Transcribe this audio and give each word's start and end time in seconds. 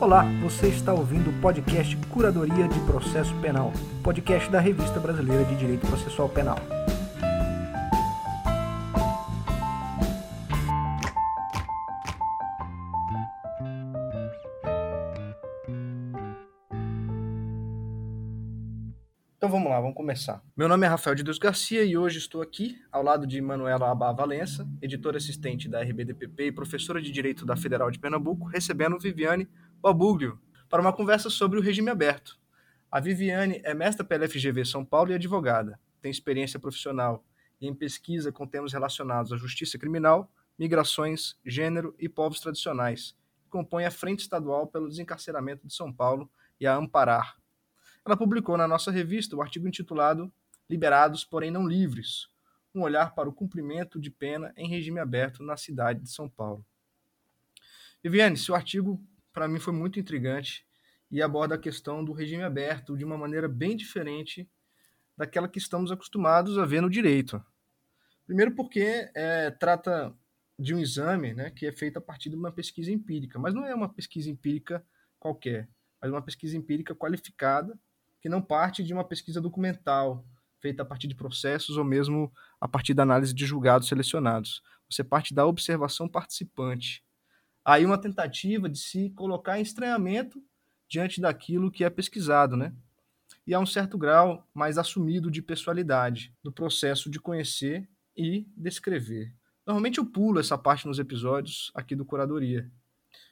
Olá, 0.00 0.24
você 0.42 0.68
está 0.68 0.94
ouvindo 0.94 1.28
o 1.28 1.40
podcast 1.42 1.94
Curadoria 2.08 2.66
de 2.66 2.80
Processo 2.80 3.34
Penal, 3.34 3.70
podcast 4.02 4.50
da 4.50 4.58
Revista 4.58 4.98
Brasileira 4.98 5.44
de 5.44 5.54
Direito 5.56 5.86
Processual 5.86 6.30
Penal. 6.30 6.56
Vamos 19.80 19.96
começar. 19.96 20.42
Meu 20.56 20.68
nome 20.68 20.86
é 20.86 20.88
Rafael 20.88 21.14
de 21.14 21.22
Deus 21.22 21.38
Garcia 21.38 21.82
e 21.84 21.96
hoje 21.96 22.18
estou 22.18 22.42
aqui 22.42 22.80
ao 22.92 23.02
lado 23.02 23.26
de 23.26 23.40
Manuela 23.40 23.90
Abá 23.90 24.12
Valença, 24.12 24.68
editora 24.80 25.16
assistente 25.16 25.68
da 25.68 25.82
RBDPP 25.82 26.46
e 26.46 26.52
professora 26.52 27.00
de 27.00 27.10
Direito 27.10 27.46
da 27.46 27.56
Federal 27.56 27.90
de 27.90 27.98
Pernambuco, 27.98 28.46
recebendo 28.46 28.98
Viviane 28.98 29.48
Babuglio 29.80 30.38
para 30.68 30.82
uma 30.82 30.92
conversa 30.92 31.30
sobre 31.30 31.58
o 31.58 31.62
regime 31.62 31.90
aberto. 31.90 32.38
A 32.90 33.00
Viviane 33.00 33.60
é 33.64 33.72
mestra 33.72 34.04
pela 34.04 34.28
FGV 34.28 34.64
São 34.64 34.84
Paulo 34.84 35.12
e 35.12 35.14
advogada. 35.14 35.80
Tem 36.02 36.10
experiência 36.10 36.58
profissional 36.58 37.24
em 37.60 37.74
pesquisa 37.74 38.30
com 38.30 38.46
temas 38.46 38.72
relacionados 38.72 39.32
à 39.32 39.36
justiça 39.36 39.78
criminal, 39.78 40.30
migrações, 40.58 41.36
gênero 41.44 41.94
e 41.98 42.08
povos 42.08 42.40
tradicionais. 42.40 43.16
Compõe 43.48 43.84
a 43.84 43.90
Frente 43.90 44.20
Estadual 44.20 44.66
pelo 44.66 44.88
Desencarceramento 44.88 45.66
de 45.66 45.74
São 45.74 45.92
Paulo 45.92 46.30
e 46.60 46.66
a 46.66 46.74
Amparar, 46.74 47.39
ela 48.04 48.16
publicou 48.16 48.56
na 48.56 48.66
nossa 48.66 48.90
revista 48.90 49.36
o 49.36 49.42
artigo 49.42 49.68
intitulado 49.68 50.32
Liberados, 50.68 51.24
porém 51.24 51.50
não 51.50 51.66
livres, 51.66 52.28
um 52.72 52.82
olhar 52.82 53.12
para 53.12 53.28
o 53.28 53.32
cumprimento 53.32 54.00
de 54.00 54.08
pena 54.08 54.52
em 54.56 54.68
regime 54.68 55.00
aberto 55.00 55.42
na 55.42 55.56
cidade 55.56 56.00
de 56.00 56.10
São 56.10 56.28
Paulo. 56.28 56.64
Viviane, 58.02 58.36
seu 58.36 58.54
artigo 58.54 59.04
para 59.32 59.48
mim 59.48 59.58
foi 59.58 59.72
muito 59.72 59.98
intrigante 59.98 60.64
e 61.10 61.20
aborda 61.20 61.56
a 61.56 61.58
questão 61.58 62.04
do 62.04 62.12
regime 62.12 62.44
aberto 62.44 62.96
de 62.96 63.04
uma 63.04 63.18
maneira 63.18 63.48
bem 63.48 63.76
diferente 63.76 64.48
daquela 65.16 65.48
que 65.48 65.58
estamos 65.58 65.90
acostumados 65.90 66.56
a 66.56 66.64
ver 66.64 66.80
no 66.80 66.88
direito. 66.88 67.44
Primeiro 68.24 68.54
porque 68.54 69.10
é, 69.12 69.50
trata 69.50 70.14
de 70.56 70.72
um 70.72 70.78
exame 70.78 71.34
né, 71.34 71.50
que 71.50 71.66
é 71.66 71.72
feito 71.72 71.98
a 71.98 72.00
partir 72.00 72.30
de 72.30 72.36
uma 72.36 72.52
pesquisa 72.52 72.92
empírica, 72.92 73.38
mas 73.40 73.52
não 73.52 73.66
é 73.66 73.74
uma 73.74 73.88
pesquisa 73.88 74.30
empírica 74.30 74.86
qualquer, 75.18 75.68
mas 76.00 76.12
uma 76.12 76.22
pesquisa 76.22 76.56
empírica 76.56 76.94
qualificada 76.94 77.76
que 78.20 78.28
não 78.28 78.42
parte 78.42 78.82
de 78.84 78.92
uma 78.92 79.04
pesquisa 79.04 79.40
documental 79.40 80.24
feita 80.60 80.82
a 80.82 80.86
partir 80.86 81.08
de 81.08 81.14
processos 81.14 81.76
ou 81.76 81.84
mesmo 81.84 82.32
a 82.60 82.68
partir 82.68 82.94
da 82.94 83.02
análise 83.02 83.34
de 83.34 83.46
julgados 83.46 83.88
selecionados. 83.88 84.62
Você 84.88 85.02
parte 85.02 85.32
da 85.32 85.46
observação 85.46 86.08
participante. 86.08 87.02
Aí 87.64 87.84
uma 87.84 87.98
tentativa 87.98 88.68
de 88.68 88.78
se 88.78 89.10
colocar 89.10 89.58
em 89.58 89.62
estranhamento 89.62 90.42
diante 90.88 91.20
daquilo 91.20 91.70
que 91.70 91.84
é 91.84 91.90
pesquisado, 91.90 92.56
né? 92.56 92.74
E 93.46 93.54
há 93.54 93.60
um 93.60 93.66
certo 93.66 93.96
grau 93.96 94.46
mais 94.52 94.76
assumido 94.76 95.30
de 95.30 95.40
pessoalidade 95.40 96.34
no 96.42 96.52
processo 96.52 97.08
de 97.08 97.20
conhecer 97.20 97.88
e 98.16 98.46
descrever. 98.56 99.32
Normalmente 99.66 99.98
eu 99.98 100.04
pulo 100.04 100.40
essa 100.40 100.58
parte 100.58 100.86
nos 100.86 100.98
episódios 100.98 101.70
aqui 101.74 101.94
do 101.94 102.04
Curadoria, 102.04 102.70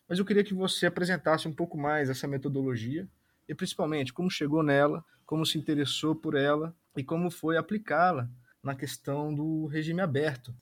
mas 0.09 0.19
eu 0.19 0.25
queria 0.25 0.44
que 0.44 0.55
você 0.55 0.86
apresentasse 0.86 1.48
um 1.48 1.53
pouco 1.53 1.77
mais 1.77 2.09
essa 2.09 2.28
metodologia 2.28 3.09
e 3.48 3.54
principalmente 3.54 4.12
como 4.12 4.30
chegou 4.30 4.62
nela, 4.62 5.04
como 5.24 5.46
se 5.46 5.58
interessou 5.58 6.14
por 6.14 6.34
ela 6.34 6.77
e 6.96 7.02
como 7.02 7.30
foi 7.30 7.56
aplicá-la 7.56 8.30
na 8.62 8.74
questão 8.74 9.34
do 9.34 9.66
regime 9.66 10.00
aberto. 10.00 10.54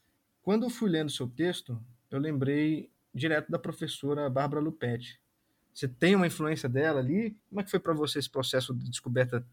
Quando 0.42 0.64
eu 0.64 0.70
fui 0.70 0.88
lendo 0.88 1.10
seu 1.10 1.26
texto, 1.26 1.80
eu 2.10 2.18
lembrei 2.18 2.90
direto 3.12 3.50
da 3.50 3.58
professora 3.58 4.30
Bárbara 4.30 4.62
Lupetti. 4.62 5.20
Você 5.74 5.88
tem 5.88 6.14
uma 6.14 6.26
influência 6.26 6.68
dela 6.68 7.00
ali? 7.00 7.36
Como 7.48 7.60
é 7.60 7.64
que 7.64 7.70
foi 7.70 7.80
para 7.80 7.92
você 7.92 8.18
esse 8.18 8.30
processo 8.30 8.74
de 8.74 8.88
descoberta 8.88 9.46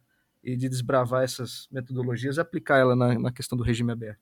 e 0.44 0.56
de 0.56 0.70
desbravar 0.70 1.24
essas 1.24 1.68
metodologias 1.72 2.38
e 2.38 2.42
aplicar 2.42 2.78
ela 2.78 2.96
na, 2.96 3.18
na 3.18 3.32
questão 3.32 3.58
do 3.58 3.64
regime 3.64 3.92
aberto? 3.92 4.22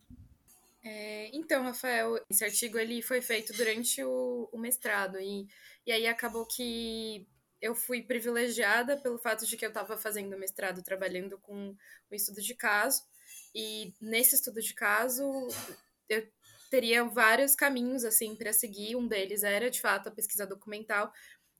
É, 0.83 1.35
então, 1.35 1.63
Rafael, 1.63 2.19
esse 2.29 2.43
artigo 2.43 2.77
ele 2.77 3.01
foi 3.01 3.21
feito 3.21 3.53
durante 3.53 4.03
o, 4.03 4.49
o 4.51 4.57
mestrado 4.57 5.19
e, 5.19 5.47
e 5.85 5.91
aí 5.91 6.07
acabou 6.07 6.45
que 6.45 7.27
eu 7.61 7.75
fui 7.75 8.01
privilegiada 8.01 8.97
pelo 8.97 9.19
fato 9.19 9.45
de 9.45 9.55
que 9.55 9.63
eu 9.63 9.69
estava 9.69 9.95
fazendo 9.97 10.37
mestrado 10.37 10.81
trabalhando 10.81 11.37
com 11.37 11.75
o 12.09 12.15
estudo 12.15 12.41
de 12.41 12.55
caso, 12.55 13.03
e 13.53 13.93
nesse 14.01 14.35
estudo 14.35 14.59
de 14.59 14.73
caso 14.73 15.23
eu 16.09 16.27
teria 16.69 17.03
vários 17.03 17.53
caminhos 17.53 18.03
assim 18.03 18.35
para 18.35 18.51
seguir. 18.51 18.95
Um 18.95 19.07
deles 19.07 19.43
era 19.43 19.69
de 19.69 19.79
fato 19.79 20.09
a 20.09 20.11
pesquisa 20.11 20.47
documental, 20.47 21.13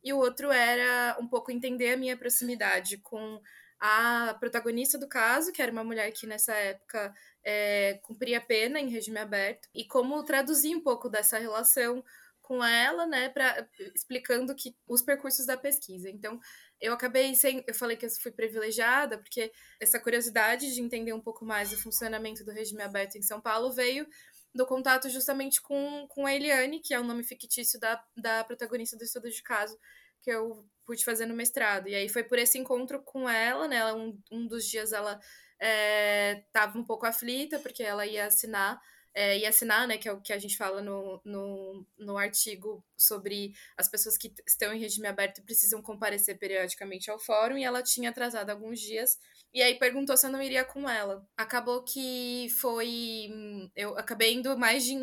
e 0.04 0.12
o 0.12 0.18
outro 0.18 0.52
era 0.52 1.18
um 1.20 1.28
pouco 1.28 1.52
entender 1.52 1.94
a 1.94 1.98
minha 1.98 2.18
proximidade 2.18 2.98
com 2.98 3.40
a 3.80 4.36
protagonista 4.40 4.98
do 4.98 5.08
caso, 5.08 5.52
que 5.52 5.62
era 5.62 5.72
uma 5.72 5.84
mulher 5.84 6.12
que 6.12 6.28
nessa 6.28 6.54
época 6.54 7.14
é, 7.44 8.00
cumpria 8.04 8.40
pena 8.40 8.80
em 8.80 8.90
regime 8.90 9.20
aberto, 9.20 9.68
e 9.74 9.86
como 9.86 10.24
traduzir 10.24 10.76
um 10.76 10.82
pouco 10.82 11.10
dessa 11.10 11.38
relação 11.38 12.04
com 12.52 12.62
ela, 12.62 13.08
né, 13.08 13.30
para 13.30 13.66
explicando 13.96 14.54
que 14.54 14.76
os 14.86 15.02
percursos 15.02 15.46
da 15.46 15.56
pesquisa. 15.56 16.10
Então, 16.10 16.38
eu 16.82 16.92
acabei 16.92 17.34
sem, 17.34 17.64
eu 17.66 17.74
falei 17.74 17.96
que 17.96 18.06
eu 18.06 18.10
fui 18.10 18.30
privilegiada 18.30 19.18
porque 19.18 19.54
essa 19.80 19.98
curiosidade 19.98 20.74
de 20.74 20.82
entender 20.82 21.14
um 21.14 21.22
pouco 21.22 21.46
mais 21.46 21.72
o 21.72 21.82
funcionamento 21.82 22.44
do 22.44 22.52
regime 22.52 22.84
aberto 22.84 23.16
em 23.16 23.22
São 23.22 23.40
Paulo 23.40 23.72
veio 23.72 24.06
do 24.54 24.66
contato 24.66 25.10
justamente 25.10 25.62
com, 25.62 26.06
com 26.10 26.26
a 26.26 26.36
Eliane, 26.36 26.82
que 26.82 26.94
é 26.94 27.00
o 27.00 27.06
nome 27.06 27.24
fictício 27.24 27.80
da, 27.80 28.04
da 28.18 28.44
protagonista 28.44 28.98
do 28.98 29.06
estudo 29.06 29.30
de 29.30 29.42
caso 29.42 29.80
que 30.22 30.30
eu 30.30 30.68
pude 30.86 31.06
fazer 31.06 31.28
no 31.28 31.34
mestrado. 31.34 31.88
E 31.88 31.96
aí 31.96 32.10
foi 32.10 32.26
por 32.26 32.38
esse 32.38 32.58
encontro 32.58 33.02
com 33.02 33.30
ela, 33.30 33.66
né? 33.66 33.94
Um, 33.94 34.20
um 34.30 34.46
dos 34.46 34.66
dias 34.66 34.92
ela 34.92 35.18
estava 35.58 36.78
é, 36.78 36.82
um 36.82 36.84
pouco 36.84 37.06
aflita, 37.06 37.60
porque 37.60 37.82
ela 37.82 38.06
ia 38.06 38.26
assinar 38.26 38.78
é, 39.14 39.38
e 39.40 39.46
assinar, 39.46 39.88
né, 39.88 39.98
que 39.98 40.08
é 40.08 40.12
o 40.12 40.22
que 40.22 40.32
a 40.32 40.40
gente 40.40 40.56
fala 40.56 40.82
no, 40.82 41.22
no, 41.26 41.86
no 41.98 42.18
artigo 42.18 42.84
sobre 42.98 43.54
as 43.78 43.90
pessoas 43.90 44.18
que 44.18 44.34
estão 44.48 44.74
em 44.74 44.80
regime 44.80 45.08
aberto 45.08 45.40
e 45.40 45.44
precisam 45.44 45.82
comparecer 45.82 46.38
periodicamente 46.38 47.12
ao 47.12 47.20
fórum, 47.20 47.58
e 47.58 47.64
ela 47.64 47.84
tinha 47.84 48.10
atrasado 48.10 48.50
alguns 48.50 48.80
dias, 48.80 49.18
e 49.54 49.62
aí 49.62 49.76
perguntou 49.76 50.16
se 50.16 50.26
eu 50.26 50.32
não 50.32 50.42
iria 50.42 50.64
com 50.64 50.90
ela. 50.90 51.28
Acabou 51.36 51.84
que 51.84 52.48
foi. 52.60 53.30
Eu 53.76 53.98
acabei 53.98 54.34
indo 54.34 54.58
mais 54.58 54.86
de. 54.86 54.96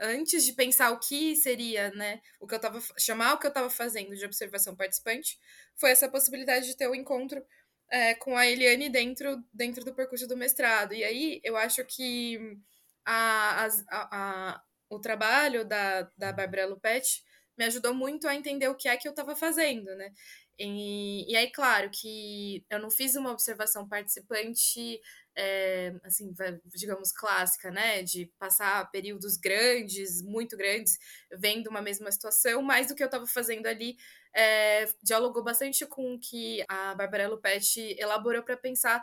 Antes 0.00 0.44
de 0.44 0.52
pensar 0.52 0.90
o 0.90 0.98
que 0.98 1.36
seria, 1.36 1.90
né, 1.92 2.20
o 2.40 2.46
que 2.46 2.54
eu 2.54 2.58
tava. 2.58 2.80
chamar 2.98 3.34
o 3.34 3.38
que 3.38 3.46
eu 3.46 3.50
estava 3.50 3.70
fazendo 3.70 4.16
de 4.16 4.24
observação 4.24 4.74
participante, 4.74 5.38
foi 5.76 5.90
essa 5.90 6.08
possibilidade 6.08 6.66
de 6.66 6.76
ter 6.76 6.88
o 6.88 6.90
um 6.90 6.94
encontro 6.96 7.44
é, 7.90 8.14
com 8.14 8.36
a 8.36 8.46
Eliane 8.46 8.88
dentro, 8.88 9.42
dentro 9.52 9.84
do 9.84 9.94
percurso 9.94 10.26
do 10.26 10.36
mestrado. 10.36 10.94
E 10.94 11.04
aí 11.04 11.40
eu 11.44 11.56
acho 11.56 11.84
que 11.84 12.58
a, 13.04 13.66
a, 13.66 13.70
a, 13.90 14.62
o 14.88 14.98
trabalho 14.98 15.64
da, 15.64 16.02
da 16.16 16.32
Bárbara 16.32 16.66
Lupetti 16.66 17.22
me 17.56 17.64
ajudou 17.64 17.94
muito 17.94 18.26
a 18.26 18.34
entender 18.34 18.68
o 18.68 18.74
que 18.74 18.88
é 18.88 18.96
que 18.96 19.06
eu 19.06 19.10
estava 19.12 19.36
fazendo, 19.36 19.94
né? 19.96 20.12
E, 20.58 21.30
e 21.30 21.36
aí, 21.36 21.50
claro, 21.50 21.90
que 21.90 22.64
eu 22.70 22.78
não 22.78 22.90
fiz 22.90 23.16
uma 23.16 23.32
observação 23.32 23.88
participante, 23.88 25.00
é, 25.36 25.92
assim, 26.04 26.32
digamos, 26.74 27.10
clássica, 27.12 27.70
né? 27.70 28.02
De 28.02 28.26
passar 28.38 28.88
períodos 28.90 29.36
grandes, 29.36 30.22
muito 30.22 30.56
grandes, 30.56 30.98
vendo 31.32 31.68
uma 31.68 31.82
mesma 31.82 32.10
situação, 32.12 32.62
mas 32.62 32.90
o 32.90 32.94
que 32.94 33.02
eu 33.02 33.06
estava 33.06 33.26
fazendo 33.26 33.66
ali 33.66 33.96
é, 34.34 34.86
dialogou 35.02 35.42
bastante 35.42 35.86
com 35.86 36.14
o 36.14 36.20
que 36.20 36.64
a 36.68 36.94
Bárbara 36.94 37.28
Lupetti 37.28 37.96
elaborou 37.98 38.42
para 38.42 38.56
pensar 38.56 39.02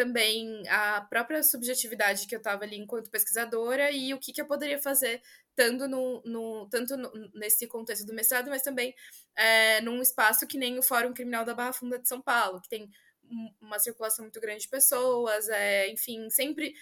também 0.00 0.66
a 0.66 1.02
própria 1.02 1.42
subjetividade 1.42 2.26
que 2.26 2.34
eu 2.34 2.38
estava 2.38 2.64
ali 2.64 2.78
enquanto 2.78 3.10
pesquisadora 3.10 3.90
e 3.90 4.14
o 4.14 4.18
que, 4.18 4.32
que 4.32 4.40
eu 4.40 4.46
poderia 4.46 4.80
fazer 4.80 5.20
tanto, 5.54 5.86
no, 5.86 6.22
no 6.24 6.66
tanto 6.70 6.96
no, 6.96 7.12
nesse 7.34 7.66
contexto 7.66 8.06
do 8.06 8.14
mestrado, 8.14 8.48
mas 8.48 8.62
também 8.62 8.94
é, 9.36 9.82
num 9.82 10.00
espaço 10.00 10.46
que 10.46 10.56
nem 10.56 10.78
o 10.78 10.82
Fórum 10.82 11.12
Criminal 11.12 11.44
da 11.44 11.54
Barra 11.54 11.74
Funda 11.74 11.98
de 11.98 12.08
São 12.08 12.22
Paulo, 12.22 12.62
que 12.62 12.68
tem 12.70 12.90
uma 13.60 13.78
circulação 13.78 14.24
muito 14.24 14.40
grande 14.40 14.62
de 14.62 14.70
pessoas, 14.70 15.50
é, 15.50 15.90
enfim, 15.90 16.30
sempre 16.30 16.74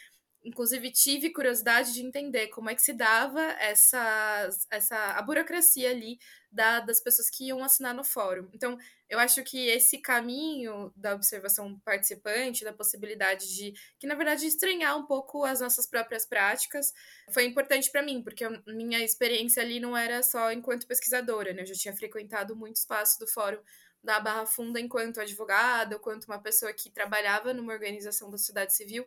inclusive 0.44 0.92
tive 0.92 1.30
curiosidade 1.30 1.92
de 1.92 2.00
entender 2.00 2.46
como 2.48 2.70
é 2.70 2.74
que 2.76 2.82
se 2.82 2.92
dava 2.92 3.42
essa, 3.58 4.48
essa 4.70 4.96
a 5.14 5.22
burocracia 5.22 5.90
ali 5.90 6.20
da, 6.52 6.78
das 6.78 7.00
pessoas 7.00 7.28
que 7.28 7.48
iam 7.48 7.64
assinar 7.64 7.92
no 7.92 8.04
fórum. 8.04 8.48
Então, 8.54 8.78
eu 9.08 9.18
acho 9.18 9.42
que 9.42 9.68
esse 9.68 9.98
caminho 9.98 10.92
da 10.94 11.14
observação 11.14 11.78
participante, 11.80 12.64
da 12.64 12.72
possibilidade 12.72 13.54
de, 13.54 13.72
que 13.98 14.06
na 14.06 14.14
verdade 14.14 14.46
estranhar 14.46 14.96
um 14.98 15.06
pouco 15.06 15.44
as 15.44 15.60
nossas 15.60 15.86
próprias 15.86 16.26
práticas, 16.26 16.92
foi 17.32 17.44
importante 17.44 17.90
para 17.90 18.02
mim, 18.02 18.22
porque 18.22 18.44
a 18.44 18.50
minha 18.66 19.02
experiência 19.02 19.62
ali 19.62 19.80
não 19.80 19.96
era 19.96 20.22
só 20.22 20.52
enquanto 20.52 20.86
pesquisadora, 20.86 21.52
né? 21.52 21.62
Eu 21.62 21.66
já 21.66 21.74
tinha 21.74 21.96
frequentado 21.96 22.54
muito 22.54 22.76
espaço 22.76 23.18
do 23.18 23.26
fórum 23.26 23.60
da 24.02 24.20
Barra 24.20 24.46
Funda 24.46 24.80
enquanto 24.80 25.20
advogada, 25.20 25.98
quanto 25.98 26.24
uma 26.24 26.40
pessoa 26.40 26.72
que 26.72 26.90
trabalhava 26.90 27.52
numa 27.52 27.72
organização 27.72 28.30
da 28.30 28.38
sociedade 28.38 28.74
civil. 28.74 29.06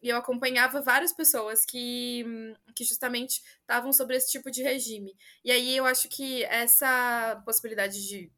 E 0.00 0.08
eu 0.08 0.16
acompanhava 0.16 0.80
várias 0.80 1.12
pessoas 1.12 1.64
que, 1.64 2.24
que 2.74 2.84
justamente 2.84 3.42
estavam 3.60 3.92
sobre 3.92 4.16
esse 4.16 4.30
tipo 4.30 4.50
de 4.50 4.62
regime. 4.62 5.16
E 5.44 5.50
aí 5.50 5.76
eu 5.76 5.84
acho 5.84 6.08
que 6.08 6.44
essa 6.44 7.42
possibilidade 7.44 8.06
de, 8.06 8.32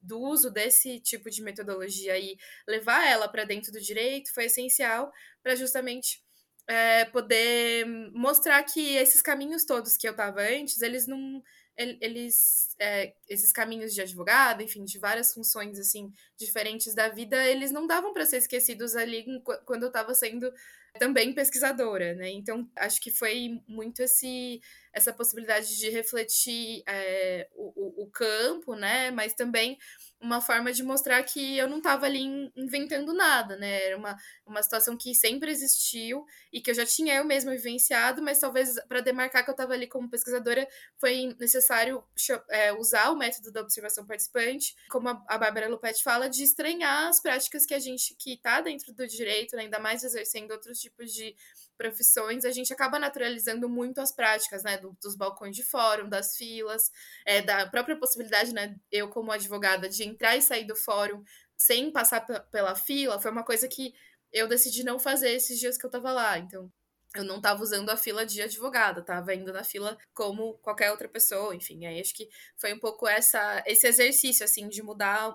do 0.00 0.20
uso 0.20 0.50
desse 0.50 1.00
tipo 1.00 1.28
de 1.28 1.42
metodologia 1.42 2.16
e 2.18 2.38
levar 2.66 3.06
ela 3.06 3.28
para 3.28 3.44
dentro 3.44 3.72
do 3.72 3.80
direito 3.80 4.32
foi 4.32 4.44
essencial 4.44 5.12
para 5.42 5.56
justamente 5.56 6.22
é, 6.68 7.04
poder 7.06 7.84
mostrar 8.12 8.62
que 8.62 8.94
esses 8.94 9.20
caminhos 9.20 9.64
todos 9.64 9.96
que 9.96 10.06
eu 10.06 10.12
estava 10.12 10.40
antes, 10.40 10.80
eles 10.80 11.06
não 11.06 11.42
eles 11.76 12.76
é, 12.78 13.14
esses 13.26 13.52
caminhos 13.52 13.94
de 13.94 14.02
advogado, 14.02 14.62
enfim, 14.62 14.84
de 14.84 14.98
várias 14.98 15.32
funções 15.32 15.78
assim 15.78 16.12
diferentes 16.36 16.94
da 16.94 17.08
vida, 17.08 17.42
eles 17.46 17.70
não 17.70 17.86
davam 17.86 18.12
para 18.12 18.26
ser 18.26 18.36
esquecidos 18.36 18.94
ali 18.94 19.24
quando 19.64 19.84
eu 19.84 19.88
estava 19.88 20.14
sendo 20.14 20.52
também 20.98 21.32
pesquisadora, 21.32 22.14
né? 22.14 22.30
Então 22.30 22.68
acho 22.76 23.00
que 23.00 23.10
foi 23.10 23.60
muito 23.66 24.02
esse 24.02 24.60
essa 24.92 25.12
possibilidade 25.12 25.76
de 25.78 25.88
refletir 25.88 26.82
é, 26.86 27.48
o, 27.54 28.02
o, 28.02 28.10
campo, 28.10 28.74
né? 28.74 29.10
Mas 29.10 29.34
também 29.34 29.78
uma 30.20 30.40
forma 30.40 30.72
de 30.72 30.82
mostrar 30.82 31.22
que 31.22 31.56
eu 31.56 31.66
não 31.66 31.78
estava 31.78 32.04
ali 32.04 32.22
inventando 32.54 33.12
nada, 33.14 33.56
né? 33.56 33.86
Era 33.86 33.96
uma, 33.96 34.16
uma 34.44 34.62
situação 34.62 34.96
que 34.96 35.14
sempre 35.14 35.50
existiu 35.50 36.26
e 36.52 36.60
que 36.60 36.70
eu 36.70 36.74
já 36.74 36.84
tinha 36.84 37.14
eu 37.14 37.24
mesma 37.24 37.52
vivenciado, 37.52 38.20
mas 38.22 38.38
talvez 38.38 38.74
para 38.86 39.00
demarcar 39.00 39.42
que 39.42 39.50
eu 39.50 39.54
estava 39.54 39.72
ali 39.72 39.86
como 39.86 40.10
pesquisadora 40.10 40.68
foi 40.98 41.34
necessário 41.40 42.04
é, 42.50 42.72
usar 42.74 43.10
o 43.10 43.16
método 43.16 43.50
da 43.50 43.62
observação 43.62 44.06
participante, 44.06 44.76
como 44.90 45.08
a, 45.08 45.24
a 45.26 45.38
Bárbara 45.38 45.68
Lupetti 45.68 46.02
fala, 46.02 46.28
de 46.28 46.42
estranhar 46.42 47.08
as 47.08 47.20
práticas 47.20 47.64
que 47.64 47.74
a 47.74 47.78
gente 47.78 48.14
que 48.18 48.34
está 48.34 48.60
dentro 48.60 48.92
do 48.92 49.06
direito, 49.08 49.56
né? 49.56 49.62
ainda 49.62 49.78
mais 49.78 50.04
exercendo 50.04 50.50
outros 50.50 50.78
tipos 50.78 51.12
de 51.12 51.34
profissões, 51.80 52.44
a 52.44 52.50
gente 52.50 52.74
acaba 52.74 52.98
naturalizando 52.98 53.66
muito 53.66 54.02
as 54.02 54.12
práticas, 54.12 54.62
né, 54.62 54.76
do, 54.76 54.94
dos 55.02 55.16
balcões 55.16 55.56
de 55.56 55.62
fórum, 55.62 56.10
das 56.10 56.36
filas, 56.36 56.90
é, 57.24 57.40
da 57.40 57.66
própria 57.66 57.98
possibilidade, 57.98 58.52
né, 58.52 58.76
eu 58.92 59.08
como 59.08 59.32
advogada, 59.32 59.88
de 59.88 60.04
entrar 60.04 60.36
e 60.36 60.42
sair 60.42 60.66
do 60.66 60.76
fórum 60.76 61.24
sem 61.56 61.90
passar 61.90 62.20
pela 62.50 62.74
fila, 62.74 63.18
foi 63.18 63.30
uma 63.30 63.42
coisa 63.42 63.66
que 63.66 63.94
eu 64.30 64.46
decidi 64.46 64.84
não 64.84 64.98
fazer 64.98 65.30
esses 65.30 65.58
dias 65.58 65.78
que 65.78 65.86
eu 65.86 65.90
tava 65.90 66.12
lá, 66.12 66.38
então 66.38 66.70
eu 67.16 67.24
não 67.24 67.36
estava 67.36 67.62
usando 67.62 67.88
a 67.88 67.96
fila 67.96 68.26
de 68.26 68.42
advogada, 68.42 69.00
estava 69.00 69.34
indo 69.34 69.50
na 69.50 69.64
fila 69.64 69.96
como 70.12 70.58
qualquer 70.58 70.90
outra 70.90 71.08
pessoa, 71.08 71.56
enfim, 71.56 71.86
aí 71.86 71.98
acho 71.98 72.14
que 72.14 72.28
foi 72.58 72.74
um 72.74 72.78
pouco 72.78 73.08
essa, 73.08 73.64
esse 73.66 73.86
exercício, 73.86 74.44
assim, 74.44 74.68
de 74.68 74.82
mudar 74.82 75.34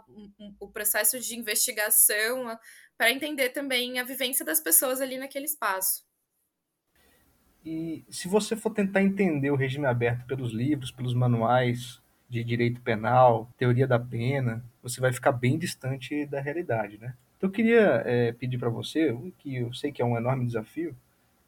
o 0.59 0.69
processo 0.69 1.19
de 1.19 1.35
investigação 1.35 2.55
para 2.95 3.09
entender 3.09 3.49
também 3.49 3.99
a 3.99 4.03
vivência 4.03 4.45
das 4.45 4.61
pessoas 4.61 5.01
ali 5.01 5.17
naquele 5.17 5.45
espaço. 5.45 6.05
E 7.65 8.05
se 8.09 8.27
você 8.27 8.55
for 8.55 8.69
tentar 8.69 9.01
entender 9.01 9.49
o 9.49 9.55
regime 9.55 9.87
aberto 9.87 10.25
pelos 10.25 10.51
livros, 10.51 10.91
pelos 10.91 11.15
manuais 11.15 11.99
de 12.29 12.43
direito 12.43 12.79
penal, 12.81 13.49
teoria 13.57 13.87
da 13.87 13.99
pena, 13.99 14.63
você 14.83 15.01
vai 15.01 15.11
ficar 15.11 15.31
bem 15.31 15.57
distante 15.57 16.25
da 16.27 16.39
realidade, 16.39 16.99
né? 16.99 17.15
Então 17.37 17.49
eu 17.49 17.53
queria 17.53 18.03
é, 18.05 18.31
pedir 18.31 18.57
para 18.57 18.69
você, 18.69 19.15
que 19.39 19.55
eu 19.55 19.73
sei 19.73 19.91
que 19.91 20.01
é 20.01 20.05
um 20.05 20.17
enorme 20.17 20.45
desafio, 20.45 20.95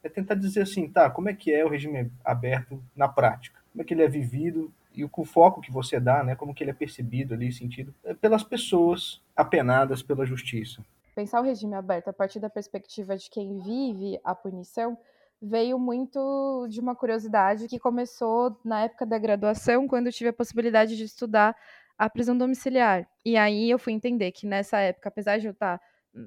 é 0.04 0.10
tentar 0.10 0.36
dizer 0.36 0.62
assim, 0.62 0.88
tá, 0.88 1.10
como 1.10 1.30
é 1.30 1.34
que 1.34 1.54
é 1.54 1.64
o 1.64 1.70
regime 1.70 2.12
aberto 2.24 2.82
na 2.96 3.08
prática? 3.08 3.60
Como 3.72 3.82
é 3.82 3.86
que 3.86 3.94
ele 3.94 4.04
é 4.04 4.08
vivido 4.08 4.72
e 4.94 5.04
o 5.04 5.26
foco 5.26 5.62
que 5.62 5.72
você 5.72 6.00
dá, 6.00 6.24
né, 6.24 6.36
como 6.36 6.54
que 6.54 6.64
ele 6.64 6.72
é 6.72 6.74
percebido 6.74 7.36
ali, 7.36 7.52
sentido, 7.52 7.94
é 8.04 8.16
pelas 8.16 8.44
pessoas 8.44 9.22
apenadas 9.36 10.02
pela 10.02 10.26
justiça. 10.26 10.84
Pensar 11.14 11.40
o 11.40 11.44
regime 11.44 11.76
aberto 11.76 12.08
a 12.08 12.14
partir 12.14 12.40
da 12.40 12.50
perspectiva 12.50 13.16
de 13.16 13.30
quem 13.30 13.60
vive 13.60 14.20
a 14.24 14.34
punição 14.34 14.98
veio 15.42 15.78
muito 15.78 16.68
de 16.70 16.80
uma 16.80 16.96
curiosidade 16.96 17.68
que 17.68 17.80
começou 17.80 18.60
na 18.64 18.84
época 18.84 19.06
da 19.06 19.18
graduação, 19.18 19.88
quando 19.88 20.08
eu 20.08 20.14
tive 20.14 20.30
a 20.30 20.34
possibilidade 20.34 20.98
de 20.98 21.04
estudar 21.04 21.56
a 21.98 22.10
prisão 22.10 22.38
domiciliar. 22.38 23.08
E 23.26 23.38
aí 23.38 23.70
eu 23.70 23.80
fui 23.80 23.94
entender 23.94 24.32
que 24.32 24.46
nessa 24.46 24.80
época, 24.80 25.10
apesar 25.10 25.40
de 25.40 25.48
eu 25.48 25.52
estar 25.52 25.80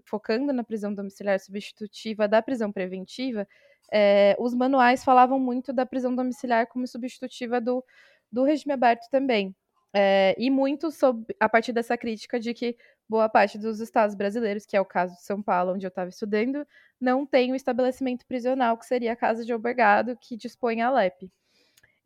focando 0.05 0.53
na 0.53 0.63
prisão 0.63 0.95
domiciliar 0.95 1.39
substitutiva 1.41 2.29
da 2.29 2.43
prisão 2.43 2.71
preventiva, 2.71 3.47
é, 3.93 4.37
os 4.39 4.55
manuais 4.55 5.05
falavam 5.05 5.39
muito 5.39 5.73
da 5.73 5.85
prisão 5.85 6.15
domiciliar 6.15 6.67
como 6.69 6.87
substitutiva 6.87 7.61
do, 7.61 7.85
do 8.31 8.45
regime 8.45 8.73
aberto 8.73 9.09
também. 9.11 9.55
É, 9.93 10.37
e 10.39 10.51
muito 10.51 10.91
sobre, 10.93 11.35
a 11.41 11.49
partir 11.49 11.73
dessa 11.73 11.97
crítica 11.97 12.39
de 12.39 12.55
que 12.55 12.77
boa 13.09 13.29
parte 13.29 13.59
dos 13.59 13.81
estados 13.81 14.15
brasileiros, 14.15 14.65
que 14.65 14.77
é 14.77 14.81
o 14.81 14.85
caso 14.85 15.15
de 15.17 15.23
São 15.23 15.43
Paulo, 15.43 15.73
onde 15.73 15.85
eu 15.85 15.89
estava 15.89 16.09
estudando, 16.09 16.65
não 17.01 17.27
tem 17.27 17.53
um 17.53 17.57
estabelecimento 17.57 18.25
prisional, 18.27 18.79
que 18.79 18.87
seria 18.87 19.13
a 19.13 19.17
casa 19.17 19.45
de 19.45 19.53
albergado, 19.53 20.17
que 20.17 20.37
dispõe 20.37 20.81
a 20.81 20.91
LEP. 20.91 21.31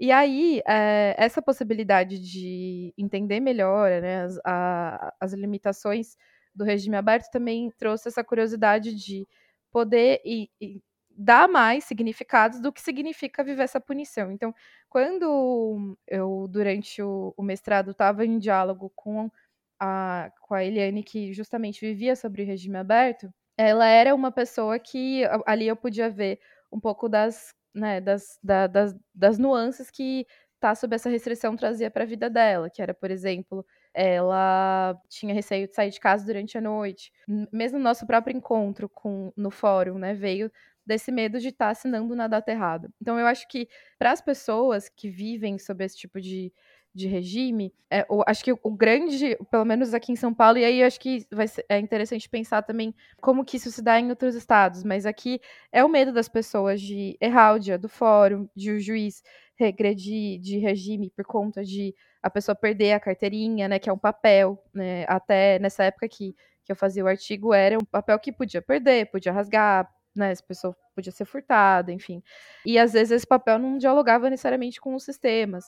E 0.01 0.11
aí, 0.11 0.63
é, 0.67 1.15
essa 1.19 1.43
possibilidade 1.43 2.19
de 2.19 2.93
entender 2.97 3.41
melhor 3.41 3.91
né, 4.01 4.23
as, 4.25 4.39
a, 4.45 5.15
as 5.21 5.33
limitações 5.35 6.17
do 6.55 6.65
regime 6.65 6.97
aberto 6.97 7.31
também 7.31 7.71
trouxe 7.79 8.09
essa 8.09 8.25
curiosidade 8.25 8.95
de 8.95 9.27
poder 9.71 10.21
e, 10.25 10.51
e 10.61 10.81
dar 11.17 11.49
mais 11.49 11.85
significados 11.85 12.61
do 12.61 12.73
que 12.73 12.81
significa 12.81 13.45
viver 13.45 13.63
essa 13.63 13.81
punição. 13.81 14.31
Então, 14.33 14.55
quando 14.89 15.97
eu, 16.07 16.47
durante 16.49 17.03
o, 17.03 17.35
o 17.37 17.43
mestrado, 17.43 17.93
estava 17.93 18.25
em 18.25 18.39
diálogo 18.39 18.91
com 18.95 19.31
a, 19.79 20.31
com 20.43 20.55
a 20.55 20.65
Eliane, 20.65 21.03
que 21.03 21.33
justamente 21.33 21.81
vivia 21.81 22.17
sobre 22.17 22.43
o 22.43 22.47
regime 22.47 22.77
aberto, 22.77 23.33
ela 23.57 23.87
era 23.87 24.15
uma 24.15 24.33
pessoa 24.33 24.79
que 24.79 25.23
ali 25.47 25.67
eu 25.69 25.77
podia 25.77 26.11
ver 26.11 26.41
um 26.73 26.81
pouco 26.81 27.09
das, 27.09 27.55
né, 27.75 28.01
das, 28.01 28.39
da, 28.43 28.67
das, 28.67 28.95
das 29.15 29.39
nuances 29.39 29.91
que 29.91 30.27
tá 30.61 30.75
sob 30.75 30.95
essa 30.97 31.11
restrição 31.11 31.55
trazia 31.57 31.91
para 31.91 32.05
a 32.05 32.07
vida 32.07 32.31
dela, 32.31 32.71
que 32.71 32.81
era, 32.81 32.95
por 32.95 33.11
exemplo, 33.11 33.67
ela 33.93 34.99
tinha 35.09 35.35
receio 35.35 35.69
de 35.69 35.75
sair 35.75 35.91
de 35.91 36.01
casa 36.01 36.25
durante 36.25 36.57
a 36.57 36.61
noite. 36.61 37.13
Mesmo 37.53 37.79
no 37.79 37.85
nosso 37.85 38.07
próprio 38.07 38.35
encontro 38.37 38.89
com, 38.89 39.33
no 39.37 39.51
fórum, 39.51 39.99
né, 39.99 40.15
veio 40.15 40.51
desse 40.87 41.11
medo 41.11 41.41
de 41.41 41.49
estar 41.49 41.67
tá 41.67 41.71
assinando 41.71 42.15
na 42.15 42.29
data 42.29 42.51
errada. 42.51 42.91
Então, 43.01 43.19
eu 43.19 43.27
acho 43.27 43.49
que 43.49 43.69
para 43.99 44.13
as 44.13 44.21
pessoas 44.21 44.89
que 44.89 45.09
vivem 45.09 45.59
sob 45.59 45.85
esse 45.85 45.97
tipo 45.97 46.21
de 46.21 46.53
de 46.95 47.09
regime, 47.09 47.75
é, 47.91 48.07
o, 48.09 48.23
acho 48.25 48.45
que 48.45 48.53
o, 48.53 48.71
grande, 48.71 49.37
pelo 49.51 49.65
menos 49.65 49.93
aqui 49.93 50.13
em 50.13 50.17
São 50.17 50.33
Paulo, 50.33 50.59
e 50.59 50.65
aí 50.65 50.81
acho 50.81 51.01
que 51.01 51.27
vai 51.33 51.49
ser, 51.49 51.67
é 51.69 51.79
interessante 51.81 52.29
pensar 52.29 52.63
também 52.63 52.95
como 53.21 53.45
que 53.45 53.57
isso 53.57 53.71
se 53.73 53.83
dá 53.83 53.99
em 53.99 54.11
outros 54.11 54.37
estados, 54.37 54.85
mas 54.85 55.05
aqui 55.05 55.41
é 55.73 55.85
o 55.85 55.89
medo 55.89 56.13
das 56.13 56.29
pessoas 56.29 56.81
de 56.81 57.17
errar 57.21 57.55
o 57.55 57.59
dia 57.59 57.77
do 57.77 57.89
fórum, 57.89 58.49
de 58.55 58.71
o 58.71 58.79
juiz 58.79 59.25
regredir 59.57 60.39
de 60.41 60.59
regime 60.59 61.11
por 61.11 61.25
conta 61.25 61.65
de 61.65 61.93
a 62.23 62.31
pessoa 62.31 62.55
perder 62.55 62.93
a 62.93 63.01
carteirinha, 63.01 63.67
né, 63.67 63.81
que 63.81 63.91
é 63.91 63.93
um 63.93 63.99
papel, 63.99 64.63
né, 64.73 65.05
até 65.09 65.59
nessa 65.59 65.83
época 65.83 66.09
que, 66.09 66.33
que 66.65 66.71
eu 66.71 66.77
fazia 66.77 67.05
o 67.05 67.09
artigo, 67.09 67.53
era 67.53 67.77
um 67.77 67.85
papel 67.85 68.19
que 68.21 68.31
podia 68.33 68.63
perder, 68.63 69.11
podia 69.11 69.33
rasgar, 69.33 69.91
né, 70.15 70.31
essa 70.31 70.43
pessoa 70.43 70.77
podia 70.95 71.13
ser 71.13 71.25
furtada, 71.25 71.93
enfim. 71.93 72.23
E 72.65 72.79
às 72.79 72.93
vezes 72.93 73.11
esse 73.11 73.27
papel 73.27 73.59
não 73.59 73.79
dialogava 73.79 74.31
necessariamente 74.31 74.81
com 74.81 74.95
os 74.95 75.05
sistemas. 75.05 75.65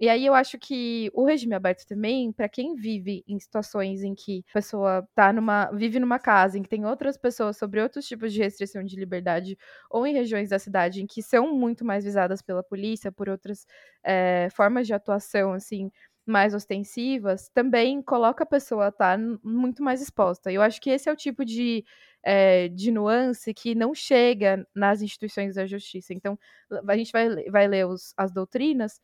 E 0.00 0.08
aí 0.08 0.24
eu 0.24 0.32
acho 0.32 0.58
que 0.58 1.10
o 1.12 1.26
regime 1.26 1.54
aberto 1.54 1.86
também, 1.86 2.32
para 2.32 2.48
quem 2.48 2.74
vive 2.74 3.22
em 3.28 3.38
situações 3.38 4.02
em 4.02 4.14
que 4.14 4.42
a 4.48 4.52
pessoa 4.54 5.06
tá 5.14 5.30
numa 5.30 5.70
vive 5.72 6.00
numa 6.00 6.18
casa 6.18 6.58
em 6.58 6.62
que 6.62 6.70
tem 6.70 6.86
outras 6.86 7.18
pessoas 7.18 7.58
sobre 7.58 7.82
outros 7.82 8.06
tipos 8.06 8.32
de 8.32 8.40
restrição 8.40 8.82
de 8.82 8.96
liberdade 8.96 9.58
ou 9.90 10.06
em 10.06 10.14
regiões 10.14 10.48
da 10.48 10.58
cidade 10.58 11.02
em 11.02 11.06
que 11.06 11.22
são 11.22 11.54
muito 11.54 11.84
mais 11.84 12.02
visadas 12.02 12.40
pela 12.40 12.62
polícia 12.62 13.12
por 13.12 13.28
outras 13.28 13.66
é, 14.02 14.48
formas 14.52 14.86
de 14.86 14.94
atuação 14.94 15.52
assim 15.52 15.90
mais 16.26 16.54
ostensivas, 16.54 17.50
também 17.52 18.00
coloca 18.02 18.44
a 18.44 18.46
pessoa 18.46 18.86
a 18.86 18.88
estar 18.88 19.18
tá 19.18 19.38
muito 19.42 19.82
mais 19.82 20.00
exposta. 20.00 20.50
Eu 20.52 20.62
acho 20.62 20.80
que 20.80 20.90
esse 20.90 21.08
é 21.08 21.12
o 21.12 21.16
tipo 21.16 21.44
de, 21.44 21.84
é, 22.22 22.68
de 22.68 22.90
nuance 22.90 23.52
que 23.54 23.74
não 23.74 23.94
chega 23.94 24.66
nas 24.74 25.02
instituições 25.02 25.54
da 25.54 25.66
justiça. 25.66 26.12
Então, 26.12 26.38
a 26.86 26.96
gente 26.96 27.12
vai, 27.12 27.28
vai 27.50 27.66
ler 27.66 27.86
os, 27.86 28.12
as 28.16 28.32
doutrinas, 28.32 29.00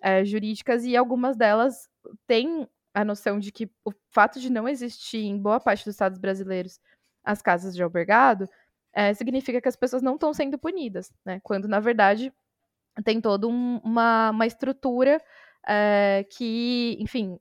é, 0.00 0.24
jurídicas 0.24 0.84
e 0.84 0.96
algumas 0.96 1.36
delas 1.36 1.88
têm 2.26 2.66
a 2.94 3.04
noção 3.04 3.38
de 3.38 3.52
que 3.52 3.70
o 3.84 3.92
fato 4.10 4.40
de 4.40 4.50
não 4.50 4.68
existir 4.68 5.24
em 5.24 5.38
boa 5.38 5.60
parte 5.60 5.84
dos 5.84 5.94
estados 5.94 6.18
brasileiros 6.18 6.80
as 7.22 7.42
casas 7.42 7.74
de 7.74 7.82
albergado 7.82 8.48
é, 8.92 9.14
significa 9.14 9.60
que 9.60 9.68
as 9.68 9.76
pessoas 9.76 10.02
não 10.02 10.14
estão 10.14 10.32
sendo 10.34 10.58
punidas, 10.58 11.12
né? 11.24 11.40
Quando 11.44 11.68
na 11.68 11.78
verdade 11.78 12.32
tem 13.04 13.20
toda 13.20 13.46
um, 13.46 13.78
uma, 13.84 14.30
uma 14.30 14.46
estrutura 14.46 15.22
é, 15.66 16.26
que, 16.30 16.96
enfim, 16.98 17.38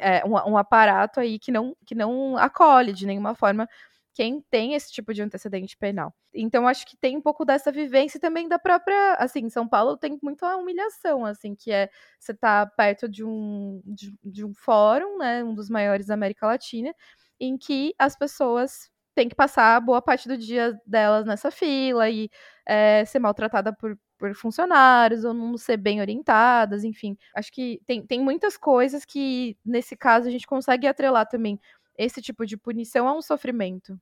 é 0.00 0.24
um, 0.24 0.52
um, 0.52 0.56
aparato 0.56 1.18
aí 1.18 1.38
que 1.38 1.50
não, 1.50 1.76
que 1.84 1.94
não 1.94 2.36
acolhe 2.36 2.92
de 2.92 3.06
nenhuma 3.06 3.34
forma 3.34 3.68
quem 4.16 4.40
tem 4.50 4.72
esse 4.72 4.90
tipo 4.90 5.12
de 5.12 5.20
antecedente 5.20 5.76
penal. 5.76 6.14
Então 6.32 6.66
acho 6.66 6.86
que 6.86 6.96
tem 6.96 7.18
um 7.18 7.20
pouco 7.20 7.44
dessa 7.44 7.70
vivência 7.70 8.18
também 8.18 8.48
da 8.48 8.58
própria, 8.58 9.12
assim, 9.16 9.50
São 9.50 9.68
Paulo 9.68 9.94
tem 9.98 10.18
muito 10.22 10.42
a 10.46 10.56
humilhação, 10.56 11.26
assim, 11.26 11.54
que 11.54 11.70
é 11.70 11.90
você 12.18 12.32
tá 12.32 12.64
perto 12.66 13.06
de 13.10 13.22
um 13.22 13.82
de, 13.84 14.14
de 14.24 14.42
um 14.42 14.54
fórum, 14.54 15.18
né, 15.18 15.44
um 15.44 15.54
dos 15.54 15.68
maiores 15.68 16.06
da 16.06 16.14
América 16.14 16.46
Latina, 16.46 16.94
em 17.38 17.58
que 17.58 17.94
as 17.98 18.16
pessoas 18.16 18.90
tem 19.14 19.28
que 19.28 19.34
passar 19.34 19.78
boa 19.80 20.00
parte 20.00 20.26
do 20.28 20.38
dia 20.38 20.80
delas 20.86 21.26
nessa 21.26 21.50
fila 21.50 22.08
e 22.08 22.30
é, 22.66 23.04
ser 23.04 23.18
maltratada 23.18 23.70
por, 23.74 23.98
por 24.18 24.34
funcionários 24.34 25.24
ou 25.24 25.34
não 25.34 25.58
ser 25.58 25.76
bem 25.76 26.00
orientadas, 26.00 26.84
enfim. 26.84 27.18
Acho 27.34 27.52
que 27.52 27.80
tem, 27.86 28.06
tem 28.06 28.20
muitas 28.20 28.56
coisas 28.56 29.04
que, 29.04 29.58
nesse 29.64 29.94
caso, 29.96 30.26
a 30.28 30.30
gente 30.30 30.46
consegue 30.46 30.86
atrelar 30.86 31.26
também 31.28 31.60
esse 31.98 32.20
tipo 32.22 32.46
de 32.46 32.56
punição 32.56 33.08
a 33.08 33.16
um 33.16 33.22
sofrimento. 33.22 33.98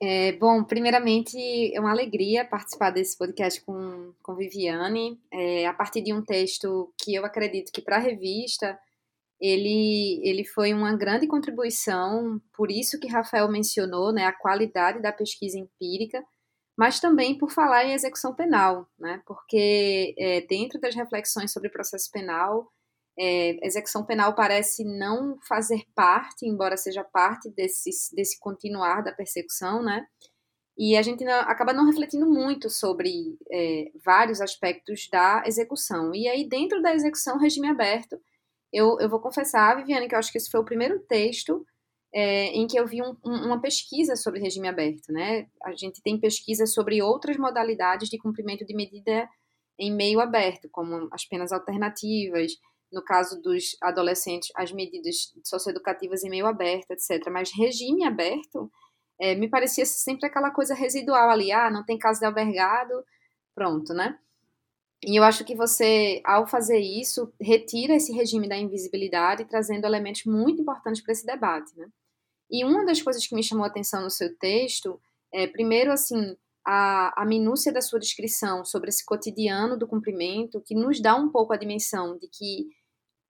É, 0.00 0.32
bom, 0.32 0.62
primeiramente, 0.62 1.36
é 1.74 1.80
uma 1.80 1.90
alegria 1.90 2.44
participar 2.44 2.90
desse 2.90 3.18
podcast 3.18 3.60
com, 3.62 4.12
com 4.22 4.36
Viviane, 4.36 5.20
é, 5.32 5.66
a 5.66 5.74
partir 5.74 6.02
de 6.02 6.12
um 6.12 6.22
texto 6.22 6.92
que 6.96 7.14
eu 7.14 7.24
acredito 7.24 7.72
que 7.72 7.82
para 7.82 7.96
a 7.96 8.00
revista 8.00 8.78
ele, 9.40 10.20
ele 10.24 10.44
foi 10.44 10.72
uma 10.72 10.96
grande 10.96 11.26
contribuição, 11.26 12.40
por 12.52 12.70
isso 12.70 12.98
que 12.98 13.08
Rafael 13.08 13.48
mencionou 13.48 14.12
né, 14.12 14.24
a 14.24 14.32
qualidade 14.32 15.00
da 15.00 15.12
pesquisa 15.12 15.58
empírica, 15.58 16.24
mas 16.76 17.00
também 17.00 17.36
por 17.36 17.50
falar 17.50 17.84
em 17.84 17.92
execução 17.92 18.34
penal, 18.34 18.88
né, 18.98 19.22
porque 19.26 20.14
é, 20.18 20.40
dentro 20.42 20.80
das 20.80 20.94
reflexões 20.94 21.52
sobre 21.52 21.70
processo 21.70 22.10
penal, 22.10 22.72
é, 23.18 23.66
execução 23.66 24.04
penal 24.04 24.34
parece 24.34 24.84
não 24.84 25.38
fazer 25.48 25.82
parte, 25.94 26.46
embora 26.46 26.76
seja 26.76 27.02
parte 27.02 27.50
desse, 27.50 27.90
desse 28.14 28.38
continuar 28.38 29.02
da 29.02 29.12
persecução, 29.12 29.82
né? 29.82 30.06
E 30.76 30.96
a 30.96 31.02
gente 31.02 31.24
não, 31.24 31.40
acaba 31.40 31.72
não 31.72 31.86
refletindo 31.86 32.24
muito 32.24 32.70
sobre 32.70 33.36
é, 33.50 33.90
vários 34.04 34.40
aspectos 34.40 35.08
da 35.10 35.42
execução. 35.44 36.14
E 36.14 36.28
aí, 36.28 36.48
dentro 36.48 36.80
da 36.80 36.94
execução, 36.94 37.36
regime 37.36 37.68
aberto, 37.68 38.16
eu, 38.72 38.96
eu 39.00 39.08
vou 39.08 39.20
confessar, 39.20 39.76
Viviane, 39.76 40.08
que 40.08 40.14
eu 40.14 40.18
acho 40.18 40.30
que 40.30 40.38
esse 40.38 40.50
foi 40.50 40.60
o 40.60 40.64
primeiro 40.64 41.00
texto 41.00 41.66
é, 42.14 42.46
em 42.52 42.66
que 42.66 42.78
eu 42.78 42.86
vi 42.86 43.02
um, 43.02 43.16
um, 43.24 43.46
uma 43.46 43.60
pesquisa 43.60 44.14
sobre 44.14 44.40
regime 44.40 44.68
aberto, 44.68 45.12
né? 45.12 45.48
A 45.64 45.74
gente 45.74 46.00
tem 46.00 46.20
pesquisa 46.20 46.66
sobre 46.66 47.02
outras 47.02 47.36
modalidades 47.36 48.08
de 48.08 48.16
cumprimento 48.16 48.64
de 48.64 48.74
medida 48.74 49.28
em 49.78 49.92
meio 49.92 50.20
aberto, 50.20 50.68
como 50.70 51.08
as 51.12 51.24
penas 51.24 51.52
alternativas, 51.52 52.52
no 52.92 53.02
caso 53.02 53.40
dos 53.42 53.76
adolescentes, 53.82 54.50
as 54.56 54.72
medidas 54.72 55.32
socioeducativas 55.44 56.24
em 56.24 56.30
meio 56.30 56.46
aberto, 56.46 56.90
etc. 56.90 57.28
Mas 57.30 57.50
regime 57.52 58.04
aberto 58.04 58.70
é, 59.20 59.34
me 59.34 59.48
parecia 59.48 59.84
sempre 59.84 60.26
aquela 60.26 60.50
coisa 60.50 60.74
residual 60.74 61.30
ali, 61.30 61.52
ah, 61.52 61.70
não 61.70 61.84
tem 61.84 61.98
casa 61.98 62.20
de 62.20 62.26
albergado, 62.26 63.04
pronto, 63.54 63.92
né? 63.92 64.18
E 65.04 65.18
eu 65.18 65.22
acho 65.22 65.44
que 65.44 65.54
você, 65.54 66.20
ao 66.24 66.46
fazer 66.46 66.78
isso, 66.78 67.32
retira 67.40 67.94
esse 67.94 68.12
regime 68.12 68.48
da 68.48 68.56
invisibilidade, 68.56 69.44
trazendo 69.44 69.84
elementos 69.84 70.24
muito 70.24 70.62
importantes 70.62 71.02
para 71.02 71.12
esse 71.12 71.24
debate, 71.24 71.76
né? 71.76 71.88
E 72.50 72.64
uma 72.64 72.84
das 72.84 73.02
coisas 73.02 73.26
que 73.26 73.34
me 73.34 73.42
chamou 73.42 73.64
a 73.64 73.68
atenção 73.68 74.02
no 74.02 74.10
seu 74.10 74.36
texto 74.38 75.00
é, 75.32 75.46
primeiro, 75.46 75.92
assim, 75.92 76.36
a, 76.64 77.22
a 77.22 77.24
minúcia 77.24 77.72
da 77.72 77.80
sua 77.80 77.98
descrição 77.98 78.64
sobre 78.64 78.88
esse 78.88 79.04
cotidiano 79.04 79.76
do 79.78 79.86
cumprimento, 79.86 80.60
que 80.60 80.74
nos 80.74 81.00
dá 81.00 81.14
um 81.14 81.28
pouco 81.30 81.52
a 81.52 81.56
dimensão 81.56 82.18
de 82.18 82.28
que 82.28 82.66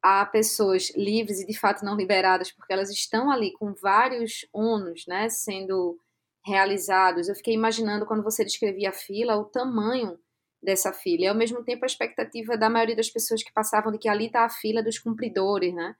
há 0.02 0.24
pessoas 0.26 0.92
livres 0.96 1.40
e 1.40 1.46
de 1.46 1.58
fato 1.58 1.84
não 1.84 1.96
liberadas, 1.96 2.52
porque 2.52 2.72
elas 2.72 2.90
estão 2.90 3.30
ali 3.30 3.52
com 3.52 3.74
vários 3.74 4.46
ônus, 4.52 5.04
né, 5.06 5.28
sendo 5.28 5.98
realizados. 6.44 7.28
Eu 7.28 7.34
fiquei 7.34 7.54
imaginando 7.54 8.06
quando 8.06 8.22
você 8.22 8.44
descrevia 8.44 8.90
a 8.90 8.92
fila, 8.92 9.36
o 9.36 9.44
tamanho 9.44 10.18
dessa 10.62 10.92
fila, 10.92 11.24
e 11.24 11.26
ao 11.28 11.34
mesmo 11.34 11.64
tempo 11.64 11.84
a 11.84 11.86
expectativa 11.86 12.56
da 12.56 12.70
maioria 12.70 12.96
das 12.96 13.10
pessoas 13.10 13.42
que 13.42 13.52
passavam 13.52 13.92
de 13.92 13.98
que 13.98 14.08
ali 14.08 14.26
está 14.26 14.44
a 14.44 14.50
fila 14.50 14.82
dos 14.82 14.98
cumpridores, 14.98 15.74
né? 15.74 15.94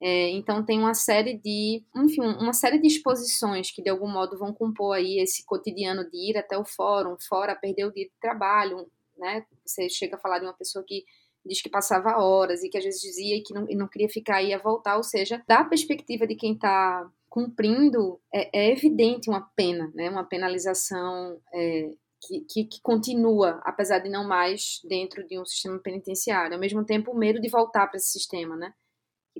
É, 0.00 0.28
então 0.30 0.64
tem 0.64 0.78
uma 0.78 0.94
série 0.94 1.38
de, 1.38 1.82
enfim, 1.96 2.20
uma 2.20 2.52
série 2.52 2.78
de 2.78 2.86
exposições 2.86 3.70
que 3.70 3.82
de 3.82 3.88
algum 3.88 4.08
modo 4.08 4.38
vão 4.38 4.52
compor 4.52 4.96
aí 4.96 5.18
esse 5.20 5.44
cotidiano 5.46 6.08
de 6.10 6.30
ir 6.30 6.36
até 6.36 6.58
o 6.58 6.64
fórum, 6.64 7.16
fora 7.28 7.56
perder 7.56 7.86
o 7.86 7.92
dia 7.92 8.04
de 8.04 8.12
trabalho, 8.20 8.86
né? 9.16 9.46
Você 9.64 9.88
chega 9.88 10.16
a 10.16 10.18
falar 10.18 10.40
de 10.40 10.44
uma 10.44 10.52
pessoa 10.52 10.84
que 10.86 11.04
diz 11.44 11.62
que 11.62 11.68
passava 11.68 12.18
horas 12.18 12.62
e 12.62 12.68
que 12.68 12.78
às 12.78 12.84
vezes 12.84 13.00
dizia 13.00 13.42
que 13.44 13.52
não, 13.54 13.68
e 13.68 13.76
não 13.76 13.88
queria 13.88 14.08
ficar 14.08 14.42
e 14.42 14.48
ia 14.48 14.58
voltar, 14.58 14.96
ou 14.96 15.02
seja, 15.02 15.42
da 15.46 15.64
perspectiva 15.64 16.26
de 16.26 16.34
quem 16.34 16.54
está 16.54 17.08
cumprindo, 17.28 18.20
é, 18.32 18.66
é, 18.66 18.70
evidente 18.70 19.28
uma 19.28 19.40
pena, 19.56 19.90
né, 19.94 20.08
uma 20.08 20.24
penalização 20.24 21.36
é, 21.52 21.90
que, 22.22 22.40
que, 22.48 22.64
que, 22.64 22.80
continua, 22.80 23.60
apesar 23.64 23.98
de 23.98 24.08
não 24.08 24.26
mais 24.26 24.80
dentro 24.84 25.26
de 25.26 25.38
um 25.38 25.44
sistema 25.44 25.78
penitenciário. 25.78 26.54
Ao 26.54 26.60
mesmo 26.60 26.84
tempo, 26.84 27.10
o 27.10 27.18
medo 27.18 27.40
de 27.40 27.48
voltar 27.48 27.86
para 27.88 27.96
esse 27.96 28.12
sistema, 28.12 28.56
né? 28.56 28.72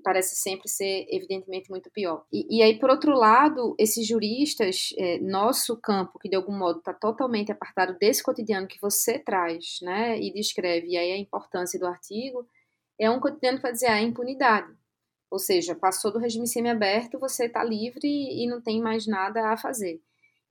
Que 0.04 0.10
parece 0.10 0.36
sempre 0.36 0.68
ser 0.68 1.06
evidentemente 1.08 1.70
muito 1.70 1.90
pior. 1.90 2.24
E, 2.32 2.58
e 2.58 2.62
aí, 2.62 2.78
por 2.78 2.90
outro 2.90 3.16
lado, 3.16 3.74
esses 3.78 4.06
juristas, 4.06 4.90
é, 4.98 5.18
nosso 5.18 5.76
campo, 5.80 6.18
que 6.18 6.28
de 6.28 6.36
algum 6.36 6.56
modo 6.56 6.78
está 6.78 6.92
totalmente 6.92 7.50
apartado 7.50 7.96
desse 7.98 8.22
cotidiano 8.22 8.68
que 8.68 8.80
você 8.80 9.18
traz, 9.18 9.78
né, 9.82 10.20
e 10.20 10.32
descreve, 10.32 10.88
e 10.88 10.96
aí 10.96 11.12
a 11.12 11.18
importância 11.18 11.78
do 11.78 11.86
artigo, 11.86 12.46
é 12.98 13.10
um 13.10 13.18
cotidiano 13.18 13.60
para 13.60 13.72
dizer 13.72 13.86
a 13.86 14.02
impunidade. 14.02 14.72
Ou 15.30 15.38
seja, 15.38 15.74
passou 15.74 16.12
do 16.12 16.18
regime 16.18 16.46
semiaberto, 16.46 17.18
você 17.18 17.46
está 17.46 17.64
livre 17.64 18.06
e 18.06 18.46
não 18.46 18.60
tem 18.60 18.80
mais 18.80 19.06
nada 19.06 19.48
a 19.48 19.56
fazer. 19.56 20.00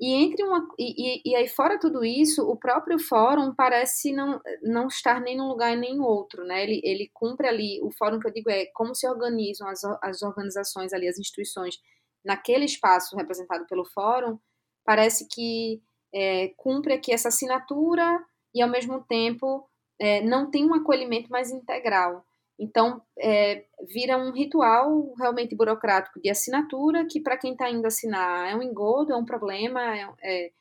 E 0.03 0.11
entre 0.11 0.43
uma 0.43 0.67
e, 0.77 1.21
e, 1.31 1.33
aí 1.33 1.47
fora 1.47 1.79
tudo 1.79 2.03
isso, 2.03 2.45
o 2.45 2.57
próprio 2.57 2.99
fórum 2.99 3.55
parece 3.55 4.11
não, 4.11 4.37
não 4.61 4.87
estar 4.87 5.21
nem 5.21 5.37
num 5.37 5.47
lugar 5.47 5.77
nem 5.77 5.95
em 5.95 6.01
outro, 6.01 6.43
né? 6.43 6.61
Ele, 6.61 6.81
ele 6.83 7.09
cumpre 7.13 7.47
ali 7.47 7.81
o 7.81 7.89
fórum 7.89 8.19
que 8.19 8.27
eu 8.27 8.33
digo 8.33 8.49
é 8.49 8.65
como 8.73 8.93
se 8.93 9.07
organizam 9.07 9.65
as, 9.65 9.81
as 10.01 10.21
organizações 10.21 10.91
ali, 10.91 11.07
as 11.07 11.17
instituições 11.17 11.77
naquele 12.21 12.65
espaço 12.65 13.15
representado 13.15 13.65
pelo 13.65 13.85
fórum, 13.85 14.37
parece 14.83 15.25
que 15.29 15.81
é, 16.13 16.49
cumpre 16.57 16.95
aqui 16.95 17.13
essa 17.13 17.29
assinatura 17.29 18.21
e 18.53 18.61
ao 18.61 18.69
mesmo 18.69 19.05
tempo 19.05 19.65
é, 19.97 20.21
não 20.21 20.51
tem 20.51 20.65
um 20.65 20.73
acolhimento 20.73 21.31
mais 21.31 21.49
integral. 21.49 22.25
Então, 22.63 23.01
é, 23.19 23.65
vira 23.89 24.17
um 24.17 24.31
ritual 24.31 25.13
realmente 25.17 25.53
burocrático 25.53 26.21
de 26.21 26.29
assinatura, 26.29 27.05
que 27.05 27.19
para 27.19 27.37
quem 27.37 27.51
está 27.51 27.69
indo 27.69 27.85
assinar 27.85 28.49
é 28.49 28.55
um 28.55 28.63
engodo, 28.63 29.11
é 29.11 29.17
um 29.17 29.25
problema. 29.25 29.81
É, 29.81 30.07
é 30.23 30.51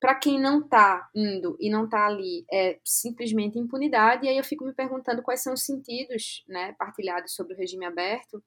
para 0.00 0.14
quem 0.14 0.40
não 0.40 0.60
está 0.60 1.08
indo 1.14 1.56
e 1.60 1.70
não 1.70 1.84
está 1.84 2.06
ali, 2.06 2.44
é 2.50 2.78
simplesmente 2.82 3.58
impunidade. 3.58 4.24
E 4.24 4.28
aí 4.28 4.38
eu 4.38 4.44
fico 4.44 4.64
me 4.64 4.72
perguntando 4.72 5.22
quais 5.22 5.42
são 5.42 5.52
os 5.52 5.64
sentidos 5.64 6.44
né, 6.48 6.72
partilhados 6.78 7.34
sobre 7.34 7.54
o 7.54 7.56
regime 7.56 7.84
aberto, 7.84 8.42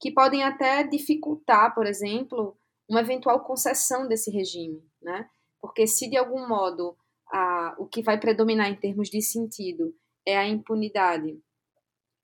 que 0.00 0.10
podem 0.10 0.42
até 0.42 0.82
dificultar, 0.84 1.74
por 1.74 1.86
exemplo, 1.86 2.56
uma 2.88 3.00
eventual 3.00 3.40
concessão 3.40 4.08
desse 4.08 4.30
regime. 4.30 4.82
Né? 5.02 5.28
Porque 5.60 5.86
se 5.86 6.08
de 6.08 6.16
algum 6.16 6.48
modo 6.48 6.96
a, 7.30 7.74
o 7.78 7.86
que 7.86 8.02
vai 8.02 8.18
predominar 8.18 8.68
em 8.70 8.76
termos 8.76 9.08
de 9.08 9.20
sentido 9.20 9.94
é 10.26 10.36
a 10.36 10.46
impunidade 10.46 11.38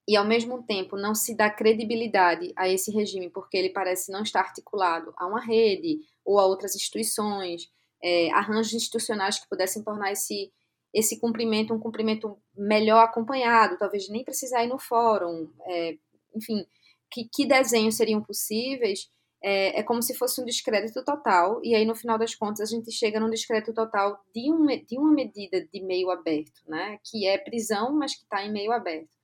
e 0.09 0.17
ao 0.17 0.25
mesmo 0.25 0.63
tempo 0.63 0.97
não 0.97 1.15
se 1.15 1.37
dá 1.37 1.51
credibilidade 1.51 2.51
a 2.57 2.67
esse 2.67 2.91
regime 2.91 3.29
porque 3.29 3.59
ele 3.59 3.69
parece 3.69 4.11
não 4.11 4.23
estar 4.23 4.41
articulado 4.41 5.13
a 5.19 5.27
uma 5.27 5.39
rede 5.39 6.01
ou 6.25 6.41
a 6.41 6.47
outras 6.47 6.75
instituições, 6.75 7.71
é, 8.03 8.31
arranjos 8.31 8.73
institucionais 8.73 9.39
que 9.39 9.49
pudessem 9.51 9.83
tornar 9.85 10.11
esse, 10.11 10.51
esse 10.95 11.21
cumprimento 11.21 11.75
um 11.75 11.79
cumprimento 11.79 12.39
melhor 12.57 13.05
acompanhado, 13.05 13.77
talvez 13.77 14.09
nem 14.09 14.25
precisar 14.25 14.65
ir 14.65 14.69
no 14.69 14.79
fórum, 14.79 15.51
é, 15.67 15.99
enfim, 16.35 16.67
que, 17.11 17.29
que 17.31 17.45
desenhos 17.45 17.97
seriam 17.97 18.23
possíveis, 18.23 19.11
é, 19.43 19.79
é, 19.79 19.83
como 19.83 20.03
se 20.03 20.15
fosse 20.15 20.41
um 20.41 20.45
descrédito 20.45 21.05
total, 21.05 21.61
e 21.63 21.75
aí 21.75 21.85
no 21.85 21.95
final 21.95 22.19
das 22.19 22.35
contas 22.35 22.73
a 22.73 22.75
gente 22.75 22.91
chega 22.91 23.21
num 23.21 23.29
descrédito 23.29 23.75
total 23.75 24.19
de, 24.35 24.51
um, 24.51 24.67
de 24.67 24.99
uma 24.99 25.13
medida 25.13 25.67
de 25.67 25.83
meio 25.83 26.11
aberto, 26.11 26.63
né, 26.67 26.99
que 27.05 27.27
é 27.27 27.37
prisão, 27.37 27.93
mas 27.93 28.15
que 28.15 28.23
está 28.23 28.43
em 28.43 28.51
meio 28.51 28.73
aberto. 28.73 29.18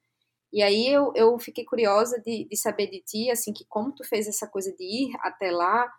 E 0.55 0.63
aí 0.63 0.87
eu, 0.87 1.13
eu 1.17 1.37
fiquei 1.37 1.65
curiosa 1.65 2.23
de, 2.25 2.47
de 2.49 2.57
saber 2.57 2.87
de 2.87 3.01
ti, 3.01 3.29
assim, 3.29 3.53
que 3.53 3.65
como 3.69 3.93
tu 3.93 4.05
fez 4.05 4.29
essa 4.29 4.47
coisa 4.47 4.73
de 4.73 4.85
ir 4.85 5.11
até 5.19 5.51
lá, 5.51 5.93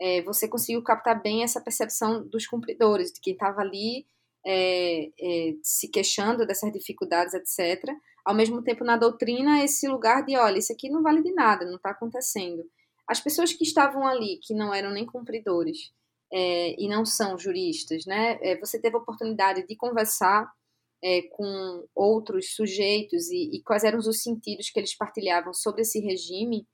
é, 0.00 0.22
você 0.22 0.48
conseguiu 0.48 0.82
captar 0.82 1.20
bem 1.20 1.42
essa 1.42 1.60
percepção 1.60 2.26
dos 2.26 2.46
cumpridores, 2.46 3.12
de 3.12 3.20
quem 3.20 3.34
estava 3.34 3.60
ali 3.60 4.06
é, 4.46 5.10
é, 5.20 5.54
se 5.62 5.90
queixando 5.90 6.46
dessas 6.46 6.72
dificuldades, 6.72 7.34
etc. 7.34 7.84
Ao 8.24 8.34
mesmo 8.34 8.62
tempo, 8.62 8.82
na 8.82 8.96
doutrina, 8.96 9.62
esse 9.62 9.86
lugar 9.86 10.24
de, 10.24 10.38
olha, 10.38 10.56
isso 10.56 10.72
aqui 10.72 10.88
não 10.88 11.02
vale 11.02 11.22
de 11.22 11.34
nada, 11.34 11.66
não 11.66 11.76
está 11.76 11.90
acontecendo. 11.90 12.64
As 13.06 13.20
pessoas 13.20 13.52
que 13.52 13.62
estavam 13.62 14.06
ali, 14.06 14.40
que 14.42 14.54
não 14.54 14.72
eram 14.72 14.90
nem 14.90 15.04
cumpridores 15.04 15.92
e 16.30 16.86
não 16.88 17.06
são 17.06 17.38
juristas, 17.38 18.04
né? 18.04 18.38
Você 18.60 18.78
teve 18.78 18.96
a 18.96 18.98
oportunidade 18.98 19.66
de 19.66 19.74
conversar 19.74 20.46
é, 21.02 21.22
com 21.30 21.86
outros 21.94 22.54
sujeitos 22.54 23.30
e, 23.30 23.56
e, 23.56 23.62
quais 23.62 23.84
eram 23.84 23.98
os 23.98 24.22
sentidos 24.22 24.70
que 24.70 24.78
eles 24.78 24.96
partilhavam 24.96 25.54
sobre 25.54 25.82
esse 25.82 26.00
regime. 26.00 26.66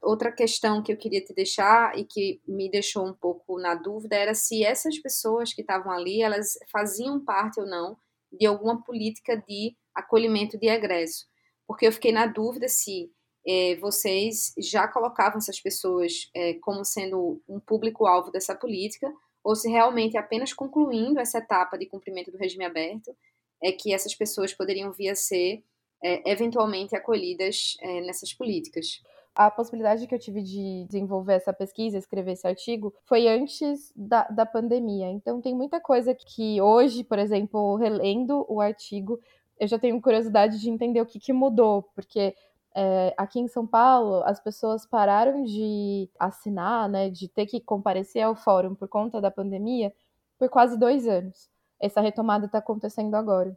Outra 0.00 0.32
questão 0.32 0.82
que 0.82 0.92
eu 0.92 0.96
queria 0.96 1.24
te 1.24 1.34
deixar 1.34 1.96
e 1.98 2.04
que 2.04 2.40
me 2.46 2.70
deixou 2.70 3.06
um 3.06 3.14
pouco 3.14 3.58
na 3.58 3.74
dúvida 3.74 4.16
era 4.16 4.34
se 4.34 4.64
essas 4.64 4.98
pessoas 4.98 5.52
que 5.52 5.60
estavam 5.60 5.92
ali, 5.92 6.22
elas 6.22 6.58
faziam 6.70 7.24
parte 7.24 7.60
ou 7.60 7.66
não 7.66 7.96
de 8.32 8.46
alguma 8.46 8.82
política 8.82 9.36
de 9.36 9.74
acolhimento 9.94 10.58
de 10.58 10.68
egresso. 10.68 11.26
Porque 11.66 11.86
eu 11.86 11.92
fiquei 11.92 12.12
na 12.12 12.26
dúvida 12.26 12.68
se 12.68 13.10
é, 13.46 13.76
vocês 13.76 14.52
já 14.58 14.86
colocavam 14.86 15.38
essas 15.38 15.60
pessoas 15.60 16.30
é, 16.34 16.54
como 16.54 16.84
sendo 16.84 17.42
um 17.48 17.58
público-alvo 17.58 18.30
dessa 18.30 18.54
política, 18.54 19.12
ou 19.42 19.56
se 19.56 19.68
realmente 19.68 20.16
apenas 20.16 20.52
concluindo 20.52 21.18
essa 21.18 21.38
etapa 21.38 21.78
de 21.78 21.86
cumprimento 21.86 22.30
do 22.30 22.38
regime 22.38 22.64
aberto 22.64 23.16
é 23.62 23.72
que 23.72 23.92
essas 23.92 24.14
pessoas 24.14 24.52
poderiam 24.52 24.92
vir 24.92 25.10
a 25.10 25.14
ser 25.14 25.62
é, 26.02 26.30
eventualmente 26.30 26.94
acolhidas 26.94 27.76
é, 27.80 28.00
nessas 28.02 28.32
políticas. 28.32 29.02
A 29.34 29.50
possibilidade 29.50 30.06
que 30.06 30.14
eu 30.14 30.18
tive 30.18 30.42
de 30.42 30.84
desenvolver 30.86 31.34
essa 31.34 31.52
pesquisa, 31.52 31.96
escrever 31.96 32.32
esse 32.32 32.46
artigo, 32.46 32.92
foi 33.04 33.28
antes 33.28 33.92
da, 33.94 34.24
da 34.24 34.44
pandemia. 34.44 35.10
Então, 35.10 35.40
tem 35.40 35.54
muita 35.54 35.80
coisa 35.80 36.12
que 36.14 36.60
hoje, 36.60 37.04
por 37.04 37.18
exemplo, 37.18 37.76
relendo 37.76 38.44
o 38.48 38.60
artigo, 38.60 39.20
eu 39.58 39.68
já 39.68 39.78
tenho 39.78 40.00
curiosidade 40.00 40.60
de 40.60 40.68
entender 40.68 41.00
o 41.00 41.06
que, 41.06 41.20
que 41.20 41.32
mudou, 41.32 41.84
porque 41.94 42.34
é, 42.74 43.14
aqui 43.16 43.40
em 43.40 43.48
São 43.48 43.66
Paulo, 43.66 44.22
as 44.24 44.40
pessoas 44.40 44.86
pararam 44.86 45.44
de 45.44 46.08
assinar, 46.18 46.88
né, 46.88 47.08
de 47.08 47.28
ter 47.28 47.46
que 47.46 47.60
comparecer 47.60 48.22
ao 48.22 48.36
fórum 48.36 48.74
por 48.74 48.88
conta 48.88 49.20
da 49.20 49.30
pandemia 49.30 49.92
por 50.38 50.48
quase 50.48 50.78
dois 50.78 51.06
anos. 51.06 51.48
Essa 51.80 52.00
retomada 52.00 52.46
está 52.46 52.58
acontecendo 52.58 53.14
agora. 53.14 53.56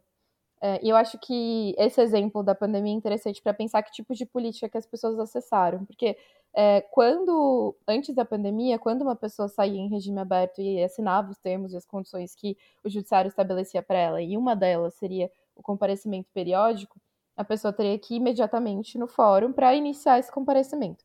É, 0.60 0.80
e 0.84 0.88
eu 0.90 0.96
acho 0.96 1.18
que 1.18 1.74
esse 1.76 2.00
exemplo 2.00 2.42
da 2.42 2.54
pandemia 2.54 2.92
é 2.92 2.96
interessante 2.96 3.42
para 3.42 3.52
pensar 3.52 3.82
que 3.82 3.90
tipo 3.90 4.14
de 4.14 4.24
política 4.24 4.68
que 4.68 4.78
as 4.78 4.86
pessoas 4.86 5.18
acessaram. 5.18 5.84
Porque 5.84 6.16
é, 6.54 6.82
quando, 6.82 7.76
antes 7.88 8.14
da 8.14 8.24
pandemia, 8.24 8.78
quando 8.78 9.02
uma 9.02 9.16
pessoa 9.16 9.48
saía 9.48 9.80
em 9.80 9.88
regime 9.88 10.20
aberto 10.20 10.60
e 10.60 10.82
assinava 10.82 11.30
os 11.30 11.38
termos 11.38 11.72
e 11.72 11.76
as 11.76 11.84
condições 11.84 12.34
que 12.34 12.56
o 12.84 12.88
judiciário 12.88 13.28
estabelecia 13.28 13.82
para 13.82 13.98
ela, 13.98 14.22
e 14.22 14.36
uma 14.36 14.54
delas 14.54 14.94
seria 14.94 15.30
o 15.56 15.62
comparecimento 15.62 16.28
periódico, 16.32 17.00
a 17.36 17.44
pessoa 17.44 17.72
teria 17.72 17.98
que 17.98 18.14
ir 18.14 18.18
imediatamente 18.18 18.98
no 18.98 19.08
fórum 19.08 19.52
para 19.52 19.74
iniciar 19.74 20.18
esse 20.18 20.30
comparecimento. 20.30 21.04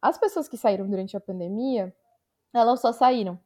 As 0.00 0.18
pessoas 0.18 0.48
que 0.48 0.56
saíram 0.56 0.88
durante 0.88 1.16
a 1.16 1.20
pandemia, 1.20 1.94
elas 2.54 2.80
só 2.80 2.92
saíram. 2.92 3.38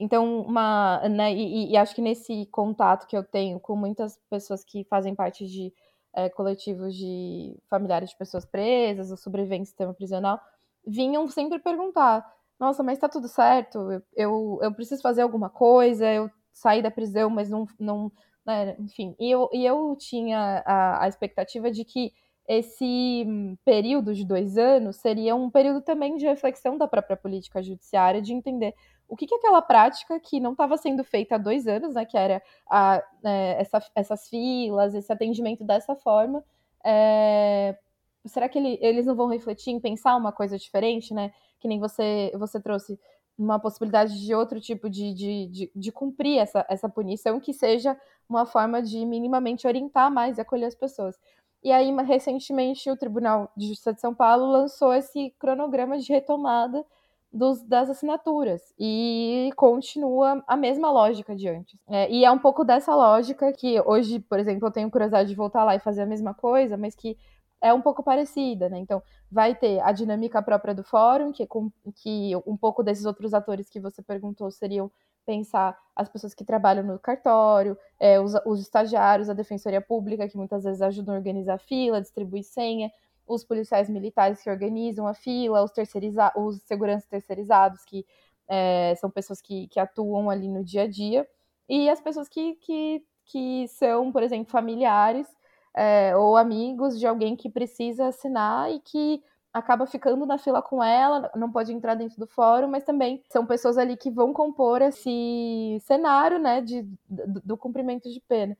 Então, 0.00 0.40
uma, 0.40 1.06
né, 1.10 1.34
e, 1.34 1.72
e 1.72 1.76
acho 1.76 1.94
que 1.94 2.00
nesse 2.00 2.46
contato 2.46 3.06
que 3.06 3.14
eu 3.14 3.22
tenho 3.22 3.60
com 3.60 3.76
muitas 3.76 4.18
pessoas 4.30 4.64
que 4.64 4.82
fazem 4.84 5.14
parte 5.14 5.46
de 5.46 5.70
é, 6.14 6.30
coletivos 6.30 6.96
de 6.96 7.54
familiares 7.68 8.10
de 8.10 8.16
pessoas 8.16 8.46
presas 8.46 9.10
ou 9.10 9.16
sobreviventes 9.18 9.68
do 9.68 9.72
sistema 9.72 9.92
prisional, 9.92 10.40
vinham 10.86 11.28
sempre 11.28 11.58
perguntar: 11.58 12.26
nossa, 12.58 12.82
mas 12.82 12.96
está 12.96 13.10
tudo 13.10 13.28
certo? 13.28 13.78
Eu, 13.92 14.02
eu, 14.16 14.58
eu, 14.62 14.74
preciso 14.74 15.02
fazer 15.02 15.20
alguma 15.20 15.50
coisa? 15.50 16.10
Eu 16.10 16.30
saí 16.50 16.80
da 16.82 16.90
prisão, 16.90 17.28
mas 17.28 17.50
não, 17.50 17.66
não, 17.78 18.10
né? 18.44 18.76
Enfim, 18.78 19.14
e 19.20 19.30
eu, 19.30 19.50
e 19.52 19.64
eu 19.66 19.94
tinha 19.98 20.62
a, 20.66 21.04
a 21.04 21.08
expectativa 21.08 21.70
de 21.70 21.84
que 21.84 22.12
esse 22.48 23.56
período 23.64 24.14
de 24.14 24.24
dois 24.24 24.58
anos 24.58 24.96
seria 24.96 25.34
um 25.34 25.50
período 25.50 25.82
também 25.82 26.16
de 26.16 26.26
reflexão 26.26 26.76
da 26.76 26.88
própria 26.88 27.16
política 27.16 27.62
judiciária, 27.62 28.20
de 28.20 28.32
entender 28.32 28.74
o 29.08 29.16
que, 29.16 29.26
que 29.26 29.34
aquela 29.34 29.60
prática 29.60 30.18
que 30.20 30.38
não 30.38 30.52
estava 30.52 30.76
sendo 30.76 31.02
feita 31.02 31.34
há 31.34 31.38
dois 31.38 31.66
anos, 31.66 31.94
né, 31.94 32.04
que 32.04 32.16
era 32.16 32.40
a, 32.70 33.02
é, 33.24 33.60
essa, 33.60 33.82
essas 33.94 34.28
filas, 34.28 34.94
esse 34.94 35.12
atendimento 35.12 35.64
dessa 35.64 35.96
forma, 35.96 36.44
é, 36.84 37.76
será 38.24 38.48
que 38.48 38.58
ele, 38.58 38.78
eles 38.80 39.06
não 39.06 39.14
vão 39.14 39.28
refletir 39.28 39.70
em 39.72 39.80
pensar 39.80 40.16
uma 40.16 40.32
coisa 40.32 40.58
diferente, 40.58 41.12
né? 41.14 41.32
Que 41.58 41.68
nem 41.68 41.78
você, 41.78 42.32
você 42.38 42.60
trouxe 42.60 42.98
uma 43.36 43.58
possibilidade 43.58 44.20
de 44.20 44.34
outro 44.34 44.60
tipo 44.60 44.88
de, 44.90 45.14
de, 45.14 45.46
de, 45.46 45.72
de, 45.74 45.92
cumprir 45.92 46.38
essa, 46.38 46.64
essa 46.68 46.88
punição 46.88 47.40
que 47.40 47.54
seja 47.54 47.98
uma 48.28 48.44
forma 48.44 48.82
de 48.82 49.04
minimamente 49.06 49.66
orientar 49.66 50.10
mais 50.10 50.36
e 50.36 50.40
acolher 50.40 50.66
as 50.66 50.74
pessoas. 50.74 51.18
E 51.62 51.70
aí, 51.70 51.94
recentemente, 52.02 52.90
o 52.90 52.96
Tribunal 52.96 53.50
de 53.56 53.68
Justiça 53.68 53.92
de 53.92 54.00
São 54.00 54.14
Paulo 54.14 54.46
lançou 54.46 54.94
esse 54.94 55.30
cronograma 55.38 55.98
de 55.98 56.10
retomada 56.10 56.84
dos, 57.32 57.62
das 57.62 57.88
assinaturas 57.88 58.74
e 58.78 59.50
continua 59.56 60.42
a 60.46 60.56
mesma 60.56 60.90
lógica 60.90 61.36
de 61.36 61.48
antes. 61.48 61.78
É, 61.86 62.10
e 62.10 62.24
é 62.24 62.30
um 62.30 62.38
pouco 62.38 62.64
dessa 62.64 62.94
lógica 62.94 63.52
que 63.52 63.80
hoje, 63.82 64.20
por 64.20 64.38
exemplo, 64.38 64.66
eu 64.66 64.72
tenho 64.72 64.90
curiosidade 64.90 65.28
de 65.28 65.34
voltar 65.34 65.64
lá 65.64 65.74
e 65.74 65.80
fazer 65.80 66.02
a 66.02 66.06
mesma 66.06 66.34
coisa, 66.34 66.76
mas 66.76 66.94
que 66.94 67.16
é 67.60 67.72
um 67.72 67.80
pouco 67.82 68.02
parecida, 68.02 68.68
né? 68.68 68.78
Então, 68.78 69.02
vai 69.30 69.54
ter 69.54 69.80
a 69.80 69.92
dinâmica 69.92 70.40
própria 70.42 70.74
do 70.74 70.82
fórum, 70.82 71.30
que, 71.30 71.46
com, 71.46 71.70
que 71.94 72.32
um 72.46 72.56
pouco 72.56 72.82
desses 72.82 73.04
outros 73.04 73.34
atores 73.34 73.68
que 73.68 73.78
você 73.78 74.02
perguntou 74.02 74.50
seriam 74.50 74.90
pensar 75.24 75.76
as 75.94 76.08
pessoas 76.08 76.34
que 76.34 76.44
trabalham 76.44 76.84
no 76.84 76.98
cartório, 76.98 77.76
é, 77.98 78.20
os, 78.20 78.34
os, 78.46 78.60
estagiários, 78.60 79.28
a 79.28 79.34
defensoria 79.34 79.80
pública, 79.80 80.28
que 80.28 80.36
muitas 80.36 80.64
vezes 80.64 80.80
ajudam 80.82 81.14
a 81.14 81.18
organizar 81.18 81.54
a 81.54 81.58
fila, 81.58 82.00
distribuir 82.00 82.44
senha, 82.44 82.90
os 83.26 83.44
policiais 83.44 83.88
militares 83.88 84.42
que 84.42 84.50
organizam 84.50 85.06
a 85.06 85.14
fila, 85.14 85.62
os, 85.62 85.70
terceiriza 85.70 86.32
os 86.36 86.62
seguranças 86.62 87.08
terceirizados, 87.08 87.84
que 87.84 88.04
é, 88.48 88.94
são 88.96 89.10
pessoas 89.10 89.40
que, 89.40 89.68
que 89.68 89.78
atuam 89.78 90.28
ali 90.28 90.48
no 90.48 90.64
dia 90.64 90.82
a 90.82 90.88
dia, 90.88 91.26
e 91.68 91.88
as 91.88 92.00
pessoas 92.00 92.28
que, 92.28 92.54
que, 92.56 93.04
que 93.26 93.68
são, 93.68 94.10
por 94.10 94.22
exemplo, 94.22 94.50
familiares 94.50 95.28
é, 95.74 96.16
ou 96.16 96.36
amigos 96.36 96.98
de 96.98 97.06
alguém 97.06 97.36
que 97.36 97.48
precisa 97.48 98.08
assinar 98.08 98.70
e 98.72 98.80
que 98.80 99.22
acaba 99.52 99.86
ficando 99.86 100.24
na 100.24 100.38
fila 100.38 100.62
com 100.62 100.82
ela, 100.82 101.30
não 101.34 101.50
pode 101.50 101.72
entrar 101.72 101.94
dentro 101.94 102.18
do 102.18 102.26
fórum, 102.26 102.68
mas 102.68 102.84
também 102.84 103.22
são 103.28 103.44
pessoas 103.44 103.76
ali 103.76 103.96
que 103.96 104.10
vão 104.10 104.32
compor 104.32 104.80
esse 104.80 105.78
cenário, 105.82 106.38
né, 106.38 106.60
de, 106.60 106.82
do, 107.08 107.40
do 107.44 107.56
cumprimento 107.56 108.08
de 108.10 108.20
pena. 108.20 108.56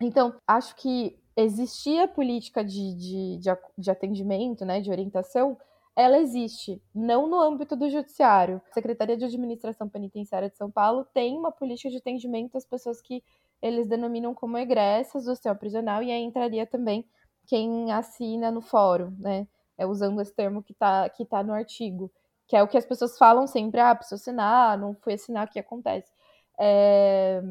Então, 0.00 0.34
acho 0.46 0.74
que 0.76 1.18
existia 1.36 2.08
política 2.08 2.64
de, 2.64 2.94
de, 2.94 3.38
de, 3.38 3.50
de 3.78 3.90
atendimento, 3.90 4.64
né, 4.64 4.80
de 4.80 4.90
orientação, 4.90 5.56
ela 5.94 6.18
existe, 6.18 6.82
não 6.94 7.26
no 7.26 7.38
âmbito 7.38 7.76
do 7.76 7.88
judiciário. 7.88 8.60
A 8.70 8.74
Secretaria 8.74 9.16
de 9.16 9.24
Administração 9.24 9.88
Penitenciária 9.88 10.48
de 10.48 10.56
São 10.56 10.70
Paulo 10.70 11.06
tem 11.12 11.36
uma 11.36 11.52
política 11.52 11.90
de 11.90 11.98
atendimento 11.98 12.56
às 12.56 12.64
pessoas 12.64 13.00
que 13.00 13.22
eles 13.60 13.86
denominam 13.86 14.34
como 14.34 14.58
egressas 14.58 15.24
do 15.24 15.34
sistema 15.34 15.54
prisional, 15.54 16.02
e 16.02 16.10
aí 16.10 16.22
entraria 16.22 16.66
também 16.66 17.06
quem 17.46 17.92
assina 17.92 18.50
no 18.50 18.60
fórum, 18.60 19.14
né? 19.18 19.46
É 19.82 19.86
usando 19.86 20.20
esse 20.20 20.32
termo 20.32 20.62
que 20.62 20.72
está 20.72 21.08
que 21.10 21.24
tá 21.24 21.42
no 21.42 21.52
artigo, 21.52 22.10
que 22.46 22.56
é 22.56 22.62
o 22.62 22.68
que 22.68 22.78
as 22.78 22.86
pessoas 22.86 23.18
falam 23.18 23.46
sempre, 23.46 23.80
ah, 23.80 23.94
preciso 23.94 24.16
assinar, 24.16 24.78
não 24.78 24.94
fui 24.94 25.14
assinar, 25.14 25.46
o 25.46 25.50
que 25.50 25.58
acontece? 25.58 26.10
É... 26.58 27.42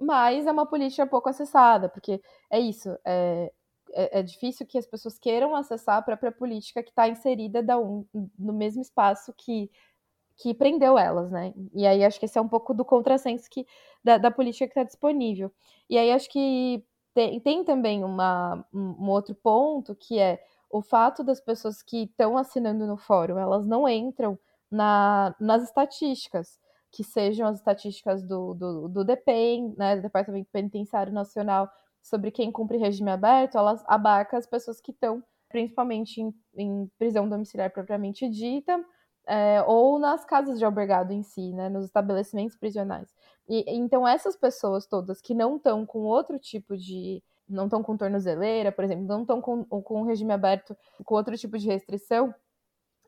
Mas 0.00 0.46
é 0.46 0.52
uma 0.52 0.66
política 0.66 1.06
pouco 1.06 1.28
acessada, 1.28 1.88
porque 1.88 2.20
é 2.50 2.60
isso, 2.60 2.88
é, 3.04 3.52
é, 3.92 4.20
é 4.20 4.22
difícil 4.22 4.66
que 4.66 4.78
as 4.78 4.86
pessoas 4.86 5.18
queiram 5.18 5.54
acessar 5.54 5.98
a 5.98 6.02
própria 6.02 6.32
política 6.32 6.82
que 6.82 6.90
está 6.90 7.08
inserida 7.08 7.62
da 7.62 7.78
um, 7.78 8.04
no 8.38 8.52
mesmo 8.52 8.82
espaço 8.82 9.32
que 9.36 9.70
que 10.36 10.54
prendeu 10.54 10.98
elas, 10.98 11.30
né? 11.30 11.52
E 11.74 11.86
aí 11.86 12.04
acho 12.04 12.18
que 12.18 12.26
esse 12.26 12.38
é 12.38 12.40
um 12.40 12.48
pouco 12.48 12.74
do 12.74 12.84
contrassenso 12.84 13.48
que, 13.50 13.66
da, 14.02 14.18
da 14.18 14.30
política 14.30 14.66
que 14.66 14.72
está 14.72 14.82
disponível. 14.82 15.52
E 15.88 15.98
aí 15.98 16.10
acho 16.10 16.28
que 16.30 16.84
tem, 17.14 17.38
tem 17.40 17.64
também 17.64 18.02
uma, 18.02 18.64
um 18.72 19.08
outro 19.08 19.34
ponto 19.34 19.94
que 19.94 20.18
é 20.18 20.42
o 20.72 20.82
fato 20.82 21.22
das 21.22 21.40
pessoas 21.40 21.82
que 21.82 22.04
estão 22.04 22.36
assinando 22.36 22.86
no 22.86 22.96
fórum, 22.96 23.38
elas 23.38 23.66
não 23.66 23.88
entram 23.88 24.38
na, 24.70 25.34
nas 25.38 25.62
estatísticas, 25.62 26.58
que 26.90 27.04
sejam 27.04 27.46
as 27.46 27.58
estatísticas 27.58 28.22
do, 28.22 28.54
do, 28.54 28.88
do 28.88 29.04
DPEM, 29.04 29.74
né, 29.76 29.96
do 29.96 30.02
Departamento 30.02 30.48
Penitenciário 30.50 31.12
Nacional, 31.12 31.70
sobre 32.02 32.30
quem 32.30 32.50
cumpre 32.50 32.78
regime 32.78 33.10
aberto, 33.10 33.56
elas 33.56 33.84
abarcam 33.86 34.38
as 34.38 34.46
pessoas 34.46 34.80
que 34.80 34.90
estão 34.90 35.22
principalmente 35.48 36.20
em, 36.20 36.34
em 36.56 36.90
prisão 36.98 37.28
domiciliar 37.28 37.70
propriamente 37.70 38.28
dita, 38.28 38.82
é, 39.26 39.62
ou 39.62 39.98
nas 39.98 40.24
casas 40.24 40.58
de 40.58 40.64
albergado 40.64 41.12
em 41.12 41.22
si, 41.22 41.52
né, 41.52 41.68
nos 41.68 41.84
estabelecimentos 41.84 42.56
prisionais. 42.56 43.14
E, 43.48 43.64
então, 43.68 44.08
essas 44.08 44.36
pessoas 44.36 44.86
todas 44.86 45.20
que 45.20 45.34
não 45.34 45.56
estão 45.56 45.84
com 45.84 46.00
outro 46.00 46.38
tipo 46.38 46.76
de. 46.76 47.22
Não 47.48 47.64
estão 47.64 47.82
com 47.82 47.96
tornozeleira, 47.96 48.72
por 48.72 48.84
exemplo, 48.84 49.04
não 49.04 49.22
estão 49.22 49.40
com, 49.40 49.64
com 49.64 50.02
regime 50.02 50.32
aberto, 50.32 50.76
com 51.04 51.14
outro 51.14 51.36
tipo 51.36 51.58
de 51.58 51.66
restrição, 51.66 52.34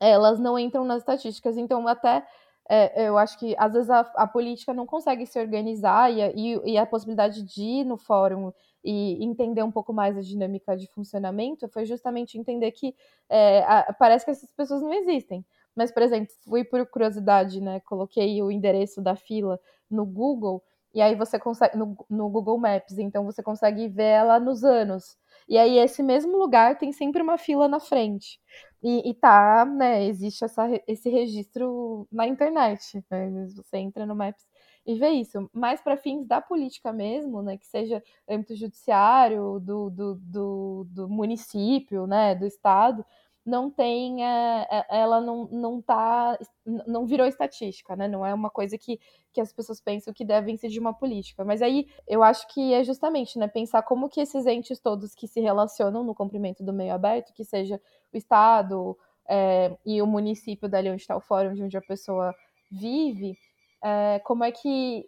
elas 0.01 0.39
não 0.39 0.59
entram 0.59 0.85
nas 0.85 0.99
estatísticas. 0.99 1.57
Então, 1.57 1.87
até 1.89 2.27
é, 2.69 3.09
eu 3.09 3.19
acho 3.19 3.39
que 3.39 3.55
às 3.59 3.73
vezes 3.73 3.91
a, 3.91 4.01
a, 4.01 4.27
política 4.27 4.73
não 4.73 4.87
consegue 4.87 5.27
se 5.27 5.39
organizar 5.39 6.11
e, 6.11 6.21
e, 6.35 6.73
e, 6.73 6.79
a 6.79 6.87
possibilidade 6.87 7.43
de 7.43 7.63
ir 7.63 7.85
no 7.85 7.99
fórum 7.99 8.53
e 8.83 9.23
entender 9.23 9.63
um 9.63 9.71
pouco 9.71 9.93
mais 9.93 10.17
a 10.17 10.23
dinâmica 10.23 10.77
de 10.77 10.87
funcionamento 10.89 11.69
foi 11.69 11.85
justamente 11.85 12.39
entender 12.39 12.71
que 12.73 12.95
é, 13.29 13.63
a, 13.65 13.93
parece 13.99 14.25
que 14.25 14.31
essas 14.31 14.51
pessoas 14.53 14.83
não 14.83 14.93
existem. 14.95 15.45
Mas, 15.77 15.91
por 15.91 16.03
exemplo, 16.03 16.33
fui 16.45 16.65
por 16.65 16.87
curiosidade, 16.87 17.61
né? 17.61 17.81
Coloquei 17.81 18.41
o 18.43 18.51
endereço 18.51 19.03
da 19.03 19.17
fila 19.17 19.59
no 19.91 20.07
Google 20.07 20.63
e 20.95 21.03
aí 21.03 21.17
você 21.17 21.39
consegue 21.39 21.77
no, 21.77 21.97
no 22.09 22.29
Google 22.29 22.57
Maps, 22.57 22.99
então 22.99 23.25
você 23.25 23.43
consegue 23.43 23.89
ver 23.89 24.05
ela 24.05 24.39
nos 24.39 24.63
anos. 24.65 25.19
E 25.49 25.59
aí 25.59 25.79
esse 25.79 26.03
mesmo 26.03 26.39
lugar 26.39 26.79
tem 26.79 26.93
sempre 26.93 27.21
uma 27.21 27.37
fila 27.37 27.69
na 27.69 27.81
frente. 27.81 28.41
E, 28.83 29.11
e 29.11 29.15
tá, 29.15 29.65
né, 29.65 30.05
existe 30.05 30.45
essa, 30.45 30.69
esse 30.87 31.11
registro 31.11 32.07
na 32.13 32.27
internet. 32.27 33.05
Né? 33.11 33.49
Você 33.57 33.79
entra 33.79 34.07
no 34.07 34.15
Maps 34.15 34.47
e 34.87 34.95
vê 34.95 35.11
isso. 35.11 35.51
Mas 35.53 35.81
para 35.81 35.97
fins 35.97 36.27
da 36.27 36.41
política 36.41 36.93
mesmo, 36.93 37.43
né, 37.43 37.57
que 37.57 37.67
seja 37.67 38.03
âmbito 38.29 38.55
judiciário, 38.55 39.59
do, 39.61 39.91
do, 39.91 40.15
do, 40.17 40.87
do 40.89 41.09
município, 41.09 42.07
né, 42.07 42.35
do 42.35 42.47
estado, 42.47 43.05
não 43.45 43.71
tem, 43.71 44.25
é, 44.25 44.67
é, 44.71 44.87
ela 44.89 45.21
não, 45.21 45.47
não 45.51 45.81
tá, 45.83 46.39
não 46.65 47.05
virou 47.05 47.27
estatística, 47.27 47.95
né? 47.95 48.09
Não 48.09 48.25
é 48.25 48.33
uma 48.33 48.49
coisa 48.49 48.79
que, 48.79 48.99
que 49.33 49.41
as 49.41 49.53
pessoas 49.53 49.81
pensam 49.81 50.15
que 50.15 50.25
devem 50.25 50.57
ser 50.57 50.69
de 50.69 50.81
uma 50.81 50.95
política. 50.95 51.45
Mas 51.45 51.61
aí 51.61 51.87
eu 52.07 52.23
acho 52.23 52.49
que 52.49 52.73
é 52.73 52.83
justamente, 52.83 53.39
né, 53.39 53.47
pensar 53.47 53.83
como 53.83 54.09
que 54.09 54.21
esses 54.21 54.47
entes 54.47 54.81
todos 54.81 55.15
que 55.15 55.29
se 55.29 55.41
relacionam 55.41 56.03
no 56.03 56.15
cumprimento 56.15 56.65
do 56.65 56.73
meio 56.73 56.95
aberto, 56.95 57.35
que 57.35 57.45
seja 57.45 57.81
o 58.13 58.17
Estado 58.17 58.97
é, 59.29 59.77
e 59.85 60.01
o 60.01 60.07
município 60.07 60.69
dali 60.69 60.91
onde 60.91 61.03
está 61.03 61.17
o 61.17 61.21
fórum, 61.21 61.53
de 61.53 61.63
onde 61.63 61.77
a 61.77 61.83
pessoa 61.83 62.35
vive, 62.71 63.37
é, 63.83 64.19
como 64.21 64.43
é 64.43 64.51
que 64.51 65.07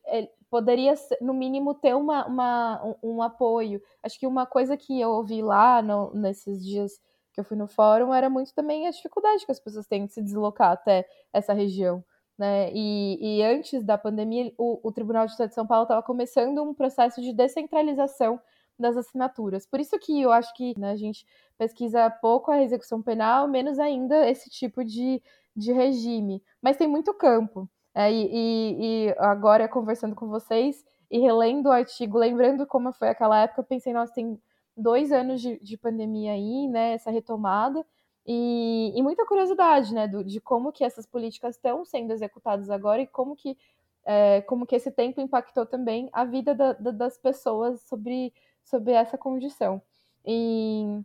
poderia, 0.50 0.94
no 1.20 1.34
mínimo, 1.34 1.74
ter 1.74 1.94
uma, 1.94 2.26
uma 2.26 2.84
um, 3.02 3.16
um, 3.16 3.22
apoio. 3.22 3.80
Acho 4.02 4.18
que 4.18 4.26
uma 4.26 4.46
coisa 4.46 4.76
que 4.76 5.00
eu 5.00 5.10
ouvi 5.10 5.42
lá 5.42 5.82
no, 5.82 6.12
nesses 6.14 6.64
dias 6.64 7.00
que 7.36 7.40
eu 7.40 7.44
fui 7.44 7.56
no 7.56 7.68
fórum 7.68 8.14
era 8.14 8.30
muito 8.30 8.54
também 8.54 8.88
a 8.88 8.90
dificuldade 8.90 9.44
que 9.44 9.52
as 9.52 9.60
pessoas 9.60 9.86
têm 9.86 10.06
de 10.06 10.14
se 10.14 10.22
deslocar 10.22 10.72
até 10.72 11.06
essa 11.32 11.52
região. 11.52 12.02
Né? 12.36 12.70
E, 12.72 13.18
e 13.20 13.42
antes 13.42 13.84
da 13.84 13.98
pandemia, 13.98 14.52
o, 14.56 14.80
o 14.82 14.90
Tribunal 14.90 15.26
de 15.26 15.32
Justiça 15.32 15.48
de 15.48 15.54
São 15.54 15.66
Paulo 15.66 15.84
estava 15.84 16.02
começando 16.02 16.62
um 16.62 16.72
processo 16.72 17.20
de 17.20 17.34
descentralização 17.34 18.40
das 18.78 18.96
assinaturas. 18.96 19.66
Por 19.66 19.80
isso 19.80 19.98
que 19.98 20.20
eu 20.20 20.32
acho 20.32 20.52
que 20.54 20.78
né, 20.78 20.90
a 20.90 20.96
gente 20.96 21.26
pesquisa 21.58 22.10
pouco 22.10 22.50
a 22.50 22.62
execução 22.62 23.02
penal, 23.02 23.46
menos 23.46 23.78
ainda 23.78 24.28
esse 24.28 24.48
tipo 24.48 24.82
de, 24.82 25.22
de 25.54 25.72
regime. 25.72 26.42
Mas 26.60 26.78
tem 26.78 26.88
muito 26.88 27.12
campo. 27.12 27.68
É, 27.94 28.10
e, 28.10 29.08
e, 29.08 29.14
agora, 29.18 29.68
conversando 29.68 30.14
com 30.14 30.26
vocês 30.26 30.84
e 31.10 31.18
relendo 31.18 31.66
o 31.66 31.72
artigo, 31.72 32.18
lembrando 32.18 32.66
como 32.66 32.92
foi 32.92 33.08
aquela 33.08 33.40
época, 33.40 33.62
pensei, 33.62 33.92
nossa, 33.92 34.12
tem 34.12 34.38
dois 34.76 35.10
anos 35.10 35.40
de, 35.40 35.58
de 35.58 35.76
pandemia 35.76 36.32
aí, 36.32 36.68
né, 36.68 36.92
essa 36.92 37.10
retomada, 37.10 37.84
e, 38.26 38.92
e 38.94 39.02
muita 39.02 39.24
curiosidade, 39.24 39.94
né, 39.94 40.08
do, 40.08 40.24
de 40.24 40.40
como 40.40 40.72
que 40.72 40.84
essas 40.84 41.06
políticas 41.06 41.54
estão 41.54 41.84
sendo 41.84 42.12
executadas 42.12 42.68
agora 42.70 43.00
e 43.00 43.06
como 43.06 43.36
que, 43.36 43.56
é, 44.04 44.40
como 44.42 44.66
que 44.66 44.74
esse 44.74 44.90
tempo 44.90 45.20
impactou 45.20 45.64
também 45.64 46.08
a 46.12 46.24
vida 46.24 46.54
da, 46.54 46.72
da, 46.72 46.90
das 46.90 47.16
pessoas 47.16 47.80
sobre, 47.82 48.34
sobre 48.64 48.92
essa 48.92 49.16
condição. 49.16 49.80
E, 50.24 51.00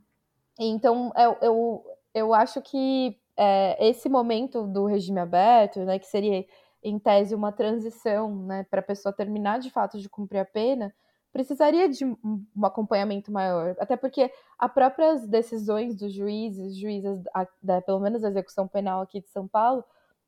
então, 0.59 1.13
eu, 1.15 1.37
eu, 1.41 1.85
eu 2.13 2.33
acho 2.33 2.59
que 2.61 3.17
é, 3.37 3.87
esse 3.87 4.09
momento 4.09 4.67
do 4.67 4.85
regime 4.85 5.19
aberto, 5.19 5.79
né, 5.81 5.99
que 5.99 6.07
seria 6.07 6.45
em 6.83 6.97
tese 6.97 7.35
uma 7.35 7.51
transição, 7.51 8.35
né, 8.45 8.65
para 8.69 8.79
a 8.79 8.83
pessoa 8.83 9.13
terminar 9.13 9.59
de 9.59 9.69
fato 9.69 9.99
de 9.99 10.09
cumprir 10.09 10.39
a 10.39 10.45
pena, 10.45 10.93
precisaria 11.31 11.87
de 11.89 12.05
um, 12.05 12.45
acompanhamento 12.63 13.31
maior, 13.31 13.75
até 13.79 13.95
porque 13.95 14.31
as 14.59 14.71
próprias 14.71 15.25
decisões 15.27 15.95
dos 15.95 16.13
juízes, 16.13 16.77
juízes, 16.77 17.23
a, 17.33 17.47
da, 17.61 17.81
pelo 17.81 17.99
menos 17.99 18.23
a 18.23 18.29
execução 18.29 18.67
penal 18.67 19.01
aqui 19.01 19.21
de 19.21 19.29
São 19.29 19.47
Paulo, 19.47 19.83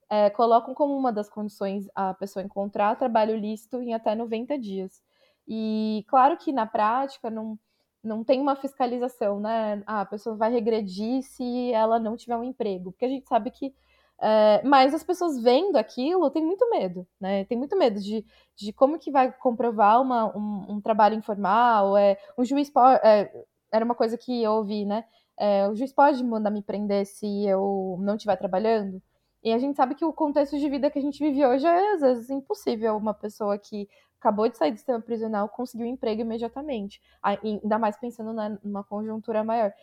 é, 0.09 0.29
colocam 0.29 0.73
como 0.73 0.95
uma 0.95 1.11
das 1.11 1.29
condições 1.29 1.89
a 1.95 2.13
pessoa 2.13 2.43
encontrar 2.43 2.95
trabalho 2.95 3.35
lícito 3.35 3.81
em 3.81 3.93
até 3.93 4.15
90 4.15 4.57
dias. 4.57 5.01
E 5.47 6.05
claro 6.07 6.37
que 6.37 6.53
na 6.53 6.65
prática 6.65 7.29
não, 7.29 7.59
não 8.03 8.23
tem 8.23 8.39
uma 8.39 8.55
fiscalização, 8.55 9.39
né? 9.39 9.83
Ah, 9.85 10.01
a 10.01 10.05
pessoa 10.05 10.35
vai 10.35 10.51
regredir 10.51 11.23
se 11.23 11.71
ela 11.73 11.99
não 11.99 12.15
tiver 12.15 12.37
um 12.37 12.43
emprego, 12.43 12.91
porque 12.91 13.05
a 13.05 13.09
gente 13.09 13.27
sabe 13.27 13.51
que 13.51 13.73
é, 14.21 14.61
mas 14.63 14.93
as 14.93 15.03
pessoas 15.03 15.41
vendo 15.41 15.75
aquilo 15.75 16.29
têm 16.29 16.45
muito 16.45 16.69
medo, 16.69 17.05
né? 17.19 17.45
Tem 17.45 17.57
muito 17.57 17.77
medo 17.77 17.99
de, 17.99 18.25
de 18.55 18.73
como 18.73 18.99
que 18.99 19.11
vai 19.11 19.31
comprovar 19.31 20.01
uma, 20.01 20.35
um, 20.37 20.75
um 20.75 20.81
trabalho 20.81 21.15
informal. 21.15 21.97
É, 21.97 22.17
um 22.37 22.45
juiz 22.45 22.69
pode. 22.69 22.99
É, 23.03 23.31
era 23.71 23.83
uma 23.83 23.95
coisa 23.95 24.17
que 24.17 24.43
eu 24.43 24.53
ouvi, 24.53 24.85
né? 24.85 25.03
É, 25.37 25.67
o 25.67 25.75
juiz 25.75 25.91
pode 25.91 26.23
mandar 26.23 26.51
me 26.51 26.61
prender 26.61 27.05
se 27.05 27.45
eu 27.45 27.97
não 28.01 28.15
estiver 28.15 28.37
trabalhando. 28.37 29.01
E 29.43 29.51
a 29.51 29.57
gente 29.57 29.75
sabe 29.75 29.95
que 29.95 30.05
o 30.05 30.13
contexto 30.13 30.57
de 30.57 30.69
vida 30.69 30.89
que 30.89 30.99
a 30.99 31.01
gente 31.01 31.19
vive 31.19 31.45
hoje 31.45 31.65
é, 31.67 31.93
às 31.95 32.01
vezes, 32.01 32.29
impossível 32.29 32.95
uma 32.95 33.13
pessoa 33.13 33.57
que 33.57 33.89
acabou 34.19 34.47
de 34.47 34.57
sair 34.57 34.71
do 34.71 34.77
sistema 34.77 35.01
prisional 35.01 35.49
conseguir 35.49 35.83
um 35.83 35.87
emprego 35.87 36.21
imediatamente. 36.21 37.01
Ainda 37.21 37.77
mais 37.77 37.97
pensando 37.97 38.33
numa 38.63 38.83
conjuntura 38.85 39.43
maior. 39.43 39.73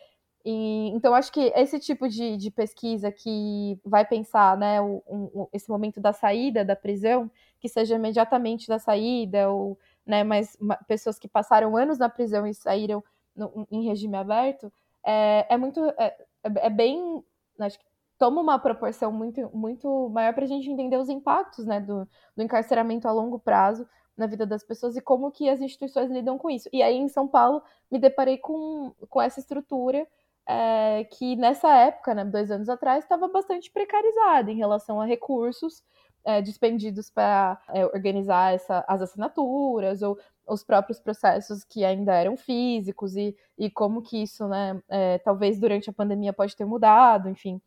E, 0.43 0.89
então, 0.89 1.13
acho 1.13 1.31
que 1.31 1.51
esse 1.55 1.79
tipo 1.79 2.07
de, 2.09 2.37
de 2.37 2.49
pesquisa 2.49 3.11
que 3.11 3.79
vai 3.85 4.05
pensar 4.05 4.57
né, 4.57 4.81
o, 4.81 5.03
um, 5.07 5.47
esse 5.53 5.69
momento 5.69 5.99
da 5.99 6.13
saída 6.13 6.65
da 6.65 6.75
prisão, 6.75 7.29
que 7.59 7.69
seja 7.69 7.95
imediatamente 7.95 8.67
da 8.67 8.79
saída, 8.79 9.49
ou 9.49 9.77
né, 10.05 10.23
mas 10.23 10.57
pessoas 10.87 11.19
que 11.19 11.27
passaram 11.27 11.77
anos 11.77 11.99
na 11.99 12.09
prisão 12.09 12.47
e 12.47 12.53
saíram 12.53 13.03
no, 13.35 13.67
em 13.71 13.83
regime 13.83 14.17
aberto, 14.17 14.71
é, 15.05 15.45
é 15.49 15.57
muito. 15.57 15.83
É, 15.97 16.15
é 16.43 16.69
bem. 16.69 17.23
Acho 17.59 17.77
que 17.77 17.85
toma 18.17 18.41
uma 18.41 18.59
proporção 18.59 19.11
muito, 19.11 19.49
muito 19.55 20.09
maior 20.09 20.33
para 20.33 20.43
a 20.43 20.47
gente 20.47 20.69
entender 20.69 20.97
os 20.97 21.09
impactos 21.09 21.65
né, 21.65 21.79
do, 21.79 22.07
do 22.35 22.43
encarceramento 22.43 23.07
a 23.07 23.11
longo 23.11 23.39
prazo 23.39 23.87
na 24.15 24.27
vida 24.27 24.45
das 24.45 24.63
pessoas 24.63 24.95
e 24.95 25.01
como 25.01 25.31
que 25.31 25.49
as 25.49 25.61
instituições 25.61 26.11
lidam 26.11 26.37
com 26.37 26.49
isso. 26.49 26.69
E 26.71 26.83
aí, 26.83 26.95
em 26.95 27.07
São 27.07 27.27
Paulo, 27.27 27.63
me 27.89 27.97
deparei 27.97 28.37
com, 28.37 28.93
com 29.09 29.21
essa 29.21 29.39
estrutura 29.39 30.07
é, 30.47 31.03
que 31.05 31.35
nessa 31.35 31.69
época, 31.75 32.13
né, 32.13 32.25
dois 32.25 32.51
anos 32.51 32.69
atrás, 32.69 33.03
estava 33.03 33.27
bastante 33.27 33.71
precarizada 33.71 34.51
em 34.51 34.57
relação 34.57 34.99
a 34.99 35.05
recursos 35.05 35.83
é, 36.23 36.41
dispendidos 36.41 37.09
para 37.09 37.61
é, 37.69 37.85
organizar 37.85 38.53
essa, 38.53 38.83
as 38.87 39.01
assinaturas 39.01 40.01
ou 40.01 40.17
os 40.47 40.63
próprios 40.63 40.99
processos 40.99 41.63
que 41.63 41.85
ainda 41.85 42.13
eram 42.13 42.35
físicos 42.35 43.15
e, 43.15 43.35
e 43.57 43.69
como 43.69 44.01
que 44.01 44.21
isso, 44.21 44.47
né, 44.47 44.81
é, 44.89 45.17
talvez 45.19 45.59
durante 45.59 45.89
a 45.89 45.93
pandemia 45.93 46.33
pode 46.33 46.55
ter 46.55 46.65
mudado, 46.65 47.29
enfim. 47.29 47.61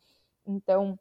Então, 0.47 0.99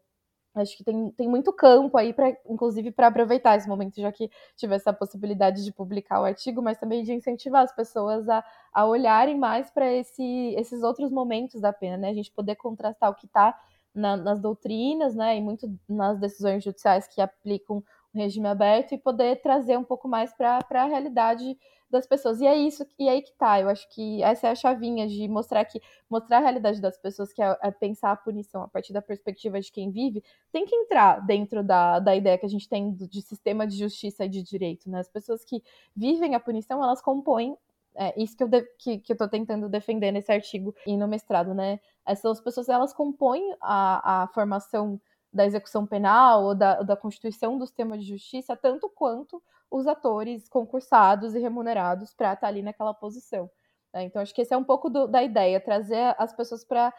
Acho 0.56 0.78
que 0.78 0.84
tem, 0.84 1.10
tem 1.12 1.28
muito 1.28 1.52
campo 1.52 1.98
aí, 1.98 2.14
pra, 2.14 2.30
inclusive, 2.48 2.92
para 2.92 3.08
aproveitar 3.08 3.58
esse 3.58 3.68
momento, 3.68 4.00
já 4.00 4.12
que 4.12 4.30
tive 4.56 4.76
essa 4.76 4.94
possibilidade 4.94 5.64
de 5.64 5.72
publicar 5.74 6.22
o 6.22 6.26
artigo, 6.26 6.62
mas 6.62 6.78
também 6.78 7.04
de 7.04 7.12
incentivar 7.12 7.64
as 7.64 7.74
pessoas 7.76 8.30
a, 8.30 8.44
a 8.72 8.86
olharem 8.86 9.36
mais 9.38 9.72
para 9.72 9.92
esse, 9.92 10.24
esses 10.56 10.84
outros 10.84 11.10
momentos 11.12 11.60
da 11.60 11.74
pena, 11.74 11.98
né? 11.98 12.10
A 12.10 12.14
gente 12.14 12.32
poder 12.32 12.56
contrastar 12.56 13.10
o 13.10 13.16
que 13.16 13.26
está 13.26 13.60
na, 13.96 14.16
nas 14.16 14.40
doutrinas, 14.40 15.16
né? 15.16 15.36
E 15.38 15.42
muito 15.42 15.68
nas 15.90 16.20
decisões 16.20 16.64
judiciais 16.64 17.08
que 17.08 17.20
aplicam 17.20 17.84
regime 18.14 18.48
aberto 18.48 18.94
e 18.94 18.98
poder 18.98 19.42
trazer 19.42 19.78
um 19.78 19.84
pouco 19.84 20.08
mais 20.08 20.34
para 20.34 20.60
a 20.70 20.86
realidade 20.86 21.58
das 21.90 22.08
pessoas. 22.08 22.42
E 22.42 22.48
é 22.48 22.56
isso, 22.56 22.86
e 22.98 23.08
aí 23.08 23.22
que 23.22 23.32
tá. 23.34 23.62
Eu 23.62 23.70
acho 23.70 23.88
que 23.90 24.22
essa 24.24 24.48
é 24.48 24.52
a 24.52 24.56
chavinha 24.56 25.08
de 25.08 25.28
mostrar 25.28 25.64
que 25.66 25.80
mostrar 26.10 26.38
a 26.38 26.42
realidade 26.42 26.82
das 26.82 26.98
pessoas, 26.98 27.32
que 27.32 27.42
é, 27.42 27.58
é, 27.62 27.72
pensar 27.72 28.12
a 28.12 28.16
punição 28.16 28.64
a 28.64 28.68
partir 28.68 28.92
da 28.94 29.02
perspectiva 29.02 29.62
de 29.62 29.72
quem 29.72 29.92
vive, 29.92 30.24
tem 30.52 30.66
que 30.66 30.76
entrar 30.76 31.20
dentro 31.26 31.64
da, 31.64 32.00
da 32.00 32.16
ideia 32.16 32.38
que 32.38 32.46
a 32.46 32.50
gente 32.50 32.68
tem 32.68 32.92
de 32.94 33.22
sistema 33.22 33.68
de 33.68 33.78
justiça 33.78 34.26
e 34.26 34.30
de 34.30 34.42
direito. 34.42 34.90
Né? 34.90 35.00
As 35.00 35.10
pessoas 35.10 35.46
que 35.46 35.64
vivem 35.96 36.36
a 36.36 36.40
punição, 36.40 36.84
elas 36.84 37.02
compõem 37.02 37.56
é 37.96 38.22
isso 38.22 38.36
que 38.36 38.44
eu, 38.44 38.48
de, 38.48 38.64
que, 38.80 38.98
que 39.00 39.14
eu 39.14 39.18
tô 39.18 39.28
tentando 39.28 39.70
defender 39.70 40.12
nesse 40.12 40.32
artigo 40.32 40.74
e 40.86 40.98
no 40.98 41.08
mestrado, 41.08 41.54
né? 41.54 41.80
Essas 42.06 42.42
pessoas, 42.42 42.68
elas 42.68 42.92
compõem 42.92 43.56
a, 43.62 44.24
a 44.24 44.28
formação 44.30 45.00
da 45.34 45.46
execução 45.46 45.86
penal 45.86 46.44
ou 46.44 46.56
da, 46.56 46.82
da 46.84 46.96
constituição 46.96 47.58
do 47.58 47.66
sistema 47.66 47.98
de 47.98 48.06
justiça, 48.06 48.56
tanto 48.56 48.90
quanto 48.90 49.42
os 49.70 49.88
atores 49.88 50.48
concursados 50.48 51.34
e 51.34 51.40
remunerados 51.40 52.14
para 52.14 52.34
estar 52.34 52.42
tá 52.42 52.48
ali 52.48 52.62
naquela 52.62 52.94
posição. 52.94 53.50
Né? 53.94 54.04
Então, 54.04 54.22
acho 54.22 54.34
que 54.34 54.42
esse 54.42 54.54
é 54.54 54.58
um 54.58 54.64
pouco 54.64 54.90
do, 54.90 55.08
da 55.08 55.24
ideia, 55.24 55.60
trazer 55.60 56.16
as 56.18 56.34
pessoas 56.36 56.64
para 56.64 56.94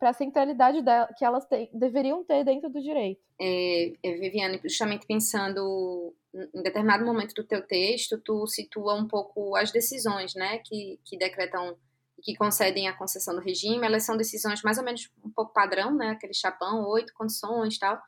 a 0.00 0.12
centralidade 0.12 0.82
da, 0.82 1.06
que 1.16 1.24
elas 1.24 1.44
te, 1.46 1.70
deveriam 1.72 2.24
ter 2.24 2.44
dentro 2.44 2.70
do 2.70 2.80
direito. 2.80 3.20
É, 3.40 3.92
é, 4.02 4.12
Viviane, 4.14 4.60
justamente 4.64 5.06
pensando 5.06 6.14
em 6.34 6.62
determinado 6.62 7.04
momento 7.04 7.34
do 7.34 7.44
teu 7.44 7.66
texto, 7.66 8.18
tu 8.18 8.46
situa 8.46 8.94
um 8.94 9.06
pouco 9.06 9.54
as 9.56 9.70
decisões 9.70 10.34
né, 10.34 10.58
que, 10.58 10.98
que 11.04 11.18
decretam 11.18 11.76
que 12.22 12.36
concedem 12.36 12.88
a 12.88 12.96
concessão 12.96 13.34
do 13.34 13.40
regime, 13.40 13.84
elas 13.84 14.04
são 14.04 14.16
decisões 14.16 14.62
mais 14.62 14.78
ou 14.78 14.84
menos 14.84 15.10
um 15.24 15.30
pouco 15.30 15.52
padrão, 15.52 15.94
né, 15.94 16.10
aquele 16.10 16.34
chapão, 16.34 16.86
oito 16.88 17.12
condições 17.14 17.78
tal, 17.78 18.00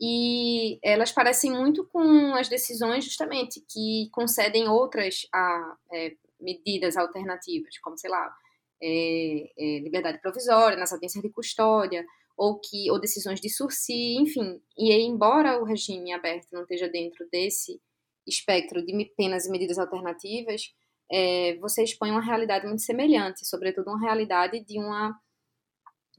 e 0.00 0.78
elas 0.82 1.12
parecem 1.12 1.52
muito 1.52 1.86
com 1.86 2.34
as 2.34 2.48
decisões 2.48 3.04
justamente 3.04 3.64
que 3.68 4.08
concedem 4.12 4.68
outras 4.68 5.26
a, 5.32 5.76
é, 5.92 6.16
medidas 6.40 6.96
alternativas, 6.96 7.78
como, 7.78 7.96
sei 7.96 8.10
lá, 8.10 8.34
é, 8.82 9.52
é, 9.56 9.78
liberdade 9.78 10.20
provisória 10.20 10.76
nas 10.76 10.92
audiências 10.92 11.22
de 11.22 11.30
custódia, 11.30 12.04
ou, 12.36 12.58
que, 12.58 12.90
ou 12.90 12.98
decisões 12.98 13.40
de 13.40 13.48
sursi, 13.48 14.16
enfim. 14.16 14.60
E 14.76 14.90
aí, 14.90 15.02
embora 15.02 15.60
o 15.60 15.64
regime 15.64 16.12
aberto 16.12 16.48
não 16.52 16.62
esteja 16.62 16.88
dentro 16.88 17.28
desse 17.30 17.80
espectro 18.26 18.84
de 18.84 19.12
penas 19.16 19.46
e 19.46 19.50
medidas 19.50 19.78
alternativas, 19.78 20.74
é, 21.12 21.56
você 21.60 21.84
expõe 21.84 22.10
uma 22.10 22.22
realidade 22.22 22.66
muito 22.66 22.82
semelhante, 22.82 23.46
sobretudo 23.46 23.90
uma 23.90 24.00
realidade 24.00 24.60
de 24.60 24.80
um 24.80 24.90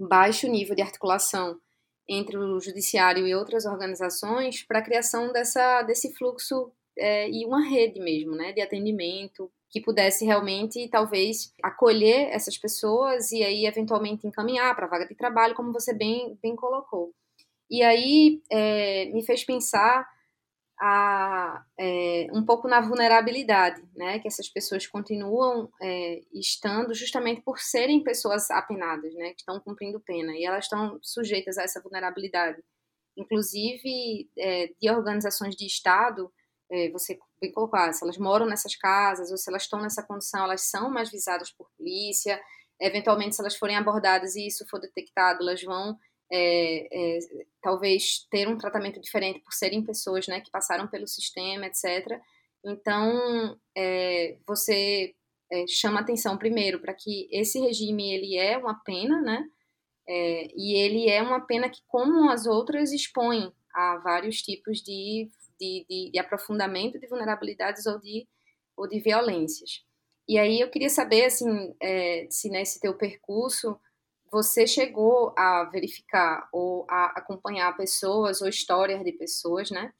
baixo 0.08 0.48
nível 0.48 0.76
de 0.76 0.84
articulação 0.84 1.60
entre 2.08 2.38
o 2.38 2.60
judiciário 2.60 3.26
e 3.26 3.34
outras 3.34 3.66
organizações 3.66 4.62
para 4.64 4.80
a 4.80 4.84
criação 4.84 5.32
dessa, 5.32 5.82
desse 5.84 6.14
fluxo 6.14 6.72
é, 6.98 7.30
e 7.30 7.46
uma 7.46 7.68
rede 7.68 8.00
mesmo, 8.00 8.36
né, 8.36 8.52
de 8.52 8.62
atendimento 8.62 9.52
que 9.70 9.82
pudesse 9.82 10.24
realmente, 10.24 10.88
talvez, 10.90 11.52
acolher 11.64 12.30
essas 12.30 12.56
pessoas 12.56 13.32
e 13.32 13.44
aí, 13.44 13.66
eventualmente, 13.66 14.28
encaminhar 14.28 14.76
para 14.76 14.86
a 14.86 14.90
vaga 14.90 15.08
de 15.08 15.16
trabalho, 15.16 15.56
como 15.56 15.74
você 15.74 15.92
bem, 15.92 16.38
bem 16.44 16.56
colocou. 16.56 17.12
E 17.68 17.82
aí, 17.82 18.40
é, 18.52 19.06
me 19.06 19.26
fez 19.26 19.44
pensar 19.44 20.08
a, 20.86 21.64
é, 21.80 22.28
um 22.34 22.46
pouco 22.46 22.68
na 22.68 22.82
vulnerabilidade, 22.82 23.82
né, 23.96 24.20
que 24.20 24.28
essas 24.28 24.50
pessoas 24.50 24.86
continuam 24.86 25.72
é, 25.82 26.20
estando 26.34 26.94
justamente 26.94 27.42
por 27.42 27.58
serem 27.58 28.04
pessoas 28.04 28.52
apenadas, 28.52 29.14
né, 29.14 29.30
que 29.30 29.40
estão 29.40 29.62
cumprindo 29.62 30.02
pena, 30.02 30.34
e 30.34 30.44
elas 30.44 30.66
estão 30.66 31.00
sujeitas 31.02 31.58
a 31.58 31.64
essa 31.64 31.82
vulnerabilidade. 31.82 32.62
Inclusive, 33.16 34.30
é, 34.38 34.74
de 34.78 34.90
organizações 34.90 35.56
de 35.56 35.66
Estado, 35.66 36.30
é, 36.70 36.92
você 36.92 37.18
bem 37.40 37.54
colocar, 37.54 37.94
se 37.94 38.04
elas 38.04 38.18
moram 38.18 38.46
nessas 38.46 38.76
casas 38.76 39.32
ou 39.32 39.38
se 39.38 39.50
elas 39.50 39.62
estão 39.62 39.82
nessa 39.82 40.04
condição, 40.04 40.44
elas 40.44 40.70
são 40.70 40.90
mais 40.90 41.10
visadas 41.10 41.50
por 41.50 41.70
polícia. 41.78 42.42
Eventualmente, 42.78 43.36
se 43.36 43.42
elas 43.42 43.56
forem 43.56 43.78
abordadas 43.78 44.36
e 44.36 44.48
isso 44.48 44.66
for 44.70 44.82
detectado, 44.82 45.44
elas 45.44 45.64
vão 45.64 45.98
é, 46.34 46.88
é, 46.92 47.20
talvez 47.62 48.26
ter 48.32 48.48
um 48.48 48.58
tratamento 48.58 49.00
diferente 49.00 49.40
por 49.40 49.54
serem 49.54 49.84
pessoas 49.84 50.28
né, 50.28 50.42
que 50.42 50.50
passaram 50.50 50.88
pelo 50.88 51.08
sistema, 51.08 51.68
etc. 51.68 52.20
Então, 52.66 53.60
é, 53.78 54.38
você 54.48 55.14
é, 55.52 55.68
chama 55.68 56.00
atenção 56.00 56.38
primeiro 56.38 56.80
para 56.80 56.94
que 56.94 57.28
esse 57.32 57.60
regime 57.60 58.12
ele 58.12 58.38
é 58.38 58.58
uma 58.58 58.76
pena, 58.84 59.22
né? 59.22 59.46
É, 60.08 60.48
e 60.56 60.76
ele 60.76 61.10
é 61.10 61.22
uma 61.22 61.42
pena 61.42 61.70
que, 61.70 61.82
como 61.88 62.30
as 62.30 62.46
outras, 62.46 62.92
expõe 62.92 63.54
a 63.74 63.98
vários 63.98 64.42
tipos 64.42 64.82
de 64.82 65.30
de, 65.64 65.86
de, 65.90 66.12
de 66.12 66.20
aprofundamento 66.20 67.00
de 67.00 67.08
vulnerabilidades 67.08 67.86
ou 67.86 68.00
de, 68.00 68.28
ou 68.76 68.88
de 68.88 69.00
violências. 69.00 69.84
E 70.28 70.38
aí 70.38 70.60
eu 70.60 70.70
queria 70.70 70.90
saber, 70.90 71.26
assim, 71.26 71.76
é, 71.82 72.28
se 72.30 72.50
nesse 72.50 72.80
teu 72.80 72.98
percurso 72.98 73.80
você 74.34 74.66
chegou 74.66 75.32
a 75.38 75.66
verificar 75.66 76.50
ou 76.52 76.88
a 76.90 77.14
acompanhar 77.16 77.78
pessoas 77.78 78.42
ou 78.42 78.50
histórias 78.50 79.04
de 79.04 79.12
pessoas, 79.12 79.70
né, 79.70 79.94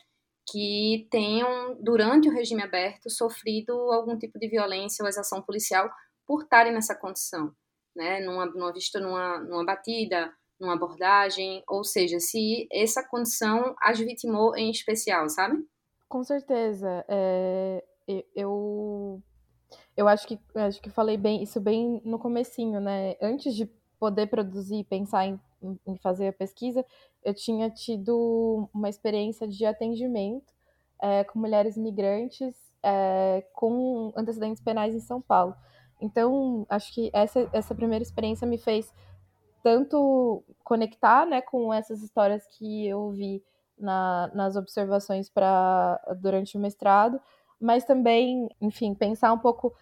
que 0.50 1.08
tenham, 1.12 1.78
durante 1.80 2.28
o 2.28 2.32
regime 2.32 2.64
aberto, 2.64 3.12
sofrido 3.12 3.72
algum 3.92 4.18
tipo 4.18 4.40
de 4.40 4.48
violência 4.48 5.04
ou 5.04 5.08
exação 5.08 5.40
policial 5.40 5.88
por 6.26 6.42
estarem 6.42 6.74
nessa 6.74 6.96
condição, 6.96 7.54
né, 7.96 8.22
numa, 8.22 8.48
numa 8.48 8.74
vista 8.74 9.00
numa, 9.00 9.38
numa 9.38 9.64
batida, 9.64 10.34
numa 10.60 10.74
abordagem, 10.74 11.64
ou 11.68 11.84
seja, 11.84 12.20
se 12.20 12.68
essa 12.72 13.08
condição 13.08 13.76
as 13.80 14.00
vitimou 14.00 14.56
em 14.56 14.72
especial, 14.72 15.30
sabe? 15.30 15.64
Com 16.10 16.24
certeza. 16.24 17.06
É, 17.08 17.84
eu 18.36 19.22
eu 19.96 20.08
acho 20.08 20.28
que 20.28 20.40
acho 20.56 20.82
que 20.82 20.90
falei 20.90 21.18
bem 21.18 21.44
isso 21.44 21.60
bem 21.60 22.02
no 22.04 22.18
comecinho, 22.20 22.80
né? 22.80 23.16
Antes 23.22 23.56
de 23.56 23.70
poder 24.04 24.28
produzir, 24.28 24.84
pensar 24.84 25.26
em, 25.26 25.40
em 25.88 25.96
fazer 25.96 26.28
a 26.28 26.34
pesquisa, 26.34 26.86
eu 27.24 27.34
tinha 27.34 27.70
tido 27.70 28.70
uma 28.74 28.90
experiência 28.90 29.48
de 29.48 29.66
atendimento 29.66 30.54
é, 31.02 31.24
com 31.24 31.40
mulheres 31.40 31.78
migrantes 31.78 32.54
é, 32.84 33.48
com 33.54 34.12
antecedentes 34.14 34.62
penais 34.62 34.94
em 34.94 35.00
São 35.00 35.22
Paulo. 35.22 35.56
Então, 36.02 36.66
acho 36.68 36.94
que 36.94 37.10
essa, 37.14 37.50
essa 37.54 37.74
primeira 37.74 38.04
experiência 38.04 38.46
me 38.46 38.58
fez 38.58 38.94
tanto 39.64 40.44
conectar 40.66 41.26
né, 41.26 41.40
com 41.40 41.74
essas 41.74 42.04
histórias 42.04 42.46
que 42.58 42.86
eu 42.86 43.10
vi 43.12 43.42
na, 43.80 44.30
nas 44.36 44.58
observações 44.58 45.30
para 45.30 45.98
durante 46.20 46.58
o 46.58 46.60
mestrado, 46.60 47.22
mas 47.58 47.86
também, 47.86 48.50
enfim, 48.60 48.94
pensar 48.94 49.32
um 49.32 49.40
pouco 49.40 49.74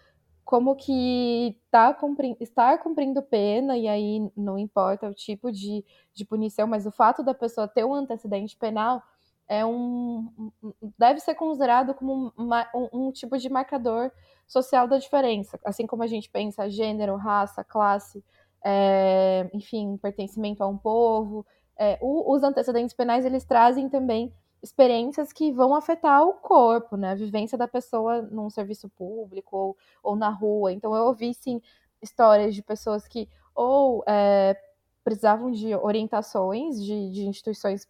como 0.44 0.74
que 0.76 1.56
tá 1.70 1.96
estar 2.40 2.78
cumprindo 2.78 3.22
pena, 3.22 3.76
e 3.76 3.88
aí 3.88 4.30
não 4.36 4.58
importa 4.58 5.08
o 5.08 5.14
tipo 5.14 5.50
de, 5.50 5.84
de 6.12 6.24
punição, 6.24 6.66
mas 6.66 6.86
o 6.86 6.90
fato 6.90 7.22
da 7.22 7.32
pessoa 7.32 7.68
ter 7.68 7.84
um 7.84 7.94
antecedente 7.94 8.56
penal 8.56 9.02
é 9.48 9.64
um 9.64 10.50
deve 10.98 11.20
ser 11.20 11.34
considerado 11.34 11.94
como 11.94 12.32
um, 12.36 12.48
um, 12.74 13.06
um 13.06 13.12
tipo 13.12 13.38
de 13.38 13.48
marcador 13.48 14.10
social 14.46 14.86
da 14.88 14.98
diferença, 14.98 15.58
assim 15.64 15.86
como 15.86 16.02
a 16.02 16.06
gente 16.06 16.28
pensa 16.28 16.68
gênero, 16.68 17.16
raça, 17.16 17.64
classe, 17.64 18.24
é, 18.64 19.48
enfim, 19.52 19.96
pertencimento 19.96 20.62
a 20.62 20.66
um 20.66 20.76
povo. 20.76 21.46
É, 21.78 21.98
o, 22.00 22.34
os 22.34 22.42
antecedentes 22.42 22.94
penais 22.94 23.24
eles 23.24 23.44
trazem 23.44 23.88
também 23.88 24.32
experiências 24.62 25.32
que 25.32 25.52
vão 25.52 25.74
afetar 25.74 26.22
o 26.22 26.34
corpo, 26.34 26.96
né? 26.96 27.10
A 27.10 27.14
vivência 27.14 27.58
da 27.58 27.66
pessoa 27.66 28.22
num 28.22 28.48
serviço 28.48 28.88
público 28.88 29.56
ou, 29.56 29.76
ou 30.02 30.16
na 30.16 30.30
rua. 30.30 30.72
Então 30.72 30.94
eu 30.94 31.04
ouvi 31.04 31.34
sim 31.34 31.60
histórias 32.00 32.54
de 32.54 32.62
pessoas 32.62 33.06
que 33.08 33.28
ou 33.54 34.04
é, 34.06 34.56
precisavam 35.04 35.50
de 35.50 35.74
orientações 35.74 36.82
de, 36.82 37.10
de 37.10 37.26
instituições 37.26 37.88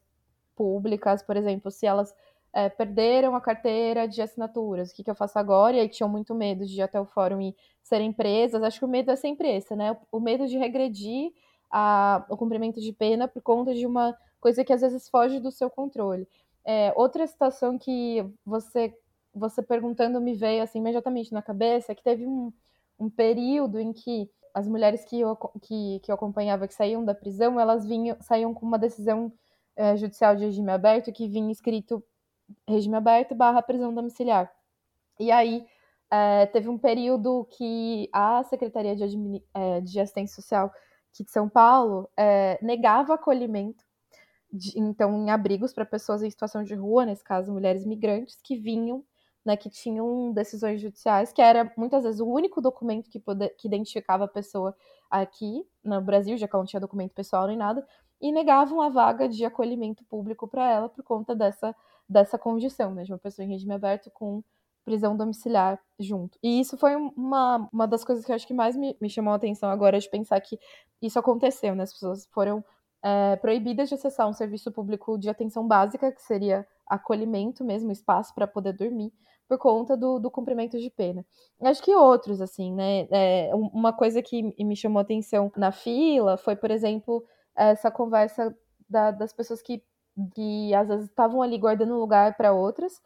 públicas, 0.57 1.23
por 1.23 1.37
exemplo, 1.37 1.71
se 1.71 1.87
elas 1.87 2.15
é, 2.53 2.69
perderam 2.69 3.35
a 3.35 3.41
carteira 3.41 4.07
de 4.07 4.21
assinaturas, 4.21 4.91
o 4.91 4.95
que, 4.95 5.05
que 5.05 5.11
eu 5.11 5.15
faço 5.15 5.39
agora? 5.39 5.77
E 5.77 5.81
aí 5.81 5.89
tinham 5.89 6.09
muito 6.09 6.35
medo 6.35 6.67
de 6.67 6.79
ir 6.79 6.83
até 6.83 7.01
o 7.01 7.07
fórum 7.07 7.41
e 7.41 7.57
serem 7.83 8.13
presas. 8.13 8.63
Acho 8.63 8.79
que 8.79 8.85
o 8.85 8.89
medo 8.89 9.11
é 9.11 9.17
sempre 9.17 9.49
esse, 9.49 9.75
né? 9.75 9.97
O, 10.11 10.21
medo 10.21 10.47
de 10.47 10.59
regredir 10.59 11.33
a, 11.71 12.25
o 12.29 12.37
cumprimento 12.37 12.81
de 12.81 12.93
pena 12.93 13.27
por 13.27 13.43
conta 13.43 13.75
de 13.75 13.87
uma 13.87 14.17
coisa 14.41 14.65
que 14.65 14.73
às 14.73 14.81
vezes 14.83 15.09
foge 15.09 15.41
do 15.41 15.51
seu 15.51 15.71
controle. 15.71 16.29
É, 16.65 16.93
outra 16.97 17.27
situação 17.27 17.79
que 17.79 18.25
você 18.45 18.95
você 19.35 19.63
perguntando 19.63 20.21
me 20.21 20.35
veio 20.35 20.63
assim 20.63 20.79
imediatamente 20.79 21.33
na 21.33 21.41
cabeça 21.41 21.91
é 21.91 21.95
que 21.95 22.03
teve 22.03 22.27
um, 22.27 22.53
um 22.99 23.09
período 23.09 23.81
em 23.81 23.93
que 23.93 24.31
as 24.55 24.69
mulheres 24.69 25.05
que 25.05 25.19
eu, 25.19 25.35
que, 25.63 26.01
que 26.01 26.11
eu 26.11 26.15
acompanhava 26.15 26.69
que 26.69 26.75
saíam 26.75 27.05
da 27.05 27.15
prisão, 27.15 27.59
elas 27.59 27.87
vinham, 27.87 28.17
saíam 28.21 28.53
com 28.53 28.67
uma 28.67 28.79
decisão 28.79 29.33
é, 29.75 29.97
judicial 29.97 30.37
de 30.37 30.45
regime 30.45 30.71
aberto 30.71 31.13
que 31.13 31.27
vinha 31.27 31.51
escrito 31.51 32.05
regime 32.69 32.97
aberto 32.97 33.35
barra 33.35 33.63
prisão 33.63 33.95
domiciliar. 33.95 34.53
E 35.19 35.31
aí 35.31 35.67
é, 36.11 36.47
teve 36.47 36.69
um 36.69 36.77
período 36.77 37.47
que 37.57 38.09
a 38.13 38.43
Secretaria 38.45 38.95
de, 38.95 39.43
é, 39.55 39.81
de 39.81 39.99
Assistência 39.99 40.37
Social 40.37 40.71
aqui 41.13 41.25
de 41.25 41.31
São 41.31 41.49
Paulo 41.49 42.09
é, 42.17 42.59
negava 42.63 43.15
acolhimento, 43.15 43.83
de, 44.53 44.79
então, 44.79 45.25
em 45.25 45.31
abrigos 45.31 45.73
para 45.73 45.85
pessoas 45.87 46.23
em 46.23 46.31
situação 46.31 46.63
de 46.63 46.75
rua, 46.75 47.07
nesse 47.07 47.25
caso, 47.25 47.53
mulheres 47.53 47.85
migrantes, 47.87 48.39
que 48.43 48.57
vinham, 48.57 49.05
né, 49.45 49.57
que 49.57 49.71
tinham 49.71 50.33
decisões 50.33 50.81
judiciais, 50.81 51.33
que 51.33 51.43
era 51.43 51.73
muitas 51.77 52.05
vezes 52.05 52.21
o 52.21 52.27
único 52.27 52.61
documento 52.61 53.11
que, 53.11 53.19
poder, 53.19 53.51
que 53.57 53.67
identificava 53.67 54.25
a 54.25 54.29
pessoa 54.29 54.77
aqui 55.11 55.67
no 55.83 56.01
Brasil, 56.01 56.37
já 56.37 56.47
que 56.47 56.55
ela 56.55 56.63
não 56.63 56.69
tinha 56.69 56.81
documento 56.81 57.13
pessoal 57.15 57.47
nem 57.47 57.57
nada, 57.57 57.87
e 58.21 58.31
negavam 58.31 58.81
a 58.81 58.89
vaga 58.89 59.29
de 59.29 59.45
acolhimento 59.45 60.05
público 60.05 60.47
para 60.47 60.71
ela 60.71 60.89
por 60.89 61.03
conta 61.03 61.35
dessa 61.35 61.75
dessa 62.09 62.39
condição, 62.39 62.95
né, 62.95 63.05
de 63.05 63.13
uma 63.13 63.19
pessoa 63.19 63.45
em 63.45 63.49
regime 63.49 63.73
aberto 63.73 64.11
com 64.11 64.43
prisão 64.85 65.17
domiciliar 65.17 65.81
junto. 65.99 66.39
E 66.43 66.61
isso 66.61 66.77
foi 66.77 66.95
uma, 66.97 67.69
uma 67.73 67.87
das 67.87 68.05
coisas 68.05 68.25
que 68.25 68.31
eu 68.33 68.37
acho 68.37 68.47
que 68.47 68.53
mais 68.53 68.77
me, 68.77 68.97
me 69.01 69.09
chamou 69.09 69.33
a 69.33 69.37
atenção 69.37 69.71
agora, 69.71 69.99
de 69.99 70.11
pensar 70.11 70.41
que 70.41 70.59
isso 71.01 71.19
aconteceu, 71.19 71.75
né, 71.75 71.85
as 71.85 71.93
pessoas 71.93 72.27
foram 72.27 72.63
é, 73.03 73.37
proibidas 73.37 73.89
de 73.89 73.95
acessar 73.95 74.29
um 74.29 74.33
serviço 74.33 74.71
público 74.71 75.19
de 75.19 75.29
atenção 75.29 75.67
básica, 75.67 76.13
que 76.13 76.23
seria 76.23 76.67
acolhimento 76.87 77.65
mesmo, 77.65 77.91
espaço 77.91 78.35
para 78.35 78.47
poder 78.47 78.73
dormir, 78.75 79.13
por 79.49 79.59
conta 79.59 79.97
do, 79.97 80.19
do 80.19 80.31
cumprimento 80.31 80.79
de 80.79 80.91
pena. 80.91 81.25
Acho 81.63 81.83
que 81.83 81.95
outros, 81.95 82.41
assim, 82.41 82.73
né? 82.73 83.09
É, 83.11 83.51
uma 83.55 83.93
coisa 83.93 84.23
que 84.23 84.43
me 84.65 84.77
chamou 84.77 85.01
atenção 85.01 85.51
na 85.57 85.73
fila 85.73 86.37
foi, 86.37 86.57
por 86.57 86.71
exemplo, 86.71 87.25
essa 87.55 87.91
conversa 87.91 88.55
da, 88.89 89.11
das 89.11 89.33
pessoas 89.33 89.61
que 89.63 89.83
que 90.35 90.75
às 90.75 90.89
vezes 90.89 91.07
estavam 91.07 91.43
ali 91.43 91.59
guardando 91.59 91.99
lugar 91.99 92.37
para 92.37 92.53
outras 92.53 93.01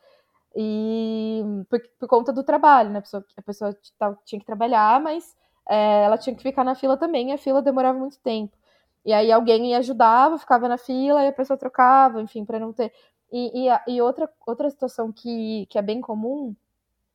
e 0.54 1.42
por, 1.68 1.80
por, 1.98 2.09
conta 2.09 2.32
do 2.32 2.42
trabalho, 2.42 2.90
né? 2.90 2.98
A 2.98 3.02
pessoa, 3.02 3.24
a 3.37 3.42
pessoa 3.42 3.78
tinha 4.24 4.40
que 4.40 4.46
trabalhar, 4.46 5.00
mas 5.00 5.37
é, 5.68 6.04
ela 6.04 6.16
tinha 6.16 6.35
que 6.35 6.42
ficar 6.42 6.64
na 6.64 6.74
fila 6.74 6.96
também, 6.96 7.30
e 7.30 7.32
a 7.32 7.38
fila 7.38 7.61
demorava 7.61 7.98
muito 7.98 8.18
tempo. 8.20 8.56
E 9.07 9.12
aí 9.12 9.31
alguém 9.33 9.77
ajudava, 9.77 10.38
ficava 10.38 10.69
na 10.69 10.77
fila, 10.77 11.23
e 11.25 11.29
a 11.29 11.33
pessoa 11.33 11.57
trocava, 11.57 12.21
enfim, 12.21 12.45
para 12.45 12.59
não 12.59 12.73
ter. 12.73 12.92
E, 13.33 13.69
e, 13.69 13.95
e, 13.95 14.03
outra, 14.03 14.29
outra 14.47 14.69
situação 14.69 15.12
que, 15.12 15.66
que 15.71 15.79
é 15.79 15.83
bem 15.83 16.01
comum 16.01 16.55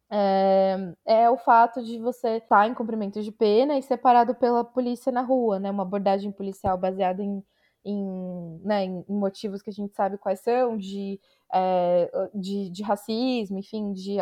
é, 0.10 0.93
é 1.06 1.30
o 1.30 1.38
fato 1.38 1.84
de 1.84 1.99
você 1.99 2.38
estar 2.38 2.62
tá 2.62 2.67
em 2.67 2.73
cumprimento 2.73 3.21
de 3.21 3.32
pena 3.32 3.77
e 3.77 3.84
separado 3.84 4.36
pela 4.36 4.63
polícia 4.63 5.12
na 5.12 5.21
rua, 5.21 5.60
né? 5.60 5.71
Uma 5.71 5.84
abordagem 5.84 6.32
policial 6.32 6.77
baseada 6.77 7.21
em 7.23 7.43
em, 7.84 8.60
né, 8.63 8.86
em, 8.86 9.06
motivos 9.10 9.62
que 9.62 9.69
a 9.69 9.73
gente 9.73 9.93
sabe 9.95 10.17
quais 10.17 10.39
são, 10.39 10.77
de, 10.77 11.19
é, 11.51 12.30
de, 12.34 12.69
de, 12.69 12.84
racismo, 12.84 13.58
enfim, 13.58 13.91
de 13.91 14.19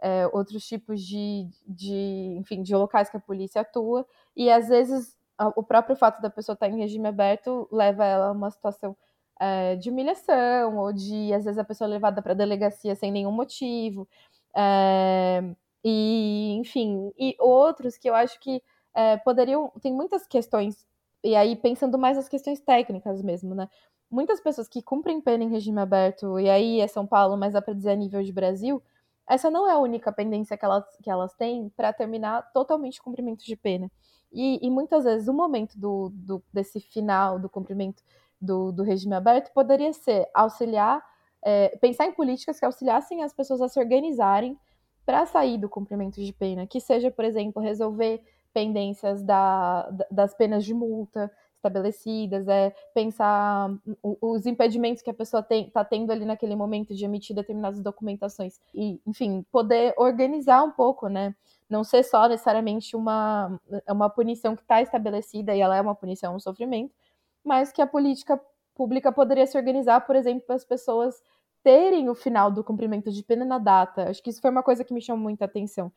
é, 0.00 0.28
outros 0.32 0.66
tipos 0.66 1.02
de, 1.02 1.48
de, 1.66 2.36
enfim, 2.38 2.62
de 2.62 2.74
locais 2.74 3.10
que 3.10 3.16
a 3.16 3.20
polícia 3.20 3.62
atua, 3.62 4.06
e 4.36 4.50
às 4.50 4.68
vezes 4.68 5.16
o 5.56 5.62
próprio 5.62 5.96
fato 5.96 6.20
da 6.22 6.30
pessoa 6.30 6.54
estar 6.54 6.68
em 6.68 6.78
regime 6.78 7.08
aberto 7.08 7.68
leva 7.72 8.04
ela 8.04 8.28
a 8.28 8.32
uma 8.32 8.50
situação 8.50 8.96
é, 9.40 9.76
de 9.76 9.90
humilhação, 9.90 10.76
ou 10.78 10.92
de, 10.92 11.32
às 11.32 11.44
vezes, 11.44 11.58
a 11.58 11.64
pessoa 11.64 11.88
é 11.88 11.90
levada 11.90 12.22
para 12.22 12.32
a 12.32 12.36
delegacia 12.36 12.94
sem 12.94 13.10
nenhum 13.10 13.32
motivo. 13.32 14.08
É, 14.56 15.42
e 15.84 16.52
enfim, 16.58 17.12
e 17.18 17.36
outros 17.40 17.98
que 17.98 18.08
eu 18.08 18.14
acho 18.14 18.38
que 18.40 18.62
é, 18.94 19.16
poderiam. 19.18 19.72
Tem 19.80 19.92
muitas 19.92 20.26
questões, 20.26 20.86
e 21.24 21.34
aí 21.34 21.56
pensando 21.56 21.98
mais 21.98 22.16
nas 22.16 22.28
questões 22.28 22.60
técnicas 22.60 23.22
mesmo, 23.22 23.54
né? 23.54 23.68
Muitas 24.10 24.40
pessoas 24.40 24.68
que 24.68 24.82
cumprem 24.82 25.20
pena 25.20 25.44
em 25.44 25.48
regime 25.50 25.80
aberto, 25.80 26.38
e 26.38 26.48
aí 26.50 26.80
é 26.80 26.86
São 26.86 27.06
Paulo, 27.06 27.36
mas 27.36 27.54
dá 27.54 27.62
para 27.62 27.74
dizer 27.74 27.92
a 27.92 27.96
nível 27.96 28.22
de 28.22 28.32
Brasil, 28.32 28.82
essa 29.28 29.50
não 29.50 29.68
é 29.68 29.72
a 29.72 29.78
única 29.78 30.12
pendência 30.12 30.56
que 30.56 30.64
elas, 30.64 30.84
que 31.02 31.10
elas 31.10 31.34
têm 31.34 31.70
para 31.70 31.92
terminar 31.92 32.52
totalmente 32.52 33.00
o 33.00 33.02
cumprimento 33.02 33.44
de 33.44 33.56
pena. 33.56 33.90
E, 34.32 34.66
e 34.66 34.70
muitas 34.70 35.04
vezes 35.04 35.28
o 35.28 35.32
momento 35.32 35.78
do, 35.78 36.10
do, 36.12 36.42
desse 36.52 36.80
final 36.80 37.38
do 37.38 37.48
cumprimento 37.48 38.02
do, 38.40 38.72
do 38.72 38.82
regime 38.82 39.14
aberto 39.14 39.52
poderia 39.52 39.92
ser 39.92 40.28
auxiliar, 40.34 41.02
é, 41.44 41.76
pensar 41.80 42.06
em 42.06 42.12
políticas 42.12 42.58
que 42.58 42.64
auxiliassem 42.64 43.22
as 43.22 43.32
pessoas 43.32 43.60
a 43.60 43.68
se 43.68 43.78
organizarem 43.78 44.58
para 45.04 45.26
sair 45.26 45.58
do 45.58 45.68
cumprimento 45.68 46.20
de 46.20 46.32
pena, 46.32 46.66
que 46.66 46.80
seja, 46.80 47.10
por 47.10 47.24
exemplo, 47.24 47.62
resolver 47.62 48.22
pendências 48.52 49.22
da, 49.22 49.88
das 50.10 50.34
penas 50.34 50.64
de 50.64 50.74
multa 50.74 51.30
estabelecidas, 51.56 52.48
é 52.48 52.74
pensar 52.92 53.70
os 54.02 54.46
impedimentos 54.46 55.00
que 55.00 55.10
a 55.10 55.14
pessoa 55.14 55.46
está 55.48 55.84
tendo 55.84 56.10
ali 56.10 56.24
naquele 56.24 56.56
momento 56.56 56.92
de 56.92 57.04
emitir 57.04 57.36
determinadas 57.36 57.80
documentações 57.80 58.60
e, 58.74 59.00
enfim, 59.06 59.46
poder 59.50 59.94
organizar 59.96 60.64
um 60.64 60.72
pouco, 60.72 61.08
né? 61.08 61.34
Não 61.72 61.82
ser 61.82 62.02
só 62.02 62.28
necessariamente 62.28 62.94
uma, 62.94 63.58
uma 63.88 64.10
punição 64.10 64.54
que 64.54 64.60
está 64.60 64.82
estabelecida 64.82 65.54
e 65.54 65.60
ela 65.60 65.74
é 65.74 65.80
uma 65.80 65.94
punição, 65.94 66.36
um 66.36 66.38
sofrimento, 66.38 66.94
mas 67.42 67.72
que 67.72 67.80
a 67.80 67.86
política 67.86 68.38
pública 68.74 69.10
poderia 69.10 69.46
se 69.46 69.56
organizar, 69.56 70.02
por 70.02 70.14
exemplo, 70.14 70.44
para 70.46 70.56
as 70.56 70.66
pessoas 70.66 71.22
terem 71.62 72.10
o 72.10 72.14
final 72.14 72.50
do 72.50 72.62
cumprimento 72.62 73.10
de 73.10 73.22
pena 73.22 73.44
na 73.44 73.58
data. 73.58 74.10
Acho 74.10 74.22
que 74.22 74.28
isso 74.28 74.42
foi 74.42 74.50
uma 74.50 74.62
coisa 74.62 74.84
que 74.84 74.92
me 74.92 75.00
chamou 75.00 75.22
muita 75.22 75.46
atenção, 75.46 75.90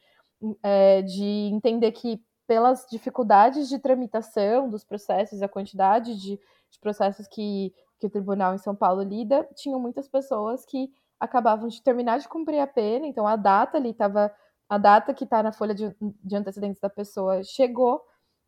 é, 0.63 1.01
de 1.01 1.49
entender 1.51 1.91
que 1.91 2.23
pelas 2.47 2.85
dificuldades 2.89 3.67
de 3.67 3.77
tramitação 3.77 4.69
dos 4.69 4.85
processos, 4.85 5.41
a 5.41 5.47
quantidade 5.47 6.15
de, 6.15 6.39
de 6.69 6.79
processos 6.79 7.27
que, 7.27 7.73
que 7.99 8.07
o 8.07 8.09
tribunal 8.09 8.53
em 8.55 8.59
São 8.59 8.75
Paulo 8.75 9.01
lida, 9.01 9.45
tinham 9.55 9.79
muitas 9.79 10.07
pessoas 10.07 10.65
que 10.65 10.89
acabavam 11.19 11.67
de 11.67 11.81
terminar 11.81 12.19
de 12.19 12.29
cumprir 12.29 12.59
a 12.59 12.67
pena, 12.67 13.07
então 13.07 13.27
a 13.27 13.35
data 13.35 13.77
ali 13.77 13.89
estava, 13.89 14.31
a 14.69 14.77
data 14.77 15.13
que 15.13 15.23
está 15.23 15.43
na 15.43 15.51
folha 15.51 15.75
de, 15.75 15.95
de 16.23 16.35
antecedentes 16.35 16.79
da 16.79 16.89
pessoa 16.89 17.43
chegou, 17.43 18.01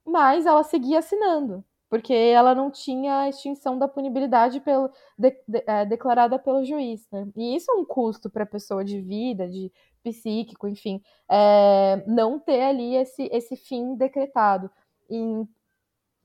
mas 0.06 0.46
ela 0.46 0.64
seguia 0.64 1.00
assinando 1.00 1.64
porque 1.90 2.14
ela 2.14 2.54
não 2.54 2.70
tinha 2.70 3.20
a 3.20 3.30
extinção 3.30 3.78
da 3.78 3.88
punibilidade 3.88 4.60
pelo, 4.60 4.90
de, 5.18 5.32
de, 5.48 5.64
é, 5.66 5.86
declarada 5.86 6.38
pelo 6.38 6.64
juiz. 6.66 7.08
Né? 7.12 7.28
E 7.36 7.56
isso 7.56 7.72
é 7.72 7.76
um 7.76 7.86
custo 7.86 8.30
para 8.30 8.44
a 8.44 8.48
pessoa 8.48 8.84
de 8.84 9.00
vida, 9.00 9.48
de 9.48 9.72
psíquico, 10.04 10.68
enfim, 10.68 11.02
é, 11.30 12.04
não 12.08 12.40
ter 12.40 12.62
ali 12.62 12.96
esse, 12.96 13.30
esse 13.32 13.56
fim 13.56 13.96
decretado. 13.96 14.70
E, 15.10 15.46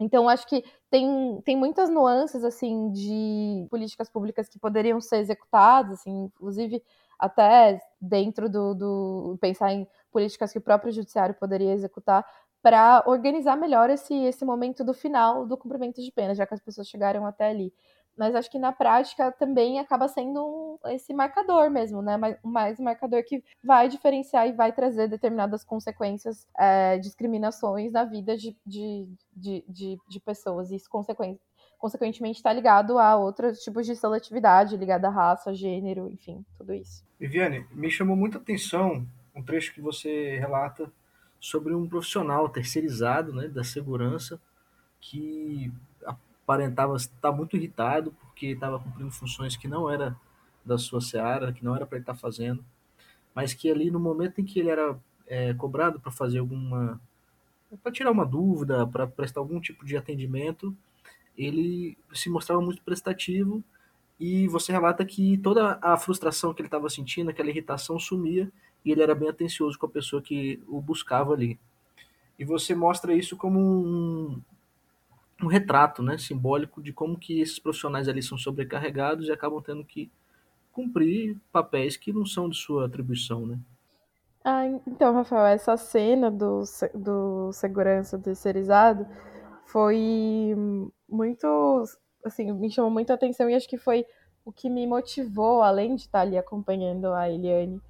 então, 0.01 0.29
acho 0.29 0.47
que 0.49 0.65
tem, 0.91 1.41
tem 1.45 1.57
muitas 1.57 1.89
nuances, 1.89 2.43
assim, 2.43 2.91
de 2.91 3.67
políticas 3.71 4.11
públicas 4.11 4.49
que 4.49 4.59
poderiam 4.59 5.01
ser 5.01 5.19
executadas, 5.19 6.01
assim, 6.01 6.25
inclusive 6.25 6.83
até 7.23 7.81
dentro 8.01 8.49
do, 8.51 8.75
do 8.75 9.39
pensar 9.41 9.73
em 9.73 9.87
políticas 10.11 10.53
que 10.53 10.59
o 10.59 10.63
próprio 10.63 10.93
judiciário 10.93 11.35
poderia 11.37 11.73
executar 11.73 12.27
para 12.61 13.05
organizar 13.07 13.57
melhor 13.57 13.89
esse, 13.91 14.15
esse 14.25 14.45
momento 14.45 14.85
do 14.85 14.93
final 14.93 15.47
do 15.47 15.57
cumprimento 15.57 16.03
de 16.03 16.11
pena, 16.11 16.35
já 16.35 16.47
que 16.47 16.55
as 16.55 16.61
pessoas 16.61 16.89
chegaram 16.89 17.25
até 17.25 17.49
ali. 17.49 17.73
Mas 18.17 18.35
acho 18.35 18.51
que 18.51 18.59
na 18.59 18.73
prática 18.73 19.33
também 19.33 19.79
acaba 19.79 20.07
sendo 20.07 20.45
um, 20.85 20.91
esse 20.91 21.15
marcador 21.15 21.71
mesmo, 21.71 22.03
né? 22.03 22.17
Mais, 22.17 22.37
mais 22.43 22.79
um 22.79 22.85
marcador 22.85 23.25
que 23.25 23.43
vai 23.65 23.89
diferenciar 23.89 24.47
e 24.49 24.53
vai 24.53 24.73
trazer 24.73 25.09
determinadas 25.09 25.65
consequências, 25.65 26.47
é, 26.59 26.99
discriminações 26.99 27.91
na 27.93 28.05
vida 28.05 28.37
de, 28.37 28.57
de, 28.67 29.09
de, 29.33 29.65
de, 29.67 29.99
de 30.09 30.21
pessoas. 30.21 30.71
E 30.71 30.77
isso, 30.77 30.91
consequentemente, 30.91 31.41
consequentemente, 31.83 32.37
está 32.37 32.53
ligado 32.53 32.97
a 32.97 33.17
outros 33.17 33.59
tipos 33.59 33.85
de 33.85 33.97
seletividade, 33.97 34.77
ligado 34.77 35.05
à 35.05 35.11
raça, 35.11 35.53
gênero, 35.53 36.09
enfim, 36.09 36.45
tudo 36.57 36.73
isso. 36.73 37.05
Viviane, 37.19 37.67
me 37.73 37.91
chamou 37.91 38.15
muita 38.15 38.39
atenção 38.39 39.05
um 39.35 39.43
trecho 39.43 39.75
que 39.75 39.81
você 39.81 40.39
relata 40.39 40.89
sobre 41.41 41.75
um 41.75 41.89
profissional 41.89 42.49
terceirizado 42.49 43.33
né, 43.33 43.49
da 43.49 43.65
segurança 43.65 44.41
que 45.01 45.73
aparentava 46.07 46.95
estar 46.95 47.33
muito 47.33 47.57
irritado 47.57 48.13
porque 48.21 48.47
estava 48.47 48.79
cumprindo 48.79 49.11
funções 49.11 49.57
que 49.57 49.67
não 49.67 49.91
era 49.91 50.15
da 50.65 50.79
sua 50.79 51.01
seara, 51.01 51.53
que 51.53 51.65
não 51.65 51.75
era 51.75 51.85
para 51.85 51.97
ele 51.97 52.05
estar 52.05 52.15
fazendo, 52.15 52.65
mas 53.35 53.55
que 53.55 53.69
ali 53.69 53.91
no 53.91 53.99
momento 53.99 54.41
em 54.41 54.45
que 54.45 54.61
ele 54.61 54.71
era 54.71 54.97
é, 55.27 55.53
cobrado 55.55 55.99
para 55.99 56.13
fazer 56.13 56.39
alguma, 56.39 57.01
para 57.83 57.91
tirar 57.91 58.13
uma 58.13 58.25
dúvida, 58.25 58.87
para 58.87 59.05
prestar 59.05 59.41
algum 59.41 59.61
tipo 59.61 59.85
de 59.85 59.97
atendimento, 59.97 60.77
ele 61.37 61.97
se 62.13 62.29
mostrava 62.29 62.61
muito 62.61 62.83
prestativo 62.83 63.63
e 64.19 64.47
você 64.49 64.71
relata 64.71 65.05
que 65.05 65.39
toda 65.39 65.79
a 65.83 65.97
frustração 65.97 66.55
que 66.55 66.61
ele 66.61 66.69
estava 66.69 66.89
sentindo, 66.89 67.31
aquela 67.31 67.51
irritação 67.51 67.99
sumia 67.99 68.51
e 68.85 68.91
ele 68.93 69.03
era 69.03 69.15
bem 69.15 69.29
atencioso 69.29 69.79
com 69.79 69.87
a 69.87 69.91
pessoa 69.91 70.23
que 70.23 70.63
o 70.69 70.81
buscava 70.81 71.33
ali. 71.33 71.59
E 72.39 72.45
você 72.45 72.75
mostra 72.75 73.15
isso 73.15 73.37
como 73.37 73.59
um, 73.61 74.41
um 75.43 75.47
retrato 75.47 76.03
né, 76.03 76.19
simbólico 76.19 76.83
de 76.83 76.93
como 76.93 77.19
que 77.19 77.41
esses 77.41 77.59
profissionais 77.59 78.09
ali 78.09 78.23
são 78.23 78.39
sobrecarregados 78.39 79.29
e 79.29 79.33
acabam 79.33 79.63
tendo 79.63 79.85
que 79.85 80.11
cumprir 80.73 81.37
papéis 81.53 81.97
que 81.97 82.13
não 82.13 82.25
são 82.25 82.49
de 82.49 82.57
sua 82.57 82.87
atribuição, 82.87 83.47
né? 83.47 83.59
Ah, 84.45 84.67
então, 84.87 85.15
Rafael, 85.15 85.47
essa 85.47 85.77
cena 85.77 86.31
do, 86.31 86.65
do 86.95 87.53
segurança 87.53 88.19
terceirizado 88.19 89.07
foi 89.73 90.55
muito, 91.09 91.83
assim, 92.23 92.53
me 92.53 92.71
chamou 92.71 92.91
muita 92.91 93.15
atenção 93.15 93.49
e 93.49 93.55
acho 93.55 93.67
que 93.67 93.79
foi 93.79 94.05
o 94.45 94.53
que 94.53 94.69
me 94.69 94.87
motivou, 94.87 95.63
além 95.63 95.95
de 95.95 96.03
estar 96.03 96.21
ali 96.21 96.37
acompanhando 96.37 97.07
a 97.07 97.31
Eliane, 97.31 97.81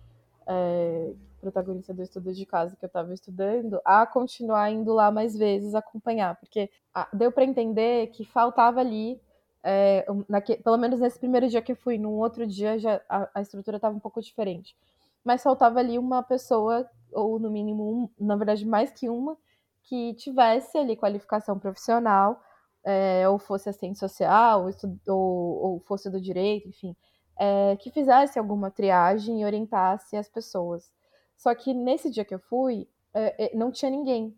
é, 0.46 1.12
protagonista 1.40 1.92
do 1.92 2.02
estudo 2.02 2.32
de 2.32 2.46
casa 2.46 2.76
que 2.76 2.84
eu 2.84 2.86
estava 2.86 3.12
estudando, 3.12 3.80
a 3.84 4.06
continuar 4.06 4.70
indo 4.70 4.94
lá 4.94 5.10
mais 5.10 5.36
vezes 5.36 5.74
acompanhar, 5.74 6.36
porque 6.36 6.70
deu 7.12 7.32
para 7.32 7.44
entender 7.44 8.06
que 8.08 8.24
faltava 8.24 8.78
ali, 8.78 9.20
é, 9.64 10.06
naque, 10.28 10.58
pelo 10.62 10.76
menos 10.76 11.00
nesse 11.00 11.18
primeiro 11.18 11.48
dia 11.48 11.60
que 11.60 11.72
eu 11.72 11.76
fui, 11.76 11.98
num 11.98 12.12
outro 12.12 12.46
dia 12.46 12.78
já 12.78 13.00
a, 13.08 13.28
a 13.34 13.42
estrutura 13.42 13.78
estava 13.78 13.96
um 13.96 14.00
pouco 14.00 14.20
diferente, 14.22 14.76
mas 15.24 15.42
faltava 15.42 15.80
ali 15.80 15.98
uma 15.98 16.22
pessoa, 16.22 16.88
ou 17.12 17.40
no 17.40 17.50
mínimo, 17.50 17.82
um, 17.82 18.24
na 18.24 18.36
verdade 18.36 18.64
mais 18.64 18.92
que 18.92 19.08
uma, 19.08 19.36
que 19.82 20.14
tivesse 20.14 20.78
ali 20.78 20.96
qualificação 20.96 21.58
profissional, 21.58 22.40
é, 22.84 23.28
ou 23.28 23.38
fosse 23.38 23.68
assistente 23.68 23.98
social, 23.98 24.68
ou, 25.06 25.14
ou, 25.14 25.80
fosse 25.80 26.10
do 26.10 26.20
direito, 26.20 26.68
enfim, 26.68 26.96
é, 27.38 27.76
que 27.76 27.90
fizesse 27.90 28.38
alguma 28.38 28.70
triagem 28.70 29.40
e 29.40 29.44
orientasse 29.44 30.16
as 30.16 30.28
pessoas. 30.28 30.90
Só 31.36 31.54
que 31.54 31.72
nesse 31.74 32.10
dia 32.10 32.24
que 32.24 32.34
eu 32.34 32.38
fui, 32.38 32.88
é, 33.14 33.54
não 33.54 33.70
tinha 33.70 33.90
ninguém. 33.90 34.36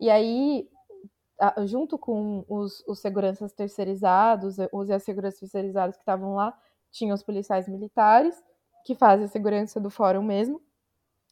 E 0.00 0.10
aí, 0.10 0.68
junto 1.64 1.98
com 1.98 2.44
os, 2.48 2.82
os 2.86 2.98
seguranças 2.98 3.52
terceirizados, 3.52 4.56
os 4.72 4.88
e 4.88 4.92
as 4.92 5.02
seguranças 5.02 5.40
terceirizadas 5.40 5.96
que 5.96 6.02
estavam 6.02 6.34
lá, 6.34 6.56
tinham 6.90 7.14
os 7.14 7.22
policiais 7.22 7.68
militares, 7.68 8.42
que 8.84 8.94
fazem 8.94 9.24
a 9.24 9.28
segurança 9.28 9.80
do 9.80 9.90
fórum 9.90 10.22
mesmo, 10.22 10.60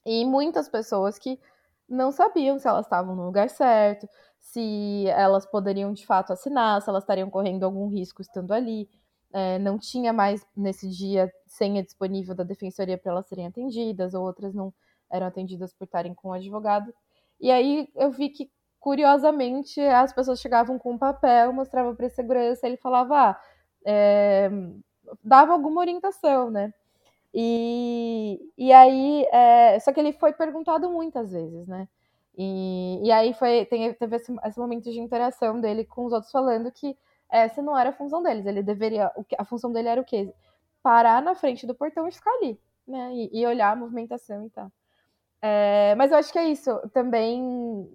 e 0.05 0.25
muitas 0.25 0.69
pessoas 0.69 1.19
que 1.19 1.41
não 1.89 2.11
sabiam 2.13 2.59
se 2.59 2.69
elas 2.69 2.87
estavam 2.87 3.15
no 3.15 3.25
lugar 3.25 3.51
certo, 3.51 4.09
se 4.39 5.07
elas 5.09 5.47
poderiam 5.47 5.93
de 5.93 6.07
fato 6.07 6.33
assinar, 6.33 6.81
se 6.83 6.89
elas 6.89 7.03
estariam 7.03 7.31
correndo 7.31 7.65
algum 7.65 7.89
risco 7.89 8.23
estando 8.23 8.53
ali 8.53 8.89
é, 9.35 9.59
não 9.59 9.77
tinha 9.81 10.13
mais 10.13 10.47
nesse 10.57 10.89
dia 10.89 11.31
senha 11.45 11.83
disponível 11.83 12.37
da 12.37 12.45
defensoria 12.45 12.97
para 12.97 13.11
elas 13.11 13.27
serem 13.27 13.49
atendidas, 13.49 14.15
ou 14.15 14.25
outras 14.25 14.55
não 14.55 14.73
eram 15.11 15.27
atendidas 15.27 15.75
por 15.75 15.87
estarem 15.87 16.15
com 16.15 16.29
o 16.29 16.33
advogado. 16.33 16.95
E 17.41 17.51
aí 17.51 17.89
eu 17.97 18.13
vi 18.13 18.31
que, 18.31 18.49
curiosamente, 18.79 19.81
as 19.81 20.13
pessoas 20.13 20.41
chegavam 20.41 20.79
com 20.79 20.93
um 20.93 20.99
papel, 20.99 21.53
mostravam 21.53 21.97
para 21.97 22.07
a 22.07 22.11
segurança, 22.11 22.65
ele 22.65 22.77
falava, 22.77 23.31
ah, 23.31 23.41
é, 23.85 24.49
dava 25.23 25.53
alguma 25.53 25.81
orientação, 25.81 26.49
né? 26.49 26.73
E, 27.35 28.39
e 28.57 28.73
aí, 28.73 29.27
é, 29.33 29.81
só 29.81 29.93
que 29.93 29.99
ele 29.99 30.13
foi 30.13 30.33
perguntado 30.33 30.89
muitas 30.89 31.33
vezes, 31.33 31.67
né? 31.67 31.89
E, 32.39 33.01
e 33.03 33.11
aí 33.13 33.35
foi, 33.35 33.65
tem, 33.67 33.93
teve 33.95 34.17
esse, 34.17 34.33
esse 34.45 34.59
momento 34.59 34.85
de 34.85 35.01
interação 35.01 35.61
dele 35.61 35.85
com 35.85 36.05
os 36.05 36.13
outros 36.13 36.31
falando 36.33 36.71
que 36.71 36.97
essa 37.31 37.61
não 37.61 37.77
era 37.77 37.91
a 37.91 37.93
função 37.93 38.23
deles. 38.23 38.47
Ele 38.47 38.63
deveria. 38.63 39.11
A 39.37 39.45
função 39.45 39.73
dele 39.73 39.89
era 39.89 40.01
o 40.01 40.05
quê? 40.05 40.33
Parar 40.83 41.21
na 41.23 41.35
frente 41.35 41.67
do 41.67 41.75
portão 41.75 42.07
e 42.07 42.13
ficar 42.13 42.31
ali, 42.37 42.59
né? 42.87 43.13
E, 43.13 43.41
e 43.41 43.47
olhar 43.47 43.73
a 43.73 43.77
movimentação 43.77 44.47
e 44.47 44.51
tal. 44.51 44.71
É, 45.43 45.95
mas 45.97 46.13
eu 46.13 46.19
acho 46.19 46.33
que 46.33 46.39
é 46.39 46.49
isso. 46.49 46.71
Também. 46.93 47.89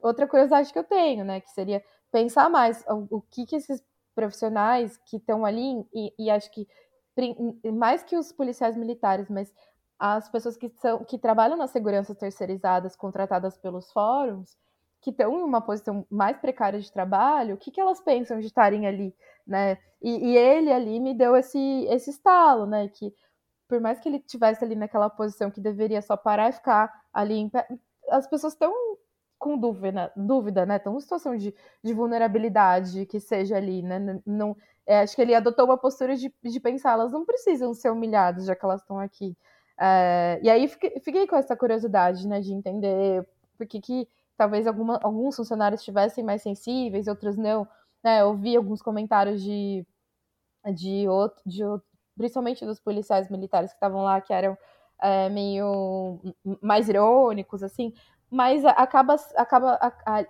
Outra 0.00 0.26
curiosidade 0.28 0.72
que 0.72 0.78
eu 0.78 0.84
tenho, 0.84 1.24
né? 1.24 1.40
Que 1.40 1.50
seria 1.50 1.82
pensar 2.12 2.48
mais 2.48 2.84
o, 2.88 3.18
o 3.18 3.20
que, 3.22 3.46
que 3.46 3.56
esses 3.56 3.82
profissionais 4.14 4.96
que 5.06 5.16
estão 5.16 5.44
ali, 5.44 5.84
e, 5.94 6.12
e 6.18 6.30
acho 6.30 6.50
que 6.50 6.66
mais 7.72 8.02
que 8.02 8.16
os 8.16 8.32
policiais 8.32 8.76
militares, 8.76 9.28
mas 9.28 9.52
as 9.98 10.28
pessoas 10.30 10.56
que, 10.56 10.70
são, 10.80 11.04
que 11.04 11.18
trabalham 11.18 11.56
nas 11.56 11.70
seguranças 11.70 12.16
terceirizadas 12.16 12.96
contratadas 12.96 13.58
pelos 13.58 13.92
fóruns, 13.92 14.56
que 15.02 15.10
estão 15.10 15.38
em 15.38 15.42
uma 15.42 15.60
posição 15.60 16.06
mais 16.10 16.36
precária 16.38 16.80
de 16.80 16.92
trabalho, 16.92 17.54
o 17.54 17.58
que, 17.58 17.70
que 17.70 17.80
elas 17.80 18.00
pensam 18.00 18.38
de 18.38 18.46
estarem 18.46 18.86
ali, 18.86 19.14
né? 19.46 19.78
E, 20.02 20.30
e, 20.30 20.36
ele 20.36 20.72
ali 20.72 20.98
me 21.00 21.14
deu 21.14 21.36
esse, 21.36 21.58
esse 21.88 22.10
estalo, 22.10 22.66
né? 22.66 22.88
Que 22.88 23.14
por 23.68 23.80
mais 23.80 24.00
que 24.00 24.08
ele 24.08 24.18
tivesse 24.18 24.64
ali 24.64 24.74
naquela 24.74 25.08
posição 25.08 25.50
que 25.50 25.60
deveria 25.60 26.02
só 26.02 26.16
parar 26.16 26.48
e 26.48 26.52
ficar 26.52 26.92
ali 27.12 27.34
em 27.34 27.48
pé, 27.48 27.66
as 28.10 28.26
pessoas 28.26 28.54
estão 28.54 28.72
com 29.40 29.56
dúvida, 29.58 30.12
dúvida, 30.14 30.66
né? 30.66 30.76
Estão 30.76 30.96
em 30.96 31.00
situação 31.00 31.34
de, 31.34 31.54
de 31.82 31.94
vulnerabilidade 31.94 33.06
que 33.06 33.18
seja 33.18 33.56
ali, 33.56 33.82
né? 33.82 34.20
Não, 34.26 34.54
é, 34.86 35.00
acho 35.00 35.16
que 35.16 35.22
ele 35.22 35.34
adotou 35.34 35.64
uma 35.64 35.78
postura 35.78 36.14
de, 36.14 36.32
de 36.44 36.60
pensar, 36.60 36.92
elas 36.92 37.10
não 37.10 37.24
precisam 37.24 37.72
ser 37.72 37.90
humilhadas 37.90 38.44
já 38.44 38.54
que 38.54 38.64
elas 38.64 38.82
estão 38.82 39.00
aqui. 39.00 39.34
É, 39.80 40.38
e 40.42 40.50
aí 40.50 40.68
fiquei, 40.68 41.00
fiquei, 41.00 41.26
com 41.26 41.36
essa 41.36 41.56
curiosidade, 41.56 42.28
né, 42.28 42.40
de 42.40 42.52
entender 42.52 43.26
por 43.56 43.66
que, 43.66 43.80
que 43.80 44.08
talvez 44.36 44.66
alguma, 44.66 45.00
alguns 45.02 45.36
funcionários 45.36 45.80
estivessem 45.80 46.22
mais 46.22 46.42
sensíveis, 46.42 47.08
outros 47.08 47.36
não. 47.36 47.66
Né, 48.04 48.20
eu 48.20 48.36
vi 48.36 48.54
alguns 48.56 48.82
comentários 48.82 49.42
de, 49.42 49.86
de, 50.74 51.08
outro, 51.08 51.42
de 51.46 51.62
principalmente 52.16 52.66
dos 52.66 52.78
policiais 52.78 53.30
militares 53.30 53.70
que 53.70 53.76
estavam 53.76 54.02
lá, 54.02 54.20
que 54.20 54.34
eram 54.34 54.56
é, 55.00 55.30
meio 55.30 56.20
mais 56.60 56.88
irônicos, 56.90 57.62
assim, 57.62 57.94
mas 58.30 58.64
acaba, 58.64 59.16
acaba 59.36 59.78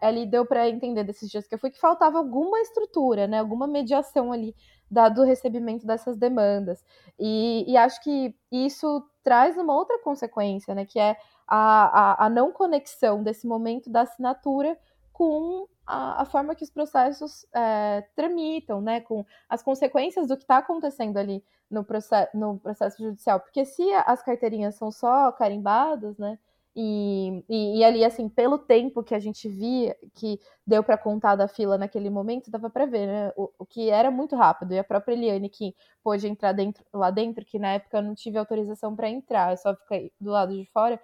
ali 0.00 0.24
deu 0.24 0.46
para 0.46 0.68
entender 0.68 1.04
desses 1.04 1.30
dias 1.30 1.46
que 1.46 1.54
eu 1.54 1.58
fui 1.58 1.70
que 1.70 1.78
faltava 1.78 2.18
alguma 2.18 2.58
estrutura, 2.60 3.26
né, 3.26 3.38
alguma 3.38 3.66
mediação 3.66 4.32
ali 4.32 4.56
dado 4.90 5.20
o 5.20 5.24
recebimento 5.24 5.86
dessas 5.86 6.16
demandas. 6.16 6.84
E, 7.18 7.64
e 7.70 7.76
acho 7.76 8.02
que 8.02 8.34
isso 8.50 9.06
traz 9.22 9.56
uma 9.56 9.74
outra 9.74 9.98
consequência, 10.00 10.74
né, 10.74 10.86
que 10.86 10.98
é 10.98 11.16
a, 11.46 12.24
a, 12.24 12.26
a 12.26 12.30
não 12.30 12.50
conexão 12.50 13.22
desse 13.22 13.46
momento 13.46 13.90
da 13.90 14.02
assinatura 14.02 14.78
com 15.12 15.68
a, 15.86 16.22
a 16.22 16.24
forma 16.24 16.54
que 16.54 16.64
os 16.64 16.70
processos 16.70 17.44
é, 17.54 18.02
tramitam, 18.16 18.80
né, 18.80 19.00
com 19.02 19.24
as 19.48 19.62
consequências 19.62 20.26
do 20.26 20.36
que 20.36 20.44
está 20.44 20.56
acontecendo 20.58 21.18
ali 21.18 21.44
no, 21.70 21.84
processo, 21.84 22.34
no 22.34 22.58
processo 22.58 23.02
judicial. 23.02 23.40
Porque 23.40 23.64
se 23.66 23.82
as 24.06 24.22
carteirinhas 24.22 24.76
são 24.76 24.90
só 24.90 25.30
carimbadas, 25.32 26.16
né, 26.16 26.38
e, 26.74 27.44
e, 27.48 27.78
e, 27.78 27.84
ali, 27.84 28.04
assim, 28.04 28.28
pelo 28.28 28.56
tempo 28.58 29.02
que 29.02 29.14
a 29.14 29.18
gente 29.18 29.48
via, 29.48 29.96
que 30.14 30.38
deu 30.64 30.84
para 30.84 30.96
contar 30.96 31.34
da 31.34 31.48
fila 31.48 31.76
naquele 31.76 32.08
momento, 32.08 32.50
dava 32.50 32.70
para 32.70 32.86
ver, 32.86 33.06
né? 33.06 33.32
O, 33.36 33.50
o, 33.58 33.66
que 33.66 33.90
era 33.90 34.10
muito 34.10 34.36
rápido. 34.36 34.72
E 34.72 34.78
a 34.78 34.84
própria 34.84 35.14
Eliane, 35.14 35.48
que 35.48 35.74
pôde 36.02 36.28
entrar 36.28 36.52
dentro, 36.52 36.84
lá 36.92 37.10
dentro, 37.10 37.44
que 37.44 37.58
na 37.58 37.72
época 37.72 37.98
eu 37.98 38.02
não 38.02 38.14
tive 38.14 38.38
autorização 38.38 38.94
para 38.94 39.08
entrar, 39.10 39.52
eu 39.52 39.56
só 39.56 39.74
fiquei 39.74 40.12
do 40.20 40.30
lado 40.30 40.54
de 40.56 40.64
fora, 40.72 41.00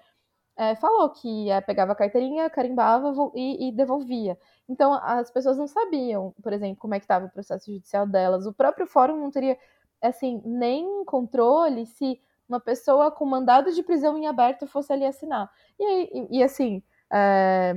é, 0.57 0.75
falou 0.77 1.11
que 1.11 1.51
é, 1.51 1.61
pegava 1.61 1.93
a 1.93 1.95
carteirinha, 1.97 2.49
carimbava 2.49 3.12
e, 3.35 3.69
e, 3.69 3.73
devolvia. 3.73 4.39
Então, 4.69 4.95
as 4.95 5.31
pessoas 5.31 5.59
não 5.59 5.67
sabiam, 5.67 6.35
por 6.43 6.53
exemplo, 6.53 6.79
como 6.79 6.95
é 6.95 6.99
que 6.99 7.05
estava 7.05 7.27
o 7.27 7.31
processo 7.31 7.71
judicial 7.73 8.07
delas. 8.07 8.47
O 8.47 8.53
próprio 8.55 8.87
fórum 8.87 9.17
não 9.19 9.31
teria, 9.31 9.59
assim, 10.01 10.41
nem 10.45 11.05
controle 11.05 11.87
se 11.87 12.21
uma 12.49 12.61
pessoa 12.61 13.11
com 13.11 13.25
mandado 13.25 13.73
de 13.73 13.83
prisão 13.83 14.17
em 14.17 14.27
aberto 14.27 14.67
fosse 14.67 14.93
ali 14.93 15.05
assinar. 15.05 15.51
E, 15.79 16.37
e, 16.37 16.39
e 16.39 16.43
assim, 16.43 16.83
é, 17.13 17.75